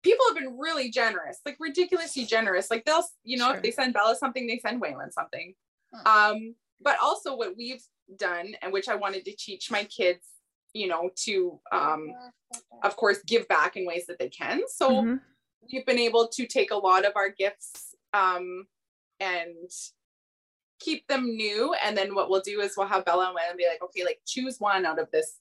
people 0.02 0.24
have 0.28 0.36
been 0.36 0.58
really 0.58 0.90
generous, 0.90 1.38
like 1.46 1.56
ridiculously 1.58 2.26
generous. 2.26 2.70
Like 2.70 2.84
they'll, 2.84 3.04
you 3.22 3.38
know, 3.38 3.46
Sure. 3.48 3.56
if 3.56 3.62
they 3.62 3.70
send 3.70 3.94
Bella 3.94 4.14
something, 4.16 4.46
they 4.46 4.58
send 4.58 4.82
Waylon 4.82 5.10
something. 5.12 5.54
Hmm. 5.94 6.06
Um, 6.06 6.54
but 6.82 6.96
also 7.02 7.34
what 7.36 7.56
we've 7.56 7.82
done, 8.18 8.54
and 8.60 8.70
which 8.72 8.88
I 8.88 8.94
wanted 8.96 9.24
to 9.24 9.34
teach 9.36 9.70
my 9.70 9.84
kids, 9.84 10.26
you 10.74 10.88
know, 10.88 11.08
to 11.14 11.58
um, 11.72 12.12
of 12.82 12.96
course 12.96 13.18
give 13.26 13.48
back 13.48 13.76
in 13.76 13.86
ways 13.86 14.06
that 14.06 14.18
they 14.18 14.28
can. 14.28 14.60
So 14.68 14.90
Mhm. 15.02 15.20
we've 15.72 15.86
been 15.86 15.98
able 15.98 16.28
to 16.28 16.46
take 16.46 16.70
a 16.72 16.76
lot 16.76 17.06
of 17.06 17.12
our 17.16 17.30
gifts 17.30 17.94
um, 18.12 18.66
and 19.20 19.70
keep 20.80 21.06
them 21.06 21.24
new. 21.36 21.72
And 21.82 21.96
then 21.96 22.14
what 22.14 22.28
we'll 22.28 22.42
do 22.42 22.60
is 22.60 22.76
we'll 22.76 22.88
have 22.88 23.04
Bella 23.04 23.28
and 23.28 23.36
Waylon 23.36 23.56
be 23.56 23.66
like, 23.66 23.82
okay, 23.82 24.04
like 24.04 24.20
choose 24.26 24.60
one 24.60 24.84
out 24.84 24.98
of 24.98 25.10
this 25.12 25.38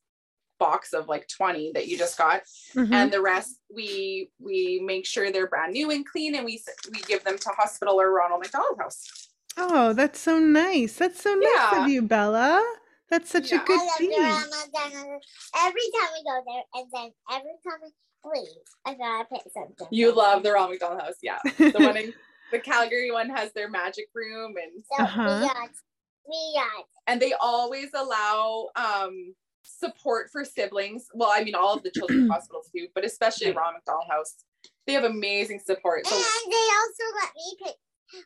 box 0.59 0.93
of 0.93 1.07
like 1.09 1.27
20 1.27 1.71
that 1.73 1.87
you 1.87 1.97
just 1.97 2.17
got 2.17 2.43
Mhm. 2.75 2.93
and 2.93 3.11
the 3.11 3.19
rest 3.19 3.59
we 3.73 4.29
we 4.39 4.79
make 4.85 5.05
sure 5.05 5.29
they're 5.31 5.47
brand 5.47 5.73
new 5.73 5.89
and 5.91 6.05
clean 6.05 6.35
and 6.35 6.45
we 6.45 6.63
we 6.93 7.01
give 7.01 7.21
them 7.25 7.37
to 7.39 7.49
hospital 7.49 7.99
or 7.99 8.11
ronald 8.13 8.39
mcdonald 8.39 8.77
house 8.79 9.29
Oh, 9.57 9.93
that's 9.93 10.19
so 10.19 10.39
nice. 10.39 10.95
That's 10.97 11.21
so 11.21 11.33
nice 11.35 11.51
Yeah. 11.53 11.83
of 11.83 11.89
you, 11.89 12.01
Bella. 12.03 12.63
That's 13.09 13.29
such 13.29 13.51
Yeah. 13.51 13.61
a 13.61 13.65
good 13.65 13.79
I 13.79 13.85
love. 13.85 13.97
Grandma 13.99 15.19
Every 15.57 15.87
time 15.99 16.09
we 16.13 16.23
go 16.23 16.41
there, 16.47 16.63
and 16.75 16.87
then 16.93 17.11
every 17.31 17.57
time 17.65 17.79
we 17.81 17.91
leave, 18.33 18.47
I 18.85 18.93
gotta 18.95 19.25
pick 19.25 19.41
something. 19.53 19.87
you 19.91 20.11
love 20.13 20.43
the 20.43 20.51
ronald 20.51 20.71
mcdonald 20.71 21.01
house 21.01 21.15
yeah 21.21 21.39
the 21.73 21.79
one 21.79 21.97
in 21.97 22.13
the 22.53 22.59
calgary 22.59 23.11
one 23.11 23.29
has 23.29 23.51
their 23.53 23.69
magic 23.69 24.05
room 24.15 24.53
and 24.61 24.83
So 24.91 25.03
Uh-huh. 25.03 25.39
we 25.41 25.47
got, 25.47 25.69
we 26.29 26.53
got. 26.55 26.85
and 27.07 27.21
they 27.21 27.33
always 27.41 27.89
allow 27.93 28.69
um 28.77 29.35
support 29.63 30.29
for 30.31 30.45
siblings 30.45 31.07
well 31.13 31.31
i 31.33 31.43
mean 31.43 31.55
all 31.55 31.73
of 31.75 31.83
the 31.83 31.91
children's 31.91 32.27
hospitals 32.31 32.69
do 32.73 32.87
but 32.95 33.03
especially 33.05 33.47
Right. 33.47 33.57
ronald 33.57 33.75
mcdonald 33.85 34.07
house 34.09 34.35
they 34.87 34.93
have 34.93 35.03
amazing 35.03 35.59
support 35.59 36.05
so 36.07 36.15
And 36.15 36.51
they 36.51 36.67
also 36.79 37.05
let 37.21 37.31
me 37.35 37.57
pick 37.65 37.75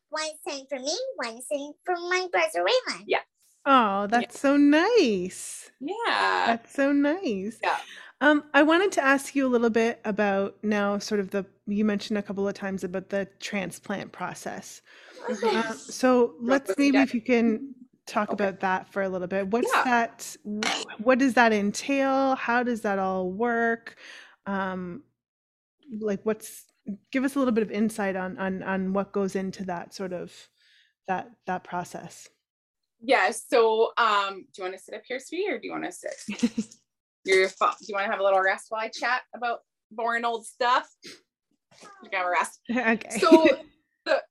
one 0.09 0.32
thing 0.45 0.65
for 0.69 0.80
me, 0.80 0.95
one 1.15 1.41
thing 1.43 1.73
for 1.86 1.95
my 1.95 2.28
brother 2.32 2.65
Waylon. 2.67 3.03
Oh, 3.68 4.07
that's 4.07 4.39
so 4.39 4.57
nice. 4.57 5.72
yeah 5.80 6.45
That's 6.45 6.74
so 6.74 6.91
nice. 6.91 7.59
Yeah. 7.61 7.78
Um, 8.22 8.45
I 8.53 8.63
wanted 8.63 8.91
to 8.93 9.03
ask 9.03 9.36
you 9.36 9.45
a 9.45 9.49
little 9.49 9.70
bit 9.70 9.99
about 10.05 10.55
now, 10.63 10.97
sort 10.97 11.20
of 11.20 11.30
the 11.32 11.45
you 11.68 11.86
mentioned 11.86 12.18
a 12.18 12.24
couple 12.24 12.47
of 12.47 12.53
times 12.55 12.84
about 12.84 13.09
the 13.09 13.28
transplant 13.39 14.11
process. 14.11 14.82
Uh, 15.43 15.74
so 15.74 16.34
let's 16.41 16.78
maybe 16.78 17.01
if 17.01 17.13
you 17.13 17.22
can 17.22 17.76
talk 18.07 18.30
Okay. 18.32 18.45
about 18.45 18.61
that 18.61 18.88
for 18.91 19.03
a 19.03 19.09
little 19.09 19.28
bit. 19.28 19.49
What's 19.49 19.72
Yeah. 19.72 19.84
that? 19.84 20.38
What 20.99 21.20
does 21.20 21.34
that 21.36 21.53
entail? 21.53 22.36
How 22.36 22.63
does 22.63 22.82
that 22.82 22.99
all 22.99 23.32
work? 23.32 23.97
Um, 24.45 25.03
like, 25.99 26.22
what's 26.26 26.65
give 27.11 27.24
us 27.26 27.36
a 27.36 27.39
little 27.39 27.53
bit 27.53 27.63
of 27.63 27.72
insight 27.72 28.15
on 28.15 28.38
on 28.38 28.63
on 28.63 28.93
what 28.93 29.11
goes 29.11 29.36
into 29.36 29.65
that 29.65 29.93
sort 29.93 30.13
of 30.13 30.34
that 31.07 31.32
that 31.45 31.63
process. 31.65 32.30
Yeah. 33.02 33.32
So, 33.32 33.91
um, 33.98 34.45
do 34.54 34.62
you 34.62 34.64
want 34.64 34.76
to 34.76 34.82
sit 34.84 34.95
up 34.95 35.02
here, 35.08 35.20
sweetie, 35.20 35.50
or 35.50 35.60
do 35.60 35.68
you 35.68 35.72
want 35.74 35.86
to 35.86 35.91
sit? 35.91 36.14
Your. 37.26 37.48
Do 37.48 37.66
you 37.88 37.95
want 37.95 38.06
to 38.06 38.12
have 38.12 38.20
a 38.20 38.24
little 38.24 38.41
rest 38.41 38.68
while 38.70 38.82
I 38.82 38.89
chat 38.89 39.22
about 39.36 39.60
boring 39.91 40.26
old 40.26 40.45
stuff? 40.45 40.88
You 42.04 42.10
can 42.10 42.20
have 42.20 42.28
a 42.28 42.30
rest. 42.30 42.60
okay. 42.72 43.20
So 43.20 43.48
the 44.06 44.22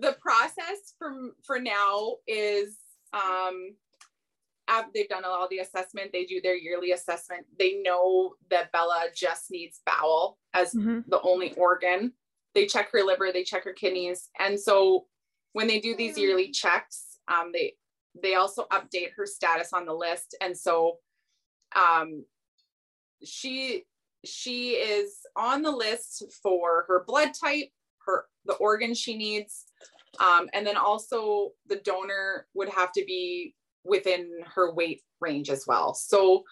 the 0.00 0.16
process 0.20 0.94
from 0.98 1.32
for 1.44 1.58
now 1.60 2.16
is 2.26 2.76
um 3.12 3.74
they've 4.94 5.08
done 5.08 5.24
all 5.24 5.48
the 5.48 5.58
assessment. 5.58 6.10
They 6.12 6.24
do 6.24 6.40
their 6.42 6.56
yearly 6.56 6.92
assessment. 6.92 7.46
They 7.58 7.80
know 7.82 8.34
that 8.50 8.70
Bella 8.72 9.06
just 9.14 9.50
needs 9.50 9.80
bowel 9.86 10.38
as 10.54 10.74
Mhm. 10.74 11.04
the 11.08 11.20
only 11.22 11.54
organ. 11.54 12.12
They 12.54 12.66
check 12.66 12.90
her 12.92 13.02
liver, 13.02 13.30
they 13.32 13.44
check 13.44 13.64
her 13.64 13.72
kidneys, 13.72 14.30
and 14.38 14.58
so 14.58 15.06
when 15.52 15.66
they 15.68 15.80
do 15.80 15.94
these 15.96 16.18
yearly 16.18 16.50
checks, 16.50 17.18
um, 17.28 17.50
they 17.52 17.74
they 18.22 18.34
also 18.34 18.66
update 18.72 19.12
her 19.16 19.26
status 19.26 19.72
on 19.72 19.86
the 19.86 19.94
list, 19.94 20.36
and 20.40 20.56
so 20.56 20.98
um, 21.74 22.24
she 23.24 23.84
she 24.24 24.70
is 24.70 25.18
on 25.36 25.62
the 25.62 25.70
list 25.70 26.24
for 26.42 26.84
her 26.88 27.04
blood 27.06 27.30
type, 27.34 27.68
her 28.06 28.24
the 28.44 28.54
organ 28.54 28.94
she 28.94 29.16
needs, 29.16 29.66
um, 30.20 30.48
and 30.52 30.66
then 30.66 30.76
also 30.76 31.52
the 31.66 31.76
donor 31.76 32.46
would 32.54 32.68
have 32.68 32.92
to 32.92 33.04
be 33.06 33.54
within 33.84 34.30
her 34.44 34.72
weight 34.74 35.02
range 35.20 35.50
as 35.50 35.66
well. 35.66 35.94
So 35.94 36.44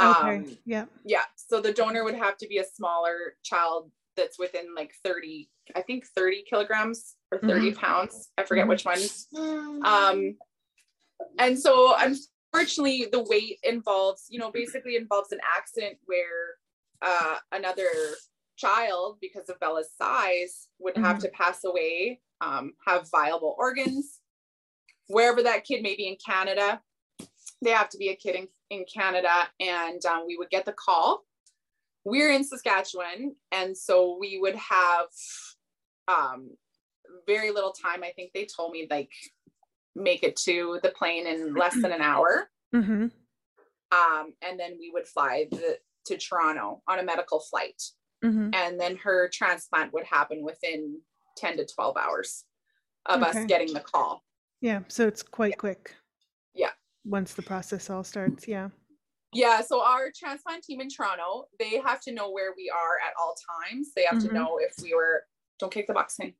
okay. 0.00 0.36
um, 0.36 0.56
yeah. 0.64 0.86
yeah 1.04 1.22
so 1.36 1.60
the 1.60 1.72
donor 1.72 2.04
would 2.04 2.14
have 2.14 2.36
to 2.38 2.48
be 2.48 2.58
a 2.58 2.64
smaller 2.64 3.36
child 3.42 3.90
that's 4.16 4.38
within 4.38 4.74
like 4.76 4.92
30 5.04 5.48
i 5.76 5.80
think 5.80 6.06
30 6.16 6.44
kilograms 6.48 7.16
or 7.32 7.38
30 7.38 7.72
pounds 7.72 8.30
i 8.38 8.44
forget 8.44 8.66
Mhm. 8.66 8.68
which 8.68 8.84
ones 8.84 9.28
um 9.36 10.36
and 11.38 11.58
so 11.58 11.94
unfortunately 11.98 13.06
the 13.10 13.22
weight 13.24 13.58
involves 13.62 14.26
you 14.28 14.38
know 14.38 14.50
basically 14.50 14.96
involves 14.96 15.32
an 15.32 15.38
accident 15.56 15.96
where 16.06 16.56
uh 17.02 17.36
another 17.52 17.88
child 18.56 19.18
because 19.20 19.48
of 19.48 19.58
bella's 19.60 19.90
size 20.00 20.68
would 20.78 20.96
have 20.96 21.18
to 21.18 21.28
pass 21.30 21.64
away 21.64 22.20
um 22.40 22.72
have 22.86 23.10
viable 23.10 23.56
organs. 23.58 24.20
Wherever 25.08 25.42
that 25.42 25.64
kid 25.64 25.82
may 25.82 25.96
be 25.96 26.08
in 26.08 26.16
canada 26.24 26.80
they 27.62 27.70
have 27.70 27.88
to 27.90 27.98
be 27.98 28.08
a 28.08 28.16
kid 28.16 28.34
in, 28.36 28.48
in 28.70 28.84
canada 28.92 29.48
and 29.60 30.04
um, 30.06 30.24
we 30.26 30.36
would 30.36 30.50
get 30.50 30.64
the 30.64 30.72
call. 30.72 31.24
We're 32.04 32.30
in 32.30 32.44
saskatchewan 32.44 33.34
and 33.52 33.76
so 33.76 34.16
we 34.20 34.38
would 34.40 34.56
have 34.56 35.06
um 36.08 36.50
very 37.26 37.50
little 37.50 37.72
time. 37.72 38.02
I 38.02 38.12
think 38.14 38.32
they 38.32 38.46
told 38.46 38.72
me 38.72 38.86
like 38.90 39.10
make 39.94 40.22
it 40.22 40.36
to 40.36 40.78
the 40.82 40.90
plane 40.90 41.26
in 41.26 41.54
less 41.62 41.74
than 41.74 41.92
an 41.92 42.00
hour 42.00 42.50
hmm 42.72 43.06
um 43.92 44.32
and 44.42 44.58
then 44.58 44.76
we 44.78 44.90
would 44.92 45.06
fly 45.06 45.46
the, 45.50 45.78
to 46.06 46.16
toronto 46.16 46.82
on 46.88 46.98
a 46.98 47.02
medical 47.02 47.40
flight 47.40 47.80
hmm 48.22 48.50
and 48.52 48.80
then 48.80 48.96
her 48.96 49.28
transplant 49.32 49.92
would 49.92 50.04
happen 50.04 50.42
within 50.44 51.00
10 51.36 51.56
to 51.58 51.66
12 51.66 51.96
hours 51.96 52.44
of 53.06 53.22
Okay. 53.22 53.30
us 53.40 53.44
getting 53.46 53.72
the 53.72 53.80
call 53.80 54.22
Yeah. 54.60 54.80
So 54.88 55.06
it's 55.06 55.22
quite 55.22 55.58
quick. 55.58 55.94
Yeah. 56.54 56.70
Once 57.04 57.34
the 57.34 57.42
process 57.42 57.90
all 57.90 58.02
starts. 58.02 58.48
Yeah. 58.48 58.70
Yeah, 59.34 59.60
so 59.60 59.82
our 59.82 60.10
transplant 60.16 60.62
team 60.62 60.80
in 60.80 60.88
Toronto, 60.88 61.44
they 61.58 61.78
have 61.84 62.00
to 62.02 62.12
know 62.12 62.30
where 62.30 62.54
we 62.56 62.70
are 62.70 62.96
at 63.06 63.12
all 63.20 63.34
times. 63.60 63.92
They 63.94 64.04
have 64.04 64.18
Mhm. 64.18 64.28
to 64.28 64.32
know 64.32 64.58
if 64.58 64.72
we 64.82 64.94
were 64.94 65.24
don't 65.58 65.72
kick 65.72 65.86
the 65.86 65.92
box 65.92 66.16
thing. 66.16 66.34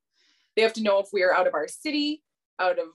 They 0.55 0.63
have 0.63 0.73
to 0.73 0.81
know 0.81 0.97
if 0.99 1.09
we 1.13 1.21
are 1.21 1.33
out 1.33 1.45
of 1.45 1.53
our 1.53 1.67
city, 1.67 2.23
out 2.57 2.79
of 2.79 2.89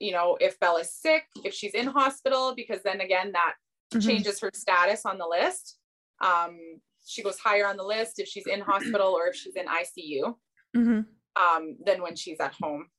you 0.00 0.12
know, 0.12 0.36
if 0.40 0.58
Bella's 0.58 0.92
sick, 0.92 1.24
if 1.44 1.54
she's 1.54 1.74
in 1.74 1.86
hospital, 1.86 2.54
because 2.56 2.82
then 2.82 3.00
again 3.00 3.32
that 3.32 3.54
Mhm. 3.92 4.06
changes 4.06 4.40
her 4.40 4.50
status 4.54 5.04
on 5.04 5.18
the 5.18 5.26
list. 5.26 5.78
Um, 6.20 6.58
she 7.04 7.22
goes 7.22 7.38
higher 7.38 7.66
on 7.66 7.76
the 7.76 7.84
list 7.84 8.18
if 8.18 8.28
she's 8.28 8.46
in 8.46 8.60
hospital 8.60 9.08
or 9.08 9.26
if 9.28 9.34
she's 9.36 9.56
in 9.56 9.66
ICU 9.66 10.36
Mhm. 10.76 11.06
um, 11.36 11.76
than 11.84 12.00
when 12.02 12.14
she's 12.16 12.40
at 12.40 12.54
home. 12.54 12.90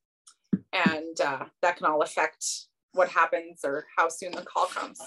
And 0.74 1.20
uh, 1.22 1.46
that 1.62 1.78
can 1.78 1.86
all 1.86 2.02
affect 2.02 2.46
what 2.94 3.10
happens 3.10 3.62
or 3.64 3.86
how 3.98 4.10
soon 4.10 4.32
the 4.34 4.42
call 4.44 4.66
comes. 4.68 5.00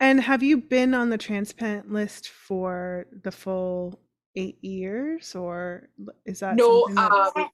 And 0.00 0.20
have 0.20 0.42
you 0.42 0.56
been 0.56 0.94
on 0.94 1.10
the 1.10 1.18
transplant 1.18 1.90
list 1.92 2.28
for 2.30 3.06
the 3.12 3.30
full 3.32 4.00
eight 4.34 4.62
years, 4.64 5.34
or 5.34 5.90
is 6.24 6.40
that 6.40 6.56
No, 6.56 6.86
that- 6.94 7.36
um, 7.36 7.50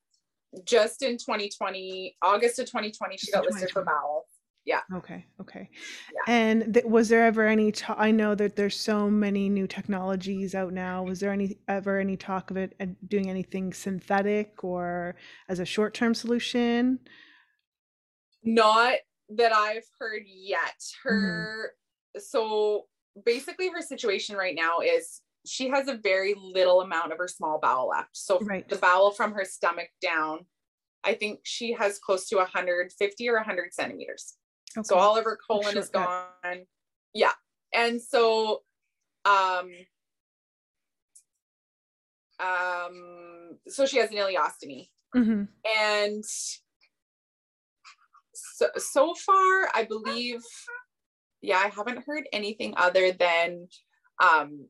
just 0.64 1.02
in 1.02 1.18
2020, 1.18 2.16
August 2.22 2.58
of 2.58 2.66
2020, 2.66 3.16
she 3.16 3.30
got 3.30 3.44
listed 3.44 3.70
for 3.70 3.82
2020. 3.82 4.24
Yeah. 4.66 4.80
okay, 4.94 5.26
okay. 5.42 5.68
Yeah. 6.10 6.32
And 6.32 6.72
th- 6.72 6.86
was 6.86 7.10
there 7.10 7.26
ever 7.26 7.46
any? 7.46 7.74
I 7.86 8.10
know 8.10 8.34
that 8.34 8.56
there's 8.56 8.80
so 8.80 9.10
many 9.10 9.50
new 9.50 9.66
technologies 9.66 10.54
out 10.54 10.72
now. 10.72 11.02
Was 11.02 11.20
there 11.20 11.32
any 11.32 11.58
ever 11.68 11.98
any 11.98 12.16
talk 12.16 12.50
of 12.50 12.56
it 12.56 12.74
uh, 12.80 12.86
doing 13.06 13.28
anything 13.28 13.74
synthetic 13.74 14.64
or 14.64 15.16
as 15.50 15.58
a 15.58 15.66
short-term 15.66 16.14
solution? 16.14 16.98
Not 18.42 18.94
that 19.36 19.54
I've 19.54 19.86
heard 19.98 20.22
yet. 20.26 20.80
Mm-hmm. 21.06 21.08
Her, 21.08 21.72
so 22.18 22.86
basically, 23.22 23.68
her 23.68 23.82
situation 23.82 24.34
right 24.34 24.54
now 24.54 24.78
is 24.80 25.20
she 25.46 25.68
has 25.68 25.88
a 25.88 25.96
very 25.96 26.34
little 26.36 26.80
amount 26.80 27.12
of 27.12 27.18
her 27.18 27.28
small 27.28 27.58
bowel 27.60 27.88
left. 27.88 28.16
So 28.16 28.38
Right. 28.40 28.68
the 28.68 28.76
bowel 28.76 29.10
from 29.10 29.32
her 29.34 29.44
stomach 29.44 29.88
down, 30.00 30.46
I 31.04 31.14
think 31.14 31.40
she 31.44 31.72
has 31.72 31.98
close 31.98 32.28
to 32.30 32.36
150 32.36 33.28
or 33.28 33.36
100 33.36 33.74
centimeters. 33.74 34.36
So 34.82 34.96
all 34.96 35.16
of 35.16 35.24
her 35.24 35.36
colon 35.36 35.76
is 35.76 35.90
shortcut. 35.92 36.32
gone. 36.42 36.66
Yeah. 37.12 37.32
And 37.72 38.00
so 38.02 38.64
um 39.24 39.70
um 42.40 43.58
so 43.68 43.86
she 43.86 43.98
has 43.98 44.10
an 44.10 44.16
ileostomy. 44.16 44.88
Mhm. 45.14 45.48
And 45.78 46.24
so 48.34 48.66
so 48.76 49.14
far 49.14 49.68
I 49.74 49.84
believe 49.88 50.42
yeah, 51.40 51.58
I 51.58 51.68
haven't 51.68 52.04
heard 52.06 52.26
anything 52.32 52.74
other 52.76 53.12
than 53.12 53.68
um 54.22 54.68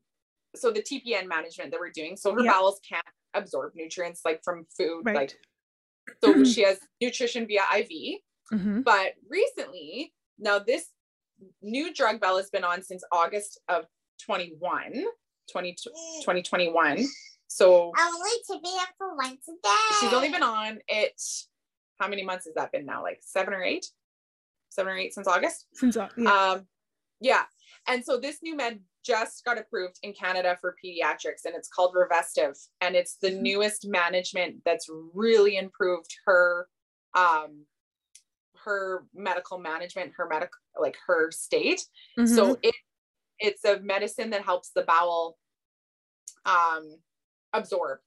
so 0.54 0.70
the 0.70 0.82
TPN 0.82 1.26
management 1.26 1.70
that 1.70 1.80
we're 1.80 1.90
doing. 1.90 2.16
So 2.16 2.32
her 2.34 2.40
Yeah. 2.42 2.52
bowels 2.52 2.80
can't 2.88 3.04
absorb 3.34 3.72
nutrients 3.74 4.20
like 4.24 4.40
from 4.44 4.66
food. 4.76 5.02
Right. 5.04 5.16
Like 5.16 5.38
so 6.22 6.44
she 6.52 6.62
has 6.62 6.78
nutrition 7.00 7.46
via 7.46 7.62
IV. 7.78 8.20
hmm 8.50 8.80
But 8.82 9.12
recently, 9.28 10.12
now 10.38 10.58
this 10.58 10.86
new 11.62 11.92
drug 11.92 12.20
Bell 12.20 12.36
has 12.36 12.50
been 12.50 12.64
on 12.64 12.82
since 12.82 13.02
August 13.12 13.60
of 13.68 13.84
21, 14.24 14.92
20, 15.50 15.72
2021. 15.74 17.04
So 17.48 17.92
I 17.96 18.10
only 18.14 18.30
to 18.50 18.60
be 18.62 18.76
up 18.80 18.88
for 18.98 19.14
once 19.16 19.46
a 19.48 19.52
day. 19.62 19.96
she's 20.00 20.12
only 20.12 20.30
been 20.30 20.42
on 20.42 20.78
it. 20.88 21.20
How 22.00 22.08
many 22.08 22.24
months 22.24 22.46
has 22.46 22.54
that 22.54 22.72
been 22.72 22.84
now? 22.86 23.02
Like 23.02 23.18
seven 23.22 23.54
or 23.54 23.62
eight? 23.62 23.86
Seven 24.70 24.92
or 24.92 24.96
eight 24.96 25.14
since 25.14 25.28
August? 25.28 25.66
Since 25.74 25.96
yeah. 25.96 26.08
Um, 26.30 26.66
yeah. 27.20 27.42
And 27.86 28.04
so 28.04 28.18
this 28.18 28.38
new 28.42 28.56
med 28.56 28.80
just 29.04 29.44
got 29.44 29.58
approved 29.58 29.98
in 30.02 30.12
Canada 30.14 30.56
for 30.60 30.76
pediatrics 30.82 31.44
and 31.44 31.54
it's 31.54 31.68
called 31.68 31.94
Revestive. 31.94 32.56
And 32.80 32.96
it's 32.96 33.16
the 33.16 33.30
Mhm. 33.30 33.40
newest 33.42 33.86
management 33.86 34.64
that's 34.64 34.88
really 34.88 35.56
improved 35.56 36.16
her 36.24 36.68
um 37.14 37.66
her 38.56 39.06
medical 39.12 39.58
management, 39.58 40.14
her 40.16 40.26
medical 40.26 40.58
like 40.80 40.96
her 41.06 41.30
state. 41.30 41.86
Mhm. 42.18 42.28
So 42.34 42.58
it 42.62 42.74
it's 43.38 43.64
a 43.64 43.80
medicine 43.80 44.30
that 44.30 44.42
helps 44.44 44.70
the 44.70 44.82
bowel 44.84 45.38
um 46.44 47.02
absorb. 47.52 48.00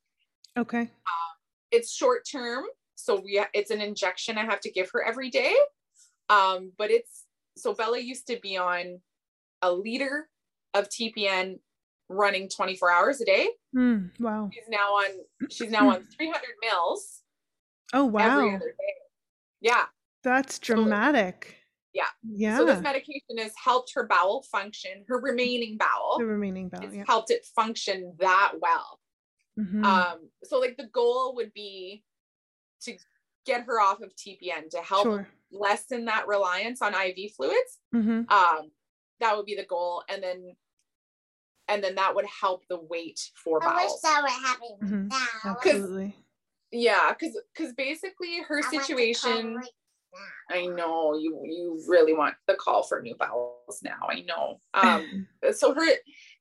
okay. 0.58 0.82
Um, 0.82 1.38
It's 1.72 1.91
short 1.91 2.26
term, 2.30 2.66
so 2.95 3.16
we 3.20 3.43
it's 3.54 3.72
an 3.72 3.82
injection 3.82 4.38
I 4.38 4.45
have 4.45 4.62
to 4.62 4.72
give 4.72 4.89
her 4.91 5.04
every 5.04 5.30
day. 5.30 5.56
Um, 6.30 6.72
but 6.78 6.91
it's 6.91 7.26
so 7.56 7.74
Bella 7.74 8.00
used 8.00 8.28
to 8.28 8.39
be 8.39 8.58
on 8.58 9.02
a 9.62 9.72
liter 9.72 10.30
of 10.78 10.90
TPN 10.90 11.60
running 12.10 12.48
24 12.50 12.92
hours 12.92 13.22
a 13.22 13.26
day. 13.26 13.50
Mm, 13.76 14.12
wow. 14.20 14.50
She's 14.54 14.64
now 14.70 14.78
on 14.94 15.10
she's 15.50 15.70
now 15.72 15.90
on 15.90 16.04
300 16.18 16.42
mils 16.62 17.22
Oh 17.94 18.06
every 18.08 18.12
wow. 18.12 18.56
other 18.56 18.60
day. 18.78 18.94
Yeah. 19.62 19.86
That's 20.24 20.56
So- 20.56 20.76
dramatic. 20.76 21.56
Yeah. 21.94 22.04
Yeah. 22.24 22.58
So 22.58 22.66
this 22.66 22.82
medication 22.82 23.38
has 23.40 23.54
helped 23.62 23.92
her 23.96 24.06
bowel 24.08 24.44
function, 24.52 25.04
her 25.08 25.20
remaining 25.20 25.78
bowel. 25.78 26.18
the 26.20 26.26
remaining 26.26 26.70
bowel. 26.70 26.84
It's 26.84 26.96
Yeah. 26.96 27.04
helped 27.08 27.32
it 27.32 27.46
function 27.56 28.16
that 28.20 28.54
well. 28.62 29.00
Mhm. 29.60 29.84
Um, 29.84 30.30
so 30.44 30.60
like 30.60 30.78
the 30.78 30.88
goal 30.88 31.34
would 31.36 31.52
be 31.54 32.04
to 32.82 32.96
get 33.46 33.64
her 33.64 33.80
off 33.82 34.02
of 34.02 34.14
TPN 34.16 34.70
to 34.70 34.78
help 34.82 35.06
sure. 35.06 35.28
lessen 35.50 36.06
that 36.06 36.28
reliance 36.28 36.82
on 36.82 36.94
IV 36.94 37.32
fluids. 37.36 37.80
hmm 37.92 38.22
Um, 38.30 38.72
that 39.20 39.36
would 39.36 39.46
be 39.48 39.56
the 39.56 39.66
goal, 39.66 40.04
and 40.10 40.22
then 40.22 40.56
and 41.68 41.84
then 41.84 41.95
that 41.95 42.15
would 42.15 42.26
help 42.26 42.68
the 42.68 42.80
weight 42.80 43.32
for 43.36 43.61
I 43.63 43.76
wish 43.76 43.88
bowels. 43.88 44.01
that 44.01 44.22
were 44.24 44.30
happening 44.30 44.78
Mhm. 44.82 45.09
now. 45.09 45.57
Absolutely. 45.57 46.15
Yeah, 46.72 47.13
because 47.13 47.38
because 47.53 47.74
basically 47.74 48.41
her 48.41 48.61
I 48.63 48.70
situation. 48.70 49.55
right. 49.55 49.72
I 50.49 50.65
know 50.65 51.15
you 51.18 51.41
you 51.45 51.84
really 51.88 52.13
want 52.13 52.36
the 52.47 52.55
call 52.55 52.84
for 52.84 53.01
new 53.01 53.15
bowels 53.15 53.82
now. 53.84 54.07
I 54.09 54.22
know. 54.22 54.61
Um, 54.74 55.28
so 55.53 55.74
her 55.74 55.86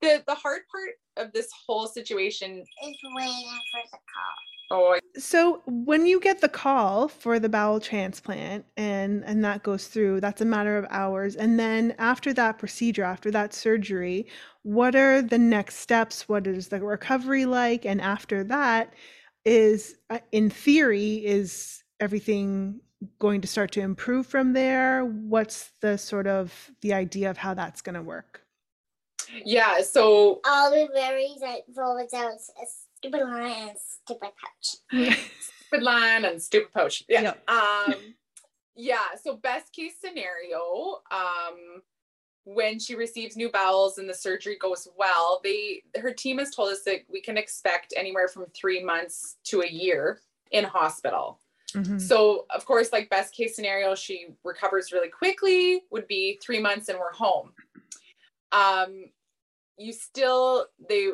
the 0.00 0.22
the 0.26 0.34
hard 0.34 0.62
part 0.70 0.90
of 1.16 1.32
this 1.32 1.50
whole 1.66 1.86
situation. 1.86 2.60
is 2.60 2.96
waiting 3.14 3.60
for 3.72 3.80
the 3.90 3.98
call. 3.98 4.36
Oh, 4.70 4.98
So 5.16 5.62
when 5.66 6.06
you 6.06 6.20
get 6.20 6.40
the 6.40 6.48
call 6.48 7.08
for 7.08 7.38
the 7.38 7.48
bowel 7.48 7.80
transplant 7.80 8.66
and 8.76 9.24
and 9.24 9.44
that 9.44 9.62
goes 9.62 9.86
through, 9.86 10.20
that's 10.20 10.40
a 10.42 10.44
matter 10.44 10.76
of 10.76 10.86
hours. 10.90 11.36
And 11.36 11.58
then 11.58 11.94
after 11.98 12.32
that 12.34 12.58
procedure, 12.58 13.04
after 13.04 13.30
that 13.30 13.54
surgery, 13.54 14.26
what 14.62 14.94
are 14.96 15.22
the 15.22 15.38
next 15.38 15.76
steps? 15.76 16.28
What 16.28 16.46
is 16.46 16.68
the 16.68 16.80
recovery 16.80 17.46
like? 17.46 17.86
And 17.86 18.00
after 18.00 18.44
that, 18.44 18.92
is 19.44 19.96
uh, 20.10 20.18
in 20.32 20.50
theory, 20.50 21.24
is 21.24 21.82
everything 22.00 22.80
going 23.18 23.40
to 23.42 23.48
start 23.48 23.72
to 23.72 23.80
improve 23.80 24.26
from 24.26 24.52
there? 24.52 25.04
What's 25.04 25.72
the 25.80 25.96
sort 25.98 26.26
of 26.26 26.70
the 26.82 26.92
idea 26.94 27.30
of 27.30 27.38
how 27.38 27.54
that's 27.54 27.82
going 27.82 27.94
to 27.94 28.02
work? 28.02 28.42
yeah. 29.44 29.82
So 29.82 30.40
I'll 30.44 30.72
be 30.72 30.88
very 30.92 31.28
roll 31.76 31.96
it 31.98 32.12
out 32.14 32.32
a 32.32 32.66
stupid 32.96 33.22
line 33.22 33.68
and 33.68 33.78
stupid 33.78 34.30
pouch. 34.40 35.18
stupid 35.40 35.82
line 35.82 36.24
and 36.24 36.42
stupid 36.42 36.72
poach. 36.72 37.04
Yeah. 37.08 37.22
Yep. 37.22 37.50
Um, 37.50 37.94
yeah. 38.74 39.14
So 39.22 39.36
best 39.36 39.72
case 39.72 39.94
scenario, 40.00 41.00
um, 41.10 41.82
when 42.44 42.78
she 42.78 42.94
receives 42.94 43.36
new 43.36 43.50
bowels 43.50 43.98
and 43.98 44.08
the 44.08 44.14
surgery 44.14 44.56
goes 44.60 44.86
well, 44.96 45.40
they 45.42 45.82
her 46.00 46.12
team 46.12 46.38
has 46.38 46.54
told 46.54 46.70
us 46.70 46.82
that 46.84 47.00
we 47.10 47.20
can 47.20 47.36
expect 47.36 47.92
anywhere 47.96 48.28
from 48.28 48.46
three 48.54 48.82
months 48.82 49.36
to 49.44 49.62
a 49.62 49.68
year 49.68 50.20
in 50.52 50.64
hospital. 50.64 51.40
Mhm. 51.72 52.00
So 52.00 52.46
of 52.50 52.64
course, 52.64 52.92
like 52.92 53.10
best 53.10 53.34
case 53.34 53.56
scenario, 53.56 53.96
she 53.96 54.28
recovers 54.44 54.92
really 54.92 55.08
quickly, 55.08 55.82
would 55.90 56.06
be 56.06 56.38
three 56.40 56.60
months 56.60 56.88
and 56.88 56.98
we're 56.98 57.12
home. 57.12 57.52
Um, 58.52 59.06
you 59.76 59.92
still 59.92 60.66
they 60.88 61.10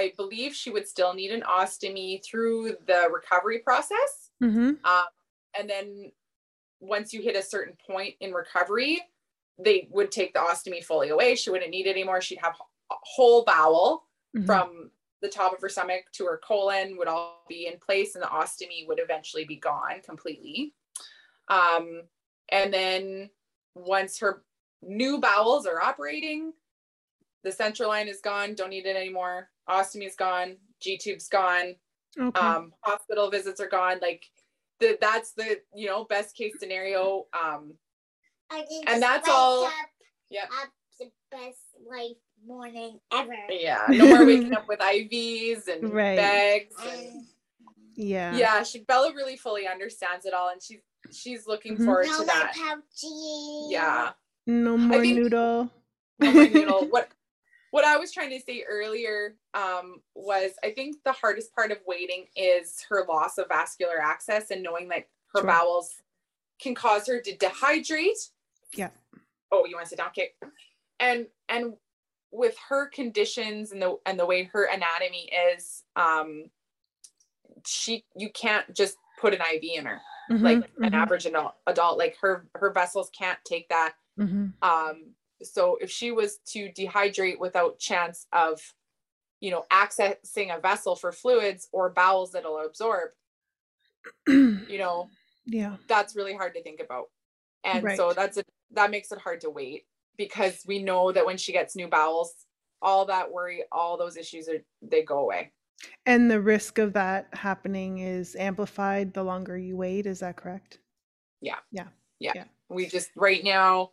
I 0.00 0.12
believe 0.16 0.54
she 0.54 0.70
would 0.70 0.88
still 0.88 1.14
need 1.14 1.30
an 1.30 1.42
ostomy 1.42 2.24
through 2.24 2.76
the 2.86 3.08
recovery 3.12 3.58
process. 3.58 4.30
Mhm. 4.42 4.82
Um, 4.84 5.06
and 5.54 5.68
then 5.68 6.12
once 6.80 7.12
you 7.12 7.20
hit 7.20 7.36
a 7.36 7.42
certain 7.42 7.76
point 7.86 8.16
in 8.20 8.32
recovery, 8.32 9.02
they 9.58 9.88
would 9.90 10.10
take 10.10 10.32
the 10.32 10.40
ostomy 10.40 10.82
fully 10.82 11.10
away. 11.10 11.34
She 11.34 11.50
wouldn't 11.50 11.70
need 11.70 11.86
it 11.86 11.90
anymore. 11.90 12.22
She'd 12.22 12.38
have 12.38 12.56
a 12.90 12.94
whole 13.02 13.44
bowel 13.44 14.08
Mhm. 14.34 14.46
from 14.46 14.90
the 15.20 15.28
top 15.28 15.52
of 15.52 15.60
her 15.60 15.68
stomach 15.68 16.10
to 16.12 16.24
her 16.24 16.38
colon 16.38 16.96
would 16.96 17.08
all 17.08 17.44
be 17.46 17.66
in 17.66 17.78
place 17.78 18.14
and 18.14 18.24
the 18.24 18.28
ostomy 18.28 18.86
would 18.88 18.98
eventually 18.98 19.44
be 19.44 19.56
gone 19.56 20.00
completely. 20.00 20.74
Um, 21.48 22.08
and 22.48 22.72
then 22.72 23.30
once 23.74 24.18
her 24.20 24.46
new 24.80 25.18
bowels 25.18 25.66
are 25.66 25.82
operating, 25.82 26.54
the 27.44 27.52
central 27.52 27.88
line 27.88 28.08
is 28.08 28.20
gone, 28.20 28.54
don't 28.54 28.70
need 28.70 28.86
it 28.86 28.96
anymore. 28.96 29.48
Ostomy 29.68 30.06
is 30.06 30.16
gone, 30.16 30.56
G 30.80 30.98
tube's 30.98 31.28
gone, 31.28 31.74
Okay. 32.18 32.38
um, 32.40 32.72
hospital 32.82 33.30
visits 33.30 33.60
are 33.60 33.68
gone. 33.68 33.98
Like 34.02 34.24
the, 34.80 34.98
that's 35.00 35.32
the, 35.32 35.60
you 35.74 35.86
know, 35.86 36.04
best 36.04 36.36
case 36.36 36.54
scenario. 36.58 37.26
Um, 37.32 37.74
And 38.86 39.02
that's 39.02 39.28
all- 39.28 39.64
Up, 39.66 39.72
Yep. 40.30 40.48
Have 40.52 40.68
the 40.98 41.10
best 41.30 41.58
life 41.88 42.16
morning 42.46 43.00
ever. 43.12 43.34
yeah, 43.50 43.84
no 43.88 44.06
more 44.08 44.24
waking 44.26 44.54
up 44.54 44.68
with 44.68 44.78
IVs 44.80 45.66
and 45.68 45.92
Right. 45.92 46.16
bags 46.16 46.74
and 46.82 47.00
And 47.00 47.26
yeah. 47.96 48.34
yeah 48.36 48.62
she 48.62 48.80
bella 48.84 49.12
really 49.14 49.36
fully 49.36 49.66
understands 49.66 50.24
it 50.24 50.32
all 50.32 50.48
and 50.50 50.62
she's 50.62 50.80
she's 51.12 51.46
looking 51.46 51.76
Mhm. 51.76 51.84
forward 51.84 52.06
no 52.06 52.20
to 52.20 52.24
that 52.26 52.52
pouchy. 52.54 53.66
yeah 53.70 54.12
No 54.46 54.76
more 54.76 55.00
think- 55.00 55.16
noodle. 55.18 55.70
no 56.20 56.32
more 56.32 56.46
noodle. 56.48 56.86
what 56.90 57.10
what 57.70 57.84
i 57.84 57.96
was 57.96 58.12
trying 58.12 58.30
to 58.30 58.40
say 58.40 58.64
earlier 58.68 59.36
um 59.54 60.00
was 60.14 60.52
i 60.64 60.70
think 60.70 60.96
the 61.04 61.12
hardest 61.12 61.54
part 61.54 61.70
of 61.70 61.78
waiting 61.86 62.26
is 62.36 62.84
her 62.88 63.04
loss 63.08 63.38
of 63.38 63.48
vascular 63.48 64.00
access 64.00 64.50
and 64.50 64.62
knowing 64.62 64.88
that 64.88 65.06
her 65.34 65.40
Sure. 65.40 65.46
bowels 65.46 65.94
can 66.60 66.74
cause 66.74 67.06
her 67.06 67.20
to 67.20 67.36
dehydrate. 67.36 68.30
Yeah. 68.74 68.90
oh 69.52 69.64
you 69.66 69.76
want 69.76 69.86
to 69.86 69.90
sit 69.90 69.98
down? 69.98 70.08
Okay. 70.08 70.30
And 70.98 71.26
and 71.48 71.74
with 72.32 72.54
her 72.68 72.86
conditions 72.88 73.72
and 73.72 73.80
the 73.80 73.96
and 74.06 74.18
the 74.18 74.26
way 74.26 74.44
her 74.52 74.64
anatomy 74.64 75.30
is 75.54 75.84
um 75.96 76.50
she 77.66 78.04
you 78.16 78.30
can't 78.30 78.72
just 78.74 78.96
put 79.20 79.32
an 79.34 79.40
iv 79.54 79.62
in 79.62 79.86
her. 79.86 80.00
Mhm, 80.30 80.42
like 80.42 80.70
an 80.82 80.90
mhm, 80.92 80.94
average 80.94 81.26
adult, 81.26 81.54
adult 81.66 81.96
like 81.98 82.16
her 82.20 82.46
her 82.56 82.72
vessels 82.72 83.10
can't 83.16 83.38
take 83.44 83.68
that. 83.70 83.94
Mhm. 84.18 84.52
um 84.62 85.14
so 85.42 85.76
if 85.80 85.90
she 85.90 86.10
was 86.10 86.38
to 86.46 86.70
dehydrate 86.70 87.38
without 87.38 87.78
chance 87.78 88.26
of 88.32 88.60
you 89.40 89.50
know 89.50 89.64
accessing 89.72 90.56
a 90.56 90.60
vessel 90.60 90.96
for 90.96 91.12
fluids 91.12 91.68
or 91.72 91.90
bowels 91.90 92.32
that'll 92.32 92.64
absorb 92.64 93.10
you 94.28 94.78
know 94.78 95.08
yeah. 95.46 95.76
that's 95.88 96.16
really 96.16 96.34
hard 96.34 96.54
to 96.54 96.62
think 96.62 96.80
about 96.80 97.06
and 97.64 97.86
so 97.96 98.12
that's 98.12 98.36
a 98.36 98.44
that 98.72 98.90
makes 98.90 99.10
it 99.12 99.18
hard 99.18 99.40
to 99.40 99.50
wait 99.50 99.84
because 100.16 100.62
we 100.66 100.82
know 100.82 101.12
that 101.12 101.26
when 101.26 101.36
she 101.36 101.52
gets 101.52 101.76
new 101.76 101.88
bowels 101.88 102.32
all 102.82 103.04
that 103.04 103.30
worry 103.30 103.62
all 103.72 103.96
those 103.96 104.16
issues 104.16 104.48
are 104.48 104.62
they 104.82 105.02
go 105.02 105.18
away 105.18 105.52
And 106.06 106.30
the 106.30 106.40
risk 106.40 106.78
of 106.78 106.92
that 106.94 107.28
happening 107.32 107.98
is 107.98 108.36
amplified 108.36 109.14
the 109.14 109.22
longer 109.22 109.56
you 109.56 109.76
wait. 109.76 110.06
Is 110.06 110.20
that 110.20 110.36
correct? 110.36 110.78
Yeah. 111.40 111.56
Yeah. 111.72 111.88
Yeah. 112.18 112.32
yeah. 112.34 112.44
We 112.68 112.86
just 112.86 113.10
right 113.16 113.42
now 113.42 113.90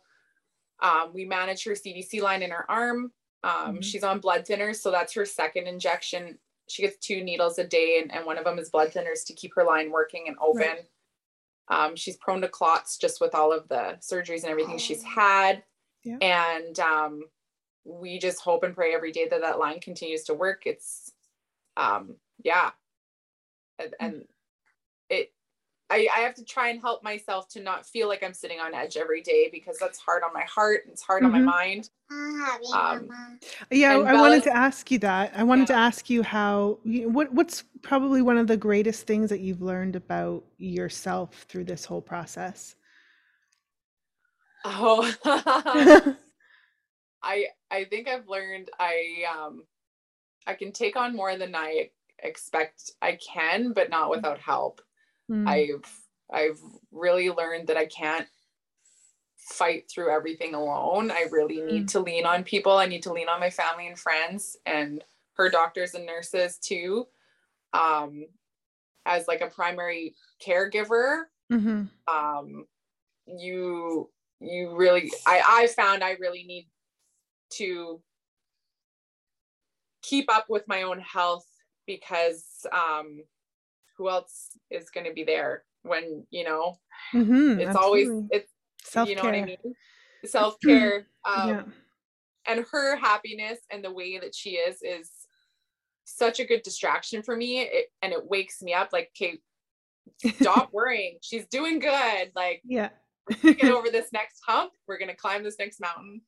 um, 0.80 1.12
we 1.12 1.24
manage 1.24 1.64
her 1.64 1.72
CVC 1.72 2.20
line 2.22 2.42
in 2.42 2.50
her 2.50 2.70
arm. 2.70 3.12
Um, 3.44 3.76
Mhm. 3.78 3.84
she's 3.84 4.02
on 4.04 4.18
blood 4.20 4.44
thinners 4.46 4.76
so 4.76 4.90
that's 4.90 5.12
her 5.14 5.24
second 5.24 5.66
injection. 5.66 6.38
She 6.68 6.82
gets 6.82 6.96
two 6.98 7.22
needles 7.22 7.58
a 7.58 7.64
day 7.64 8.00
and, 8.02 8.12
and 8.12 8.26
one 8.26 8.36
of 8.38 8.44
them 8.44 8.58
is 8.58 8.68
blood 8.70 8.90
thinners 8.92 9.24
to 9.26 9.32
keep 9.32 9.54
her 9.54 9.64
line 9.64 9.90
working 9.90 10.24
and 10.28 10.36
open. 10.40 10.60
Right. 10.62 10.84
um, 11.70 11.96
she's 11.96 12.16
prone 12.16 12.40
to 12.40 12.48
clots 12.48 12.96
just 12.96 13.20
with 13.20 13.34
all 13.34 13.52
of 13.52 13.68
the 13.68 13.98
surgeries 14.00 14.42
and 14.42 14.50
everything 14.50 14.78
she's 14.78 15.02
had. 15.02 15.62
Yeah. 16.04 16.16
and 16.22 16.78
um, 16.80 17.22
we 17.84 18.18
just 18.18 18.40
hope 18.40 18.62
and 18.62 18.74
pray 18.74 18.94
every 18.94 19.12
day 19.12 19.28
that 19.28 19.40
that 19.42 19.58
line 19.58 19.80
continues 19.80 20.24
to 20.24 20.34
work. 20.34 20.62
It's 20.66 21.12
um, 21.76 22.16
yeah. 22.42 22.70
And, 23.78 23.94
and 24.00 24.24
it 25.10 25.32
I, 25.90 26.08
I 26.14 26.20
have 26.20 26.34
to 26.34 26.44
try 26.44 26.68
and 26.68 26.80
help 26.80 27.02
myself 27.02 27.48
to 27.50 27.60
not 27.60 27.86
feel 27.86 28.08
like 28.08 28.22
I'm 28.22 28.34
sitting 28.34 28.60
on 28.60 28.74
edge 28.74 28.96
every 28.96 29.22
day 29.22 29.48
because 29.50 29.78
that's 29.78 29.98
hard 29.98 30.22
on 30.22 30.32
my 30.34 30.42
heart. 30.44 30.82
And 30.84 30.92
it's 30.92 31.02
hard 31.02 31.22
on 31.24 31.30
Mhm. 31.30 31.32
my 31.32 31.42
mind. 31.42 31.90
Um. 32.72 33.08
Yeah, 33.70 33.94
And 33.94 34.08
I 34.08 34.14
wanted 34.14 34.42
to 34.44 34.56
ask 34.56 34.90
you 34.90 34.98
that. 35.00 35.32
I 35.34 35.42
wanted 35.44 35.66
to 35.68 35.74
ask 35.74 36.10
you 36.10 36.22
how 36.22 36.78
what 36.84 37.32
what's 37.32 37.64
probably 37.82 38.22
one 38.22 38.36
of 38.38 38.46
the 38.46 38.56
greatest 38.56 39.06
things 39.06 39.30
that 39.30 39.40
you've 39.40 39.62
learned 39.62 39.96
about 39.96 40.44
yourself 40.58 41.44
through 41.48 41.64
this 41.64 41.84
whole 41.84 42.02
process. 42.02 42.76
Oh, 44.64 45.12
I 47.22 47.46
I 47.70 47.84
think 47.84 48.08
I've 48.08 48.28
learned 48.28 48.70
I 48.78 49.24
um 49.32 49.64
I 50.46 50.54
can 50.54 50.72
take 50.72 50.96
on 50.96 51.16
more 51.16 51.36
than 51.38 51.54
I 51.54 51.90
expect 52.20 52.92
I 53.02 53.16
can, 53.16 53.72
but 53.72 53.90
not 53.90 54.10
without 54.10 54.40
help. 54.40 54.82
Mm, 55.30 55.48
I've 55.48 56.06
I've 56.30 56.60
really 56.90 57.30
learned 57.30 57.68
that 57.68 57.76
I 57.76 57.86
can't 57.86 58.28
fight 59.36 59.90
through 59.90 60.10
everything 60.10 60.54
alone. 60.54 61.10
I 61.10 61.26
really 61.30 61.62
need 61.62 61.88
to 61.88 62.00
lean 62.00 62.26
on 62.26 62.44
people. 62.44 62.72
I 62.72 62.86
need 62.86 63.02
to 63.04 63.12
lean 63.12 63.28
on 63.28 63.40
my 63.40 63.50
family 63.50 63.86
and 63.86 63.98
friends 63.98 64.56
and 64.66 65.02
her 65.34 65.48
doctors 65.48 65.94
and 65.94 66.04
nurses 66.06 66.58
too. 66.58 67.06
Um 67.72 68.26
as 69.06 69.28
like 69.28 69.40
a 69.40 69.48
primary 69.48 70.16
caregiver, 70.44 71.24
mhm, 71.50 71.88
um 72.08 72.66
you 73.26 74.10
you 74.40 74.76
really 74.76 75.10
I 75.26 75.42
I 75.46 75.66
found 75.68 76.04
I 76.04 76.12
really 76.12 76.44
need 76.44 76.68
to 77.54 78.02
keep 80.02 80.30
up 80.32 80.46
with 80.48 80.66
my 80.68 80.82
own 80.82 81.00
health 81.00 81.46
because 81.86 82.66
um 82.72 83.22
who 83.98 84.08
else 84.08 84.56
is 84.70 84.88
going 84.90 85.06
to 85.06 85.12
be 85.12 85.24
there 85.24 85.64
when 85.82 86.24
you 86.30 86.44
know 86.44 86.78
mhm, 87.12 87.58
it's 87.60 87.76
always 87.76 88.06
absolutely. 88.08 88.28
it's 88.30 88.52
Self-care. 88.84 89.10
You 89.10 89.16
know 89.16 89.28
what 89.28 89.34
I 89.34 89.44
mean? 89.44 89.74
Self 90.24 90.56
care. 90.64 91.06
Um, 91.28 91.48
yeah. 91.48 91.62
and 92.46 92.64
her 92.72 92.96
happiness 92.96 93.58
and 93.70 93.84
the 93.84 93.92
way 93.92 94.18
that 94.18 94.34
she 94.34 94.50
is 94.52 94.78
is 94.82 95.10
such 96.04 96.40
a 96.40 96.46
good 96.46 96.62
distraction 96.62 97.22
for 97.22 97.36
me 97.36 97.60
it, 97.60 97.86
and 98.00 98.14
it 98.14 98.26
wakes 98.26 98.62
me 98.62 98.72
up 98.72 98.88
like 98.94 99.10
okay 99.14 99.38
stop 100.40 100.70
worrying 100.72 101.18
she's 101.20 101.46
doing 101.48 101.80
good 101.80 102.30
like 102.34 102.62
Yeah. 102.64 102.88
get 103.42 103.64
over 103.70 103.90
this 103.90 104.10
next 104.10 104.40
hump 104.46 104.72
we're 104.86 104.96
gonna 104.98 105.14
climb 105.14 105.42
this 105.42 105.58
next 105.58 105.80
mountain 105.80 106.22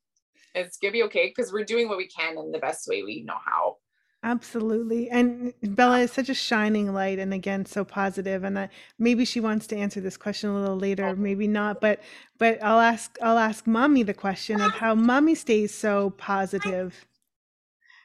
it's 0.54 0.76
gonna 0.76 0.92
be 0.92 1.04
okay 1.04 1.28
because 1.34 1.50
we're 1.50 1.64
doing 1.64 1.88
what 1.88 1.96
we 1.96 2.08
can 2.08 2.36
in 2.36 2.52
the 2.52 2.58
best 2.58 2.86
way 2.88 3.02
we 3.02 3.22
know 3.22 3.38
how 3.42 3.76
Absolutely. 4.22 5.08
And 5.08 5.54
Bella 5.62 6.00
is 6.00 6.12
such 6.12 6.28
a 6.28 6.34
shining 6.34 6.92
light 6.92 7.18
and 7.18 7.32
again 7.32 7.64
so 7.64 7.84
positive 7.84 8.44
and 8.44 8.58
I, 8.58 8.68
maybe 8.98 9.24
she 9.24 9.40
wants 9.40 9.66
to 9.68 9.76
answer 9.76 10.00
this 10.00 10.16
question 10.18 10.50
a 10.50 10.60
little 10.60 10.76
later, 10.76 11.16
maybe 11.16 11.48
not, 11.48 11.80
but 11.80 12.00
but 12.38 12.62
I'll 12.62 12.80
ask 12.80 13.16
I'll 13.22 13.38
ask 13.38 13.66
Mommy 13.66 14.02
the 14.02 14.12
question 14.14 14.60
of 14.60 14.74
how 14.74 14.94
Mommy 15.10 15.34
stays 15.34 15.74
so 15.74 16.10
positive. 16.10 17.06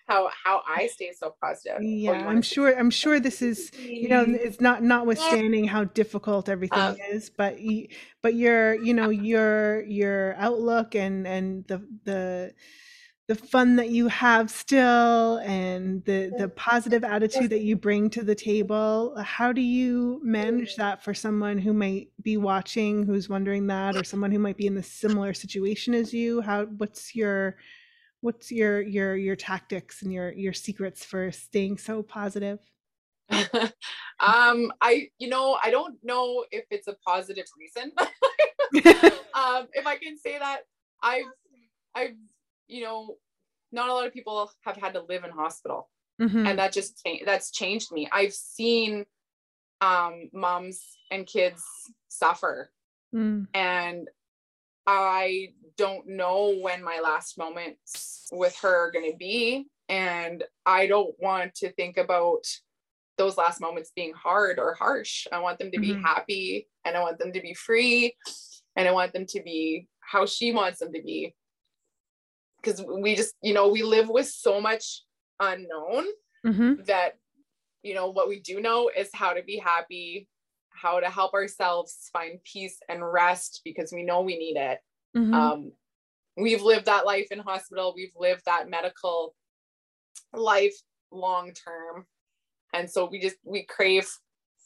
how 0.08 0.30
how 0.44 0.62
i 0.68 0.88
stay 0.88 1.12
so 1.14 1.34
positive 1.42 1.82
Yeah, 1.82 2.24
I'm 2.28 2.42
sure 2.42 2.78
I'm 2.78 2.90
sure 2.90 3.20
this 3.20 3.42
is 3.42 3.72
you 4.00 4.08
know 4.08 4.24
it's 4.30 4.62
not 4.62 4.82
notwithstanding 4.84 5.66
how 5.68 5.84
difficult 5.86 6.48
everything 6.48 6.96
Um, 6.96 6.96
is 7.12 7.30
but 7.30 7.58
y- 7.60 7.88
but 8.22 8.34
your 8.36 8.76
you 8.76 8.94
know 8.94 9.10
your 9.10 9.84
your 9.84 10.36
outlook 10.38 10.96
and 10.96 11.28
and 11.28 11.66
the 11.68 11.86
the 12.06 12.54
the 13.28 13.36
fun 13.36 13.76
that 13.78 13.90
you 13.90 14.08
have 14.08 14.52
still 14.52 15.38
and 15.38 16.04
the 16.06 16.32
the 16.38 16.48
positive 16.50 17.04
attitude 17.04 17.50
that 17.50 17.62
you 17.62 17.76
bring 17.76 18.08
to 18.08 18.24
the 18.24 18.36
table 18.36 19.16
how 19.20 19.52
do 19.52 19.62
you 19.62 20.20
manage 20.24 20.76
that 20.76 21.04
for 21.04 21.14
someone 21.14 21.58
who 21.58 21.74
might 21.74 22.10
be 22.22 22.38
watching 22.38 23.04
who's 23.04 23.28
wondering 23.28 23.66
that 23.68 23.96
or 23.96 24.04
someone 24.04 24.32
who 24.32 24.38
might 24.40 24.58
be 24.58 24.68
in 24.68 24.78
a 24.78 24.84
similar 24.84 25.34
situation 25.34 25.94
as 25.94 26.14
you? 26.14 26.42
How 26.42 26.66
what's 26.66 27.16
your 27.16 27.58
what's 28.22 28.52
your 28.52 28.82
your 28.82 29.16
your 29.16 29.36
tactics 29.36 30.04
and 30.04 30.14
your 30.14 30.32
your 30.32 30.54
secrets 30.54 31.04
for 31.04 31.32
staying 31.32 31.78
so 31.78 32.04
positive? 32.04 32.60
Um 34.22 34.72
i 34.82 35.10
you 35.20 35.28
know 35.28 35.58
i 35.62 35.70
don't 35.70 35.96
know 36.02 36.46
if 36.50 36.64
it's 36.72 36.88
a 36.88 36.96
positive 37.06 37.44
reason 37.60 37.92
um 39.34 39.68
if 39.74 39.86
i 39.86 39.98
can 39.98 40.18
say 40.18 40.40
that 40.40 40.62
i've 41.04 41.26
i've 41.96 42.16
you 42.68 42.84
know 42.84 43.18
not 43.72 43.90
a 43.90 43.94
lot 43.94 44.08
of 44.08 44.14
people 44.14 44.52
have 44.62 44.78
had 44.78 44.94
to 44.94 45.02
live 45.02 45.24
in 45.24 45.32
hospital 45.32 45.90
Mhm. 46.22 46.48
and 46.48 46.60
that 46.60 46.72
just 46.72 47.02
that's 47.26 47.52
changed 47.52 47.92
me 47.92 48.08
i've 48.12 48.34
seen 48.34 49.06
um 49.82 50.30
moms 50.34 50.98
and 51.12 51.28
kids 51.28 51.64
suffer 52.08 52.72
Mm. 53.14 53.48
and 53.54 54.10
i 54.88 55.54
don't 55.78 56.08
know 56.08 56.56
when 56.62 56.84
my 56.84 57.00
last 57.00 57.38
moments 57.38 58.28
with 58.32 58.56
her 58.60 58.88
are 58.88 58.92
going 58.92 59.12
to 59.12 59.18
be 59.18 59.68
and 59.90 60.44
i 60.66 60.88
don't 60.88 61.16
want 61.20 61.54
to 61.56 61.72
think 61.74 61.98
about 61.98 62.46
those 63.18 63.38
last 63.38 63.62
moments 63.62 63.92
being 63.96 64.14
hard 64.14 64.60
or 64.60 64.74
harsh 64.74 65.28
i 65.32 65.40
want 65.40 65.60
them 65.60 65.72
to 65.72 65.80
be 65.80 65.94
Mhm. 65.94 66.02
happy 66.02 66.68
and 66.84 66.96
i 66.98 67.02
want 67.02 67.18
them 67.20 67.32
to 67.34 67.42
be 67.42 67.54
free 67.54 68.16
and 68.76 68.88
i 68.88 68.92
want 68.92 69.14
them 69.14 69.26
to 69.28 69.42
be 69.42 69.88
how 70.00 70.26
she 70.26 70.52
wants 70.52 70.80
them 70.80 70.92
to 70.94 71.02
be 71.02 71.36
because 72.66 72.84
we 73.02 73.16
just 73.16 73.36
you 73.42 73.54
know 73.54 73.68
we 73.70 73.84
live 73.84 74.10
with 74.10 74.28
so 74.28 74.60
much 74.60 75.04
unknown 75.40 76.06
Mhm. 76.46 76.86
that 76.86 77.18
you 77.84 77.94
know 77.94 78.10
what 78.10 78.28
we 78.28 78.40
do 78.40 78.60
know 78.60 78.90
is 78.96 79.10
how 79.14 79.34
to 79.34 79.44
be 79.44 79.58
happy 79.58 80.28
how 80.70 81.00
to 81.00 81.10
help 81.10 81.34
ourselves 81.34 82.10
find 82.12 82.44
peace 82.44 82.78
and 82.90 83.00
rest 83.12 83.62
because 83.64 83.92
we 83.94 84.04
know 84.04 84.22
we 84.22 84.38
need 84.38 84.58
it 84.58 84.80
Mhm. 85.16 85.34
um, 85.34 85.72
we've 86.38 86.62
lived 86.62 86.86
that 86.86 87.06
life 87.06 87.28
in 87.32 87.40
hospital 87.40 87.94
we've 87.96 88.16
lived 88.16 88.44
that 88.46 88.70
medical 88.70 89.36
life 90.34 90.76
long 91.12 91.54
term 91.54 92.08
and 92.74 92.90
so 92.90 93.06
we 93.06 93.20
just 93.20 93.38
we 93.44 93.64
crave 93.64 94.10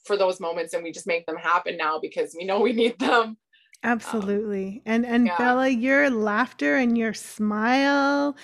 for 0.06 0.18
those 0.18 0.40
moments 0.40 0.74
and 0.74 0.84
we 0.84 0.92
just 0.92 1.06
make 1.08 1.26
them 1.26 1.36
happen 1.38 1.78
now 1.78 2.00
because 2.00 2.36
we 2.38 2.46
know 2.46 2.60
we 2.60 2.74
need 2.74 2.98
them 3.00 3.38
Um, 3.84 3.92
Absolutely. 3.92 4.82
And 4.86 5.06
and 5.06 5.28
yeah. 5.28 5.38
Bella, 5.38 5.70
your 5.70 6.10
laughter 6.10 6.76
and 6.76 6.98
your 6.98 7.14
smile 7.14 8.36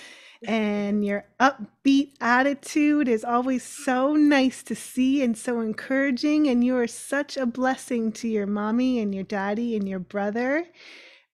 and 0.46 1.04
your 1.04 1.24
upbeat 1.40 2.12
attitude 2.20 3.08
is 3.08 3.24
always 3.24 3.62
so 3.62 4.14
nice 4.14 4.62
to 4.62 4.74
see 4.74 5.22
and 5.22 5.36
so 5.36 5.60
encouraging. 5.60 6.48
And 6.48 6.64
you 6.64 6.76
are 6.76 6.86
such 6.86 7.36
a 7.36 7.46
blessing 7.46 8.12
to 8.12 8.28
your 8.28 8.46
mommy 8.46 8.98
and 8.98 9.14
your 9.14 9.24
daddy 9.24 9.76
and 9.76 9.88
your 9.88 9.98
brother. 9.98 10.66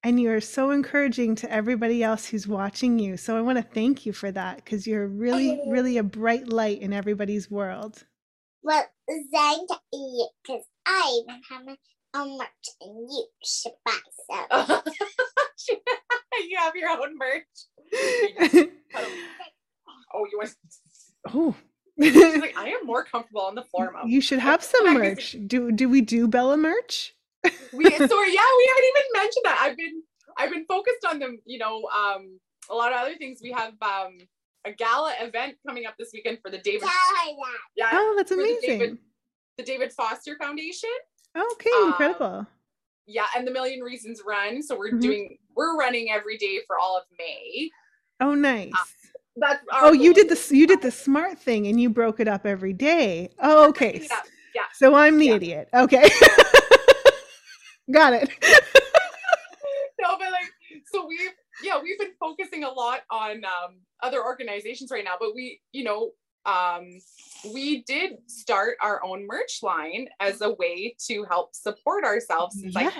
And 0.05 0.19
you 0.19 0.33
are 0.33 0.41
so 0.41 0.71
encouraging 0.71 1.37
to 1.37 1.53
everybody 1.53 2.03
else 2.03 2.27
who's 2.27 2.49
watching 2.49 2.99
you. 2.99 3.17
So 3.17 3.37
I 3.37 3.41
want 3.41 3.59
to 3.59 3.63
thank 3.63 4.05
you 4.05 4.13
for 4.13 4.33
that 4.33 4.57
because 4.57 4.85
you're 4.85 5.05
oh, 5.05 5.09
really, 5.09 5.61
really 5.69 5.97
a 5.97 6.03
bright 6.03 6.49
light 6.49 6.81
in 6.81 6.93
everybody's 6.93 7.49
world. 7.49 8.05
Well, 8.65 8.85
thank 9.09 9.71
you, 9.93 10.29
because 10.43 10.65
I 10.87 11.23
even 11.23 11.41
have 11.51 11.77
my 12.15 12.21
own 12.21 12.39
merch 12.39 12.49
and 12.81 13.09
you 13.11 13.25
should 13.45 13.73
buy 13.85 13.93
some. 14.49 14.83
you 16.49 16.57
have 16.59 16.75
your 16.77 16.91
own 16.91 17.17
merch 17.17 17.45
oh 20.15 20.27
you 20.31 20.39
want 20.39 20.55
oh. 21.35 21.55
she's 22.01 22.15
like 22.41 22.57
i 22.57 22.69
am 22.69 22.85
more 22.85 23.05
comfortable 23.05 23.43
on 23.43 23.55
the 23.55 23.63
floor 23.63 23.91
mom 23.93 24.09
You 24.09 24.21
should 24.21 24.39
have 24.41 24.63
some 24.63 24.87
I 24.89 24.95
merch. 24.95 25.37
Do 25.47 25.71
do 25.73 25.89
we 25.89 26.01
do 26.01 26.27
Bella 26.27 26.57
merch? 26.57 27.15
we 27.73 27.85
sorry 27.91 28.33
yeah 28.35 28.51
we 28.57 28.69
haven't 28.71 28.89
even 28.89 29.03
mentioned 29.15 29.45
that 29.45 29.59
i've 29.63 29.77
been 29.77 30.03
i've 30.39 30.51
been 30.51 30.65
focused 30.67 31.05
on 31.09 31.19
them 31.19 31.39
you 31.45 31.59
know 31.59 31.83
um 31.95 32.39
a 32.71 32.75
lot 32.75 32.93
of 32.93 32.99
other 32.99 33.15
things 33.17 33.41
we 33.43 33.53
have 33.53 33.73
um 33.83 34.19
a 34.65 34.73
gala 34.73 35.13
event 35.21 35.55
coming 35.67 35.87
up 35.87 35.95
this 35.99 36.11
weekend 36.13 36.39
for 36.43 36.51
the 36.51 36.59
david 36.59 36.81
Tell 36.83 36.89
her 36.91 36.95
that. 37.27 37.59
yeah 37.77 37.91
Oh, 37.93 38.15
that's 38.17 38.31
for 38.31 38.37
the 38.37 38.43
amazing. 38.43 38.79
David- 38.79 38.99
the 39.59 39.65
david 39.65 39.93
foster 39.93 40.37
foundation 40.41 40.89
Okay, 41.37 41.71
um, 41.81 41.89
incredible. 41.89 42.47
yeah 43.07 43.27
and 43.37 43.47
the 43.47 43.51
million 43.51 43.81
reasons 43.81 44.23
run 44.27 44.63
so 44.63 44.77
we're 44.79 44.93
Mhm. 44.93 45.01
doing 45.01 45.39
we're 45.57 45.77
running 45.79 46.11
every 46.11 46.37
day 46.39 46.61
for 46.67 46.79
all 46.79 46.97
of 46.97 47.05
may 47.19 47.71
Oh, 48.21 48.35
nice. 48.35 48.73
that's 49.37 49.65
our 49.73 49.87
Oh, 49.89 49.93
you 49.93 50.15
did 50.15 50.29
this. 50.29 50.53
You 50.53 50.65
did 50.69 50.81
the 50.81 50.93
smart 50.93 51.39
thing, 51.41 51.67
and 51.67 51.81
you 51.81 51.91
broke 51.91 52.21
it 52.21 52.29
up 52.29 52.47
every 52.47 52.73
day. 52.73 53.31
Oh, 53.41 53.69
okay. 53.71 53.99
yeah 54.09 54.21
yeah 54.55 54.63
So 54.75 54.95
I'm 54.95 55.19
the 55.19 55.27
Yeah. 55.27 55.35
idiot. 55.35 55.69
Okay. 55.75 56.09
Got 57.91 58.13
it. 58.13 58.29
no, 60.01 60.17
but 60.19 60.31
like, 60.31 60.53
so 60.93 61.05
we've, 61.07 61.31
yeah, 61.65 61.81
we've 61.83 61.99
been 61.99 62.13
focusing 62.21 62.63
a 62.63 62.71
lot 62.71 63.01
on 63.11 63.45
um, 63.45 63.81
other 64.05 64.23
organizations 64.25 64.91
right 64.93 65.05
now, 65.05 65.15
but 65.19 65.35
we, 65.35 65.61
you 65.73 65.83
know, 65.83 66.13
um, 66.47 66.89
we 67.53 67.83
did 67.83 68.13
start 68.27 68.77
our 68.81 69.03
own 69.05 69.27
merch 69.27 69.61
line 69.63 70.09
as 70.21 70.41
a 70.41 70.51
way 70.53 70.95
to 71.07 71.25
help 71.25 71.55
support 71.55 72.05
ourselves 72.05 72.61
since, 72.61 72.77
I, 72.77 72.91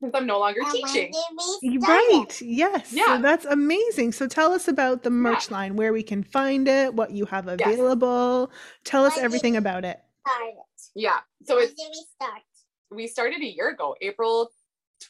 since 0.00 0.14
I'm 0.14 0.26
no 0.26 0.38
longer 0.38 0.60
And 0.62 0.72
teaching. 0.72 1.12
did 1.12 1.70
we 1.70 1.78
start 1.80 1.88
Right. 1.88 2.42
Yes. 2.42 2.92
Yeah. 2.92 3.16
So 3.16 3.22
that's 3.22 3.44
amazing. 3.44 4.12
So 4.12 4.26
tell 4.26 4.52
us 4.52 4.68
about 4.68 5.02
the 5.02 5.10
merch 5.10 5.50
line, 5.50 5.76
where 5.76 5.92
we 5.92 6.02
can 6.02 6.22
find 6.22 6.66
it, 6.68 6.94
what 6.94 7.10
you 7.10 7.26
have 7.26 7.46
Yes. 7.46 7.60
available. 7.60 8.50
Tell 8.84 9.04
us 9.04 9.12
When 9.16 9.22
did 9.22 9.24
everything 9.26 9.52
we 9.52 9.58
about 9.58 9.84
it. 9.84 10.00
Start. 10.26 10.54
Yeah. 10.94 11.18
So 11.44 11.56
When 11.56 11.64
it's, 11.64 11.74
did 11.74 11.88
we 11.90 12.04
start? 12.20 12.42
we 12.90 13.06
started 13.06 13.40
a 13.42 13.46
year 13.46 13.68
ago, 13.70 13.94
April 14.00 14.50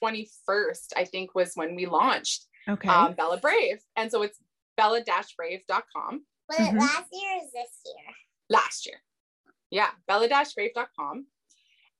21st, 0.02 0.92
I 0.96 1.04
think 1.04 1.34
was 1.34 1.52
when 1.54 1.74
we 1.74 1.86
launched 1.86 2.46
Okay. 2.68 2.88
um, 2.88 3.14
Bella 3.14 3.38
Brave. 3.38 3.80
And 3.96 4.10
so 4.10 4.22
it's 4.22 4.38
bella-brave.com. 4.76 6.22
Was 6.50 6.58
Mhm. 6.58 6.72
it 6.72 6.78
last 6.78 7.08
year 7.12 7.36
or 7.36 7.44
is 7.44 7.52
this 7.52 7.80
year? 7.86 8.14
last 8.48 8.84
year. 8.86 9.00
Yeah, 9.70 9.90
bella-brave.com. 10.08 11.26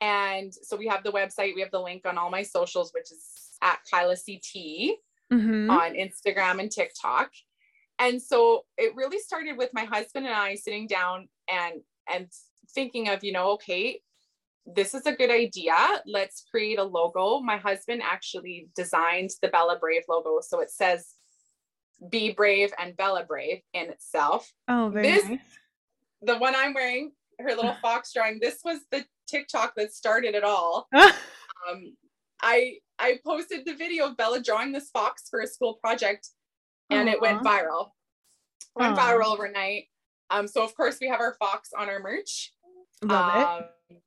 And 0.01 0.53
so 0.53 0.77
we 0.77 0.89
have 0.89 1.05
the 1.05 1.13
website, 1.13 1.55
we 1.55 1.61
have 1.61 1.71
the 1.71 1.81
link 1.81 2.05
on 2.07 2.19
all 2.19 2.31
my 2.31 2.43
socials, 2.43 2.93
which 2.93 3.13
is 3.13 3.57
at 3.63 3.79
Kyla 3.89 4.17
CT 4.17 4.97
Mhm. 5.31 5.71
on 5.71 5.95
Instagram 5.95 6.59
and 6.59 6.73
TikTok. 6.73 7.33
And 8.01 8.21
so 8.21 8.67
it 8.77 8.95
really 8.97 9.21
started 9.21 9.57
with 9.59 9.73
my 9.73 9.85
husband 9.85 10.27
and 10.27 10.35
I 10.35 10.57
sitting 10.57 10.87
down 10.89 11.29
and 11.49 11.85
and 12.09 12.33
thinking 12.75 13.09
of, 13.09 13.23
you 13.23 13.31
know, 13.31 13.51
okay, 13.53 14.03
this 14.67 14.95
is 14.95 15.07
a 15.07 15.13
good 15.13 15.31
idea. 15.31 16.03
Let's 16.07 16.43
create 16.51 16.79
a 16.81 16.85
logo. 16.85 17.39
My 17.39 17.57
husband 17.59 18.03
actually 18.03 18.69
designed 18.75 19.31
the 19.43 19.49
Bella 19.49 19.79
Brave 19.79 20.03
logo. 20.09 20.41
So 20.41 20.59
it 20.61 20.71
says 20.71 21.15
be 22.09 22.33
brave 22.33 22.73
and 22.79 22.97
Bella 22.97 23.25
Brave 23.25 23.61
in 23.75 23.91
itself 23.91 24.51
Oh, 24.69 24.89
very 24.93 25.11
this- 25.13 25.29
nice. 25.29 25.41
the 26.23 26.39
one 26.39 26.55
I'm 26.57 26.73
wearing, 26.75 27.13
her 27.39 27.55
little 27.55 27.75
fox 27.83 28.13
drawing, 28.13 28.39
this 28.41 28.61
was 28.65 28.81
the 28.91 29.05
TikTok 29.29 29.75
that 29.77 29.93
started 29.93 30.35
it 30.35 30.45
all. 30.45 30.89
Ah, 30.95 31.17
Um, 31.71 31.95
I 32.41 32.79
I 32.99 33.19
posted 33.23 33.67
the 33.67 33.75
video 33.75 34.07
of 34.07 34.17
Bella 34.17 34.41
drawing 34.43 34.73
this 34.73 34.89
fox 34.91 35.25
for 35.29 35.41
a 35.41 35.47
school 35.47 35.75
project, 35.75 36.29
and 36.89 37.07
it 37.07 37.21
went 37.21 37.43
viral. 37.43 37.91
Went 38.75 38.97
viral 38.97 39.27
overnight. 39.35 39.85
Um, 40.31 40.49
so 40.49 40.65
of 40.65 40.75
course 40.75 40.97
we 41.03 41.09
have 41.09 41.21
our 41.21 41.35
fox 41.35 41.69
on 41.79 41.91
our 41.91 42.01
merch. 42.01 42.53
Love 43.03 43.37
it. 43.37 43.47
Um, 43.95 43.99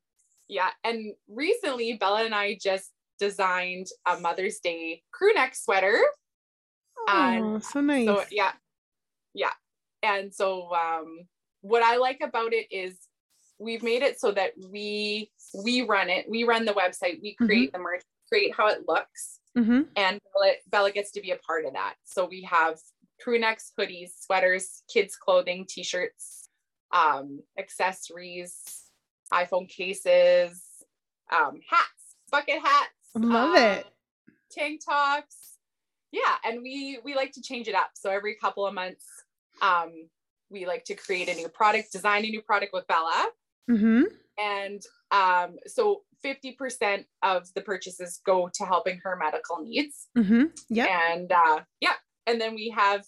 Yeah, 0.48 0.70
and 0.84 1.14
recently 1.28 1.94
Bella 1.94 2.24
and 2.26 2.34
I 2.34 2.58
just 2.60 2.90
designed 3.20 3.86
a 4.08 4.20
Mother's 4.20 4.60
Day 4.60 5.04
crew 5.12 5.34
neck 5.34 5.54
sweater. 5.54 6.02
Oh, 7.08 7.60
so 7.60 7.82
nice. 7.82 8.06
So 8.06 8.24
yeah, 8.32 8.52
yeah. 9.34 9.52
And 10.02 10.34
so 10.34 10.74
um, 10.74 11.28
what 11.62 11.84
I 11.84 11.98
like 11.98 12.20
about 12.22 12.54
it 12.54 12.68
is 12.72 12.98
we've 13.60 13.84
made 13.84 14.02
it 14.02 14.20
so 14.20 14.32
that 14.32 14.52
we 14.72 15.32
we 15.64 15.82
run 15.82 16.10
it, 16.10 16.26
we 16.30 16.44
run 16.44 16.66
the 16.66 16.74
website, 16.74 17.22
we 17.22 17.36
create 17.36 17.72
the 17.72 17.80
merch, 17.80 18.04
create 18.28 18.54
how 18.56 18.68
it 18.68 18.84
looks, 18.88 19.40
hmm 19.56 19.82
and 19.96 20.20
Bella, 20.34 20.54
Bella 20.70 20.92
gets 20.92 21.12
to 21.12 21.22
be 21.22 21.32
a 21.32 21.38
part 21.38 21.66
of 21.66 21.74
that. 21.74 21.96
So 22.04 22.26
we 22.26 22.42
have 22.44 22.80
crew 23.22 23.40
necks, 23.40 23.72
hoodies, 23.80 24.10
sweaters, 24.20 24.84
kids 24.92 25.16
clothing, 25.16 25.66
t-shirts, 25.70 26.50
um, 26.92 27.40
accessories, 27.58 28.90
iPhone 29.32 29.70
cases, 29.70 30.64
um, 31.32 31.60
hats, 31.70 32.16
bucket 32.32 32.62
hats. 32.62 32.90
Love 33.16 33.56
um, 33.56 33.64
it. 33.64 33.86
Tank 34.52 34.82
tops. 34.84 35.53
Yeah, 36.14 36.36
and 36.46 36.62
we 36.62 37.00
we 37.04 37.16
like 37.16 37.32
to 37.34 37.42
change 37.42 37.68
it 37.68 37.76
up. 37.76 37.90
So 37.96 38.10
every 38.12 38.36
couple 38.40 38.66
of 38.68 38.74
months, 38.74 39.06
um, 39.62 39.92
we 40.52 40.66
like 40.68 40.86
to 40.86 40.94
create 40.96 41.28
a 41.28 41.34
new 41.34 41.50
product, 41.50 41.92
design 41.92 42.24
a 42.24 42.30
new 42.30 42.42
product 42.42 42.72
with 42.72 42.86
Bella, 42.88 43.28
hmm 43.68 44.04
and 44.40 44.82
um, 45.12 45.58
so 45.68 46.02
50% 46.26 47.06
of 47.22 47.54
the 47.54 47.62
purchases 47.62 48.20
go 48.26 48.50
to 48.56 48.66
helping 48.66 49.00
her 49.04 49.16
medical 49.16 49.58
needs. 49.64 50.08
Hmm 50.16 50.46
Yep. 50.70 50.88
and 50.90 51.32
uh 51.32 51.60
yeah 51.82 51.94
and 52.28 52.40
then 52.42 52.56
we 52.56 52.70
have 52.76 53.04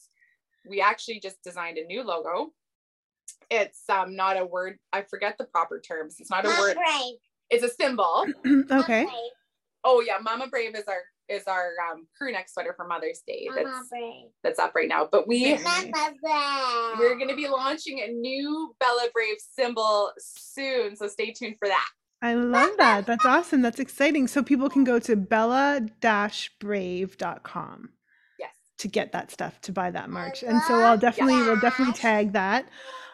we 0.69 0.81
actually 0.81 1.19
just 1.19 1.37
designed 1.43 1.77
a 1.77 1.85
new 1.85 2.03
logo. 2.03 2.51
It's 3.49 3.83
um 3.89 4.15
not 4.15 4.37
a 4.37 4.45
word 4.45 4.77
i 4.93 5.01
forget 5.03 5.37
the 5.37 5.45
proper 5.45 5.79
terms. 5.79 6.17
It's 6.19 6.29
not 6.31 6.45
a 6.45 6.49
Mama 6.49 6.59
word. 6.61 6.75
Brave. 6.75 7.15
it's 7.49 7.63
a 7.63 7.69
symbol. 7.69 8.25
Okay. 8.71 9.05
Oh 9.83 10.01
yeah 10.01 10.17
mama 10.21 10.47
brave 10.47 10.75
is 10.75 10.85
our 10.87 11.03
is 11.29 11.43
our 11.47 11.69
um 11.91 12.07
crew 12.17 12.31
neck 12.31 12.47
sweater 12.49 12.73
for 12.75 12.87
mother's 12.87 13.21
day 13.27 13.47
that's 13.55 13.89
that's 14.43 14.59
up 14.59 14.73
right 14.75 14.87
now 14.87 15.07
but 15.11 15.27
we 15.27 15.43
Very 15.55 15.63
Mama 15.63 16.13
Brave. 16.21 16.99
we're 16.99 17.15
going 17.15 17.29
to 17.29 17.35
be 17.35 17.47
launching 17.47 17.99
a 17.99 18.07
new 18.11 18.75
bella 18.79 19.07
brave 19.13 19.37
symbol 19.57 20.11
soon 20.17 20.95
so 20.95 21.07
stay 21.07 21.31
tuned 21.31 21.55
for 21.59 21.67
that 21.67 21.87
I 22.21 22.33
love 22.33 22.71
that. 22.77 23.05
That's 23.05 23.25
awesome. 23.25 23.61
That's 23.61 23.79
exciting. 23.79 24.27
So 24.27 24.41
people 24.41 24.67
can 24.67 24.83
go 24.83 24.97
to 24.99 25.15
bella-brave.com 25.15 27.89
yes 28.39 28.51
to 28.79 28.87
get 28.87 29.11
that 29.11 29.31
stuff 29.31 29.59
to 29.61 29.71
buy 29.71 29.91
that 29.91 30.09
merch. 30.09 30.41
And 30.43 30.59
so 30.63 30.75
I'll 30.75 30.81
love 30.81 30.99
definitely 31.01 31.35
we'll 31.35 31.59
definitely 31.59 31.93
tag 31.93 32.33
that 32.33 32.67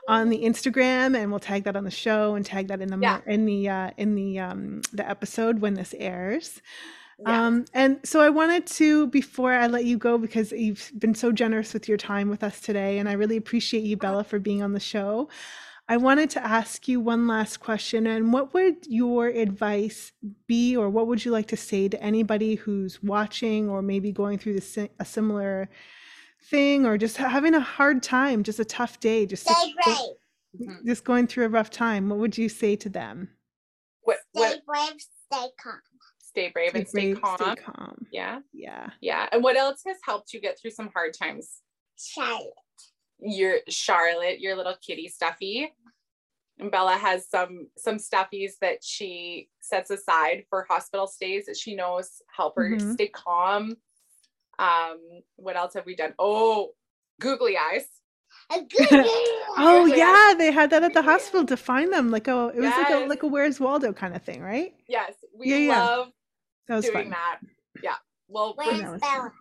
on 0.07 0.29
the 0.29 0.43
Instagram 0.43 1.17
and 1.17 1.29
we'll 1.31 1.39
tag 1.39 1.63
that 1.65 1.75
on 1.75 1.83
the 1.83 1.91
show 1.91 2.35
and 2.35 2.45
tag 2.45 2.67
that 2.69 2.79
in 2.81 2.89
the 2.89 2.97
Yeah. 2.99 3.19
in 3.25 3.45
the 3.45 3.67
uh, 3.69 3.91
in 3.97 4.15
the 4.15 4.39
um 4.39 4.81
the 4.93 5.07
episode 5.09 5.59
when 5.59 5.73
this 5.73 5.93
airs. 5.97 6.61
Yeah 7.25 7.47
Um, 7.47 7.65
and 7.73 7.99
so 8.03 8.21
I 8.21 8.29
wanted 8.29 8.65
to, 8.67 9.07
before 9.07 9.53
I 9.53 9.67
let 9.67 9.85
you 9.85 9.97
go, 9.97 10.17
because 10.17 10.51
you've 10.51 10.91
been 10.97 11.15
so 11.15 11.31
generous 11.31 11.73
with 11.73 11.87
your 11.87 11.97
time 11.97 12.29
with 12.29 12.43
us 12.43 12.59
today, 12.61 12.97
and 12.99 13.07
I 13.09 13.13
really 13.13 13.37
appreciate 13.37 13.83
you, 13.83 13.97
Bella, 13.97 14.23
for 14.23 14.39
being 14.39 14.61
on 14.63 14.73
the 14.73 14.79
show. 14.79 15.29
I 15.89 15.97
wanted 15.97 16.29
to 16.31 16.45
ask 16.45 16.87
you 16.87 17.01
one 17.01 17.27
last 17.27 17.59
question. 17.59 18.07
And 18.07 18.31
what 18.31 18.53
would 18.53 18.87
your 18.87 19.27
advice 19.27 20.13
be, 20.47 20.75
or 20.77 20.89
what 20.89 21.07
would 21.07 21.25
you 21.25 21.31
like 21.31 21.47
to 21.49 21.57
say 21.57 21.89
to 21.89 22.01
anybody 22.01 22.55
who's 22.55 23.03
watching 23.03 23.69
or 23.69 23.81
maybe 23.81 24.11
going 24.13 24.37
through 24.37 24.59
the, 24.59 24.89
a 24.99 25.05
similar 25.05 25.69
thing 26.49 26.85
or 26.85 26.97
just 26.97 27.17
having 27.17 27.53
a 27.55 27.59
hard 27.59 28.01
time, 28.03 28.41
just 28.43 28.59
a 28.59 28.65
tough 28.65 28.99
day, 29.01 29.25
just, 29.25 29.43
Stay 29.47 29.73
brave. 29.83 29.97
Mhm. 30.59 30.85
just 30.85 31.03
going 31.03 31.27
through 31.27 31.45
a 31.45 31.49
rough 31.49 31.69
time? 31.69 32.09
What 32.09 32.19
would 32.19 32.37
you 32.37 32.47
say 32.49 32.75
to 32.77 32.89
them? 32.89 33.29
what 34.03 34.19
Stay 34.35 34.39
what 34.39 34.65
brave. 34.65 35.01
Stay 35.31 35.47
calm. 35.61 35.79
Stay 36.31 36.49
brave 36.49 36.73
and 36.75 36.87
stay 36.87 37.11
brave, 37.13 37.21
calm 37.21 37.37
Stay 37.37 37.55
calm. 37.55 38.05
yeah 38.11 38.39
Yeah. 38.53 38.89
yeah 39.01 39.27
and 39.31 39.43
what 39.43 39.57
else 39.57 39.81
has 39.85 39.97
helped 40.05 40.33
you 40.33 40.39
get 40.41 40.57
through 40.59 40.71
some 40.71 40.89
hard 40.93 41.13
times 41.13 41.61
Charlotte. 41.97 42.53
your 43.19 43.57
Charlotte, 43.69 44.39
your 44.39 44.55
little 44.55 44.75
kitty 44.85 45.07
stuffy. 45.07 45.71
And 46.59 46.71
Bella 46.71 46.93
has 46.95 47.29
some 47.29 47.67
some 47.77 47.97
stuffies 47.97 48.53
that 48.61 48.83
she 48.83 49.49
sets 49.61 49.89
aside 49.89 50.45
for 50.49 50.65
hospital 50.69 51.07
stays 51.07 51.45
that 51.45 51.57
she 51.57 51.75
knows 51.75 52.21
help 52.35 52.55
her 52.55 52.69
Mhm. 52.71 52.93
stay 52.93 53.07
calm. 53.07 53.75
Um, 54.59 54.99
what 55.37 55.55
else 55.55 55.73
have 55.73 55.85
we 55.85 55.95
done? 55.95 56.13
Oh, 56.19 56.71
googly 57.19 57.57
eyes. 57.57 57.87
A 58.51 58.61
good 58.63 58.89
girl. 58.89 59.05
Oh 59.57 59.85
yeah, 59.85 60.33
they 60.37 60.49
had 60.51 60.69
that 60.69 60.81
at 60.83 60.93
the 60.93 61.01
hospital 61.01 61.45
to 61.47 61.57
find 61.57 61.91
them. 61.91 62.09
Like 62.09 62.27
a, 62.29 62.51
it 62.55 62.61
was 62.61 62.75
like 62.77 62.89
a 62.89 63.05
like 63.07 63.23
a 63.23 63.27
Where's 63.27 63.59
Waldo 63.59 63.91
kind 63.93 64.15
of 64.15 64.23
thing, 64.23 64.41
right? 64.41 64.73
Yes, 64.87 65.13
we 65.37 65.49
Yeah, 65.49 65.57
yeah. 65.57 65.79
love 65.85 66.07
That 66.67 66.75
was 66.77 66.85
doing 66.85 67.03
fun. 67.03 67.09
that. 67.11 67.39
Yeah. 67.81 67.95
Well, 68.27 68.53
Where's 68.55 68.79
that 68.81 68.91
was 68.91 69.01
Bella? 69.01 69.33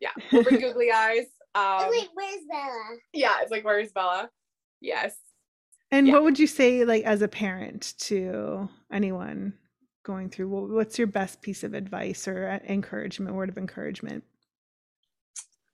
yeah, 0.00 0.10
we'll 0.32 0.42
bring 0.42 0.60
googly 0.60 0.90
eyes. 0.90 1.26
Oh, 1.54 1.84
Um, 1.84 1.90
wait, 1.90 2.08
where's 2.14 2.44
Bella? 2.50 2.96
yeah, 3.12 3.34
it's 3.42 3.50
like 3.50 3.64
where's 3.64 3.92
Bella? 3.92 4.30
Yes. 4.80 5.16
And 5.90 6.06
Yeah. 6.06 6.14
what 6.14 6.22
would 6.24 6.38
you 6.38 6.46
say, 6.46 6.84
like 6.84 7.04
as 7.04 7.22
a 7.22 7.28
parent, 7.28 7.94
to 8.00 8.68
anyone 8.92 9.54
going 10.04 10.30
through? 10.30 10.48
What's 10.48 10.98
your 10.98 11.06
best 11.06 11.42
piece 11.42 11.64
of 11.64 11.74
advice 11.74 12.28
or 12.28 12.48
uh, 12.48 12.58
encouragement, 12.70 13.34
word 13.34 13.48
of 13.48 13.58
encouragement? 13.58 14.24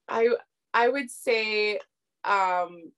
I 0.09 0.29
I 0.73 0.89
would 0.89 1.11
say 1.11 1.81
um 2.25 2.93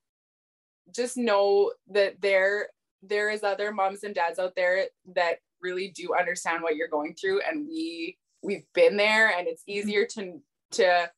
just 0.95 1.17
know 1.17 1.73
that 1.89 2.21
there 2.21 2.69
there 3.03 3.31
is 3.31 3.43
other 3.43 3.73
moms 3.73 4.05
and 4.05 4.15
dads 4.15 4.39
out 4.39 4.55
there 4.57 4.87
that 5.15 5.39
really 5.63 5.89
do 5.89 6.15
understand 6.19 6.63
what 6.63 6.77
you're 6.77 6.89
going 6.89 7.15
through. 7.15 7.41
And 7.41 7.67
we 7.69 8.19
we've 8.43 8.67
been 8.75 8.97
there 8.97 9.37
and 9.37 9.49
it's 9.49 9.63
easier 9.67 10.07
to 10.07 10.41
to 10.73 11.11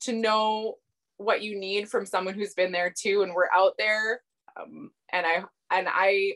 to 0.00 0.12
know 0.12 0.76
what 1.16 1.42
you 1.42 1.58
need 1.58 1.88
from 1.88 2.06
someone 2.06 2.34
who's 2.34 2.54
been 2.54 2.72
there 2.72 2.92
too 2.96 3.22
and 3.22 3.34
we're 3.34 3.50
out 3.54 3.74
there. 3.78 4.22
Um, 4.60 4.90
and 5.12 5.26
I 5.26 5.44
and 5.70 5.88
I 5.90 6.34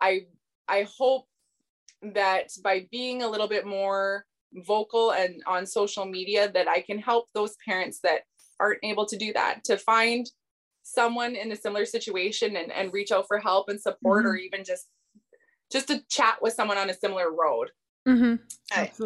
I 0.00 0.26
I 0.68 0.86
hope 0.98 1.26
that 2.02 2.50
by 2.62 2.86
being 2.90 3.22
a 3.22 3.28
little 3.28 3.48
bit 3.48 3.66
more 3.66 4.24
vocal 4.54 5.12
and 5.12 5.42
on 5.46 5.66
social 5.66 6.04
media 6.04 6.50
that 6.52 6.68
I 6.68 6.80
can 6.80 6.98
help 6.98 7.26
those 7.34 7.54
parents 7.66 8.00
that 8.02 8.22
aren't 8.60 8.84
able 8.84 9.06
to 9.06 9.16
do 9.16 9.32
that 9.32 9.64
to 9.64 9.76
find 9.76 10.26
someone 10.82 11.34
in 11.34 11.50
a 11.52 11.56
similar 11.56 11.84
situation 11.84 12.56
and, 12.56 12.70
and 12.72 12.92
reach 12.92 13.10
out 13.10 13.26
for 13.26 13.38
help 13.38 13.68
and 13.68 13.80
support 13.80 14.24
or 14.24 14.36
even 14.36 14.64
just 14.64 14.86
just 15.70 15.88
to 15.88 16.02
chat 16.08 16.38
with 16.40 16.54
someone 16.54 16.78
on 16.78 16.90
a 16.90 16.94
similar 16.94 17.30
road. 17.30 17.70
Mm-hmm. 18.06 18.36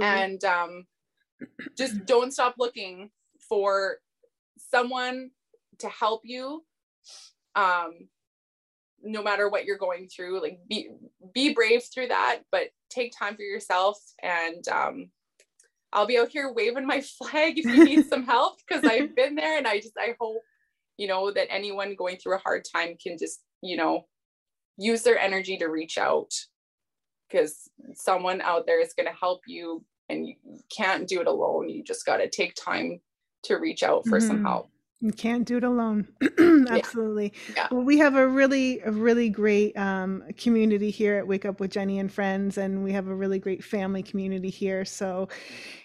And 0.03 0.45
um, 0.45 0.85
just 1.79 2.05
don't 2.07 2.33
stop 2.33 2.55
looking 2.59 3.11
for 3.49 3.97
someone 4.71 5.31
to 5.79 5.89
help 5.89 6.23
you 6.25 6.65
um, 7.57 8.09
no 9.03 9.23
matter 9.23 9.49
what 9.49 9.65
you're 9.65 9.79
going 9.79 10.09
through. 10.09 10.43
Like 10.43 10.61
be 10.69 10.91
be 11.33 11.55
brave 11.55 11.83
through 11.93 12.09
that 12.09 12.41
but 12.51 12.69
take 12.91 13.17
time 13.17 13.37
for 13.37 13.43
yourself 13.43 13.99
and 14.23 14.67
um, 14.69 15.11
i'll 15.93 16.07
be 16.07 16.19
out 16.19 16.29
here 16.29 16.53
waving 16.53 16.87
my 16.87 17.01
flag 17.19 17.59
if 17.59 17.65
you 17.65 17.85
need 17.85 18.07
some 18.07 18.25
help 18.25 18.59
because 18.67 18.85
i've 18.85 19.15
been 19.17 19.35
there 19.35 19.59
and 19.59 19.67
i 19.67 19.79
just 19.79 19.97
i 19.99 20.15
hope 20.21 20.43
you 20.97 21.07
know 21.07 21.31
that 21.31 21.51
anyone 21.51 21.95
going 21.97 22.17
through 22.17 22.35
a 22.35 22.41
hard 22.41 22.65
time 22.71 22.97
can 23.03 23.17
just 23.19 23.41
you 23.63 23.77
know 23.77 24.07
use 24.77 25.03
their 25.03 25.19
energy 25.19 25.57
to 25.57 25.67
reach 25.67 25.99
out 25.99 26.33
because 27.31 27.71
someone 27.95 28.41
out 28.41 28.67
there 28.67 28.81
is 28.81 28.95
going 28.95 29.07
to 29.07 29.13
help 29.19 29.43
you 29.47 29.85
and 30.09 30.27
you 30.27 30.35
can't 30.75 31.09
do 31.09 31.21
it 31.21 31.27
alone 31.27 31.69
you 31.69 31.83
just 31.83 32.07
got 32.07 32.19
to 32.19 32.29
take 32.29 32.55
time 32.55 33.01
to 33.43 33.57
reach 33.57 33.83
out 33.83 34.07
for 34.07 34.21
some 34.21 34.39
Mhm. 34.39 34.43
help 34.43 34.71
You 35.03 35.13
can't 35.13 35.47
do 35.47 35.57
it 35.57 35.65
alone. 35.65 36.09
Absolutely. 36.69 37.33
Yeah. 37.57 37.69
Well, 37.71 37.83
we 37.83 37.97
have 37.99 38.17
a 38.17 38.29
really, 38.29 38.81
a 38.81 38.93
really 38.93 39.31
great 39.31 39.75
um, 39.79 40.23
community 40.37 40.91
here 40.91 41.17
at 41.17 41.27
Wake 41.27 41.47
Up 41.47 41.59
with 41.59 41.71
Jenny 41.71 41.99
and 41.99 42.13
Friends, 42.13 42.59
and 42.59 42.85
we 42.85 42.93
have 42.93 43.09
a 43.09 43.15
really 43.15 43.39
great 43.39 43.65
family 43.65 44.03
community 44.03 44.51
here. 44.51 44.85
So, 44.85 45.29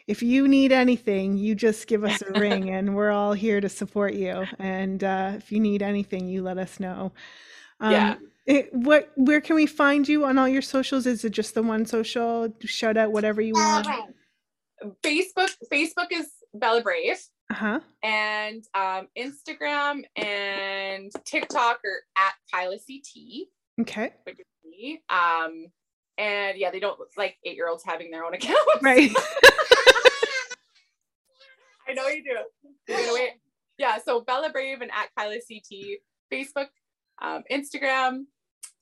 if 0.07 0.21
you 0.21 0.47
need 0.49 0.73
anything, 0.73 1.37
you 1.37 1.55
just 1.55 1.87
give 1.87 2.03
us 2.03 2.21
a 2.21 2.33
ring, 2.35 2.69
and 2.69 2.93
we're 2.95 3.11
all 3.11 3.31
here 3.33 3.61
to 3.61 3.69
support 3.69 4.15
you. 4.15 4.49
And 4.59 5.01
uh, 5.03 5.33
if 5.37 5.49
you 5.51 5.61
need 5.61 5.81
anything, 5.81 6.27
you 6.27 6.41
let 6.43 6.57
us 6.57 6.79
know. 6.81 7.13
Um, 7.79 8.17
Yeah. 8.17 8.17
It- 8.45 8.73
what? 8.73 9.11
Where 9.15 9.41
can 9.41 9.55
we 9.55 9.65
find 9.65 10.07
you 10.07 10.25
on 10.25 10.37
all 10.37 10.47
your 10.47 10.61
socials? 10.61 11.05
Is 11.05 11.25
it 11.25 11.31
just 11.31 11.55
the 11.55 11.63
one 11.63 11.85
social? 11.85 12.53
Shout 12.61 12.97
out 12.97 13.11
whatever 13.11 13.41
you 13.41 13.53
want. 13.53 13.85
Brave. 13.87 13.99
facebook 15.03 15.51
facebook 15.71 16.07
is 16.11 16.29
bella 16.53 16.81
brave 16.81 17.17
Uh 17.49 17.53
huh. 17.55 17.79
and 18.03 18.63
um, 18.75 19.07
instagram 19.17 20.03
and 20.17 21.11
tiktok 21.23 21.79
are 21.85 22.01
at 22.17 22.33
kyla 22.53 22.77
ct 22.77 23.47
Okay. 23.81 24.13
which 24.23 24.37
is 24.39 24.45
me 24.69 25.01
um 25.09 25.67
and 26.17 26.57
yeah 26.57 26.71
they 26.71 26.79
don't 26.81 26.99
like 27.17 27.37
eight 27.45 27.55
year 27.55 27.69
olds 27.69 27.83
having 27.85 28.11
their 28.11 28.25
own 28.25 28.33
accounts 28.33 28.59
Right. 28.81 29.11
I 31.87 31.93
know 31.93 32.07
you 32.07 32.23
do. 32.23 32.93
Wait. 33.13 33.29
Yeah, 33.77 33.97
so 34.03 34.21
Bella 34.21 34.49
Brave 34.51 34.81
and 34.81 34.91
at 34.91 35.09
Kyla 35.17 35.35
CT, 35.35 35.99
Facebook, 36.33 36.67
um, 37.21 37.43
Instagram, 37.51 38.23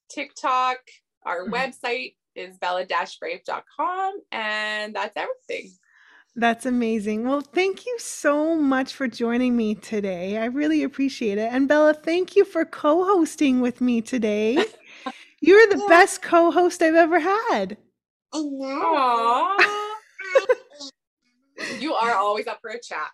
TikTok, 0.09 0.77
our 1.25 1.47
Mhm. 1.47 1.51
website, 1.51 2.15
is 2.35 2.57
bella-brave.com. 2.57 4.21
And 4.31 4.95
that's 4.95 5.15
everything. 5.17 5.71
That's 6.35 6.65
amazing. 6.65 7.27
Well, 7.27 7.41
thank 7.41 7.85
you 7.85 7.99
so 7.99 8.55
much 8.55 8.93
for 8.95 9.07
joining 9.07 9.55
me 9.55 9.75
today. 9.75 10.37
I 10.37 10.45
really 10.45 10.81
appreciate 10.81 11.37
it. 11.37 11.53
And 11.53 11.67
Bella, 11.67 11.93
thank 11.93 12.35
you 12.35 12.43
for 12.43 12.65
co 12.65 13.05
hosting 13.05 13.61
with 13.61 13.81
me 13.81 14.01
today. 14.01 14.57
You're 15.41 15.67
the 15.67 15.77
Yeah. 15.77 15.87
best 15.89 16.21
co 16.23 16.49
host 16.51 16.81
I've 16.81 16.95
ever 16.95 17.19
had. 17.19 17.77
I 18.33 18.41
know. 18.41 19.57
You 21.79 21.93
are 21.93 22.15
always 22.15 22.47
up 22.47 22.59
for 22.61 22.71
a 22.71 22.79
chat. 22.79 23.09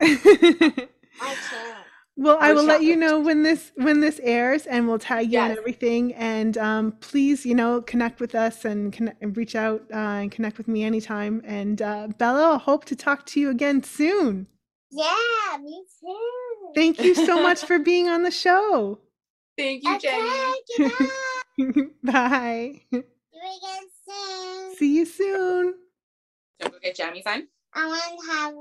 I 0.00 1.36
can. 1.50 1.84
Well, 2.16 2.36
I 2.40 2.52
will 2.52 2.64
let 2.64 2.82
you 2.82 2.94
know 2.94 3.20
when 3.20 3.42
this 3.42 3.72
when 3.76 4.00
this 4.00 4.20
airs, 4.22 4.66
and 4.66 4.86
we'll 4.86 4.98
tag 4.98 5.32
you 5.32 5.38
and 5.38 5.56
everything. 5.56 6.12
And 6.14 6.58
um, 6.58 6.92
please, 7.00 7.46
you 7.46 7.54
know, 7.54 7.80
connect 7.80 8.20
with 8.20 8.34
us 8.34 8.64
and, 8.64 8.92
connect, 8.92 9.22
and 9.22 9.34
reach 9.36 9.56
out 9.56 9.82
uh, 9.92 9.96
and 9.96 10.30
connect 10.30 10.58
with 10.58 10.68
me 10.68 10.84
anytime. 10.84 11.42
And 11.44 11.80
uh, 11.80 12.08
Bella, 12.18 12.56
I 12.56 12.58
hope 12.58 12.84
to 12.86 12.96
talk 12.96 13.24
to 13.26 13.40
you 13.40 13.48
again 13.48 13.82
soon. 13.82 14.46
Yeah, 14.90 15.56
me 15.62 15.84
too. 16.00 16.72
Thank 16.74 17.00
you 17.00 17.14
so 17.14 17.42
much 17.42 17.60
for 17.64 17.78
being 17.78 18.08
on 18.08 18.24
the 18.24 18.30
show. 18.30 18.98
Thank 19.56 19.82
you, 19.82 19.98
Jenny. 19.98 20.30
Okay, 20.80 20.94
goodbye. 21.58 21.90
Bye. 22.04 22.80
Do 22.90 22.98
it 22.98 23.06
again 23.40 23.82
soon. 24.06 24.76
See 24.76 24.96
you 24.96 25.06
soon. 25.06 25.74
So 26.60 26.68
go 26.68 26.78
get 26.82 26.96
jammies 26.96 27.26
on. 27.26 27.48
I 27.74 27.86
want 27.86 28.20
to 28.20 28.32
have 28.32 28.54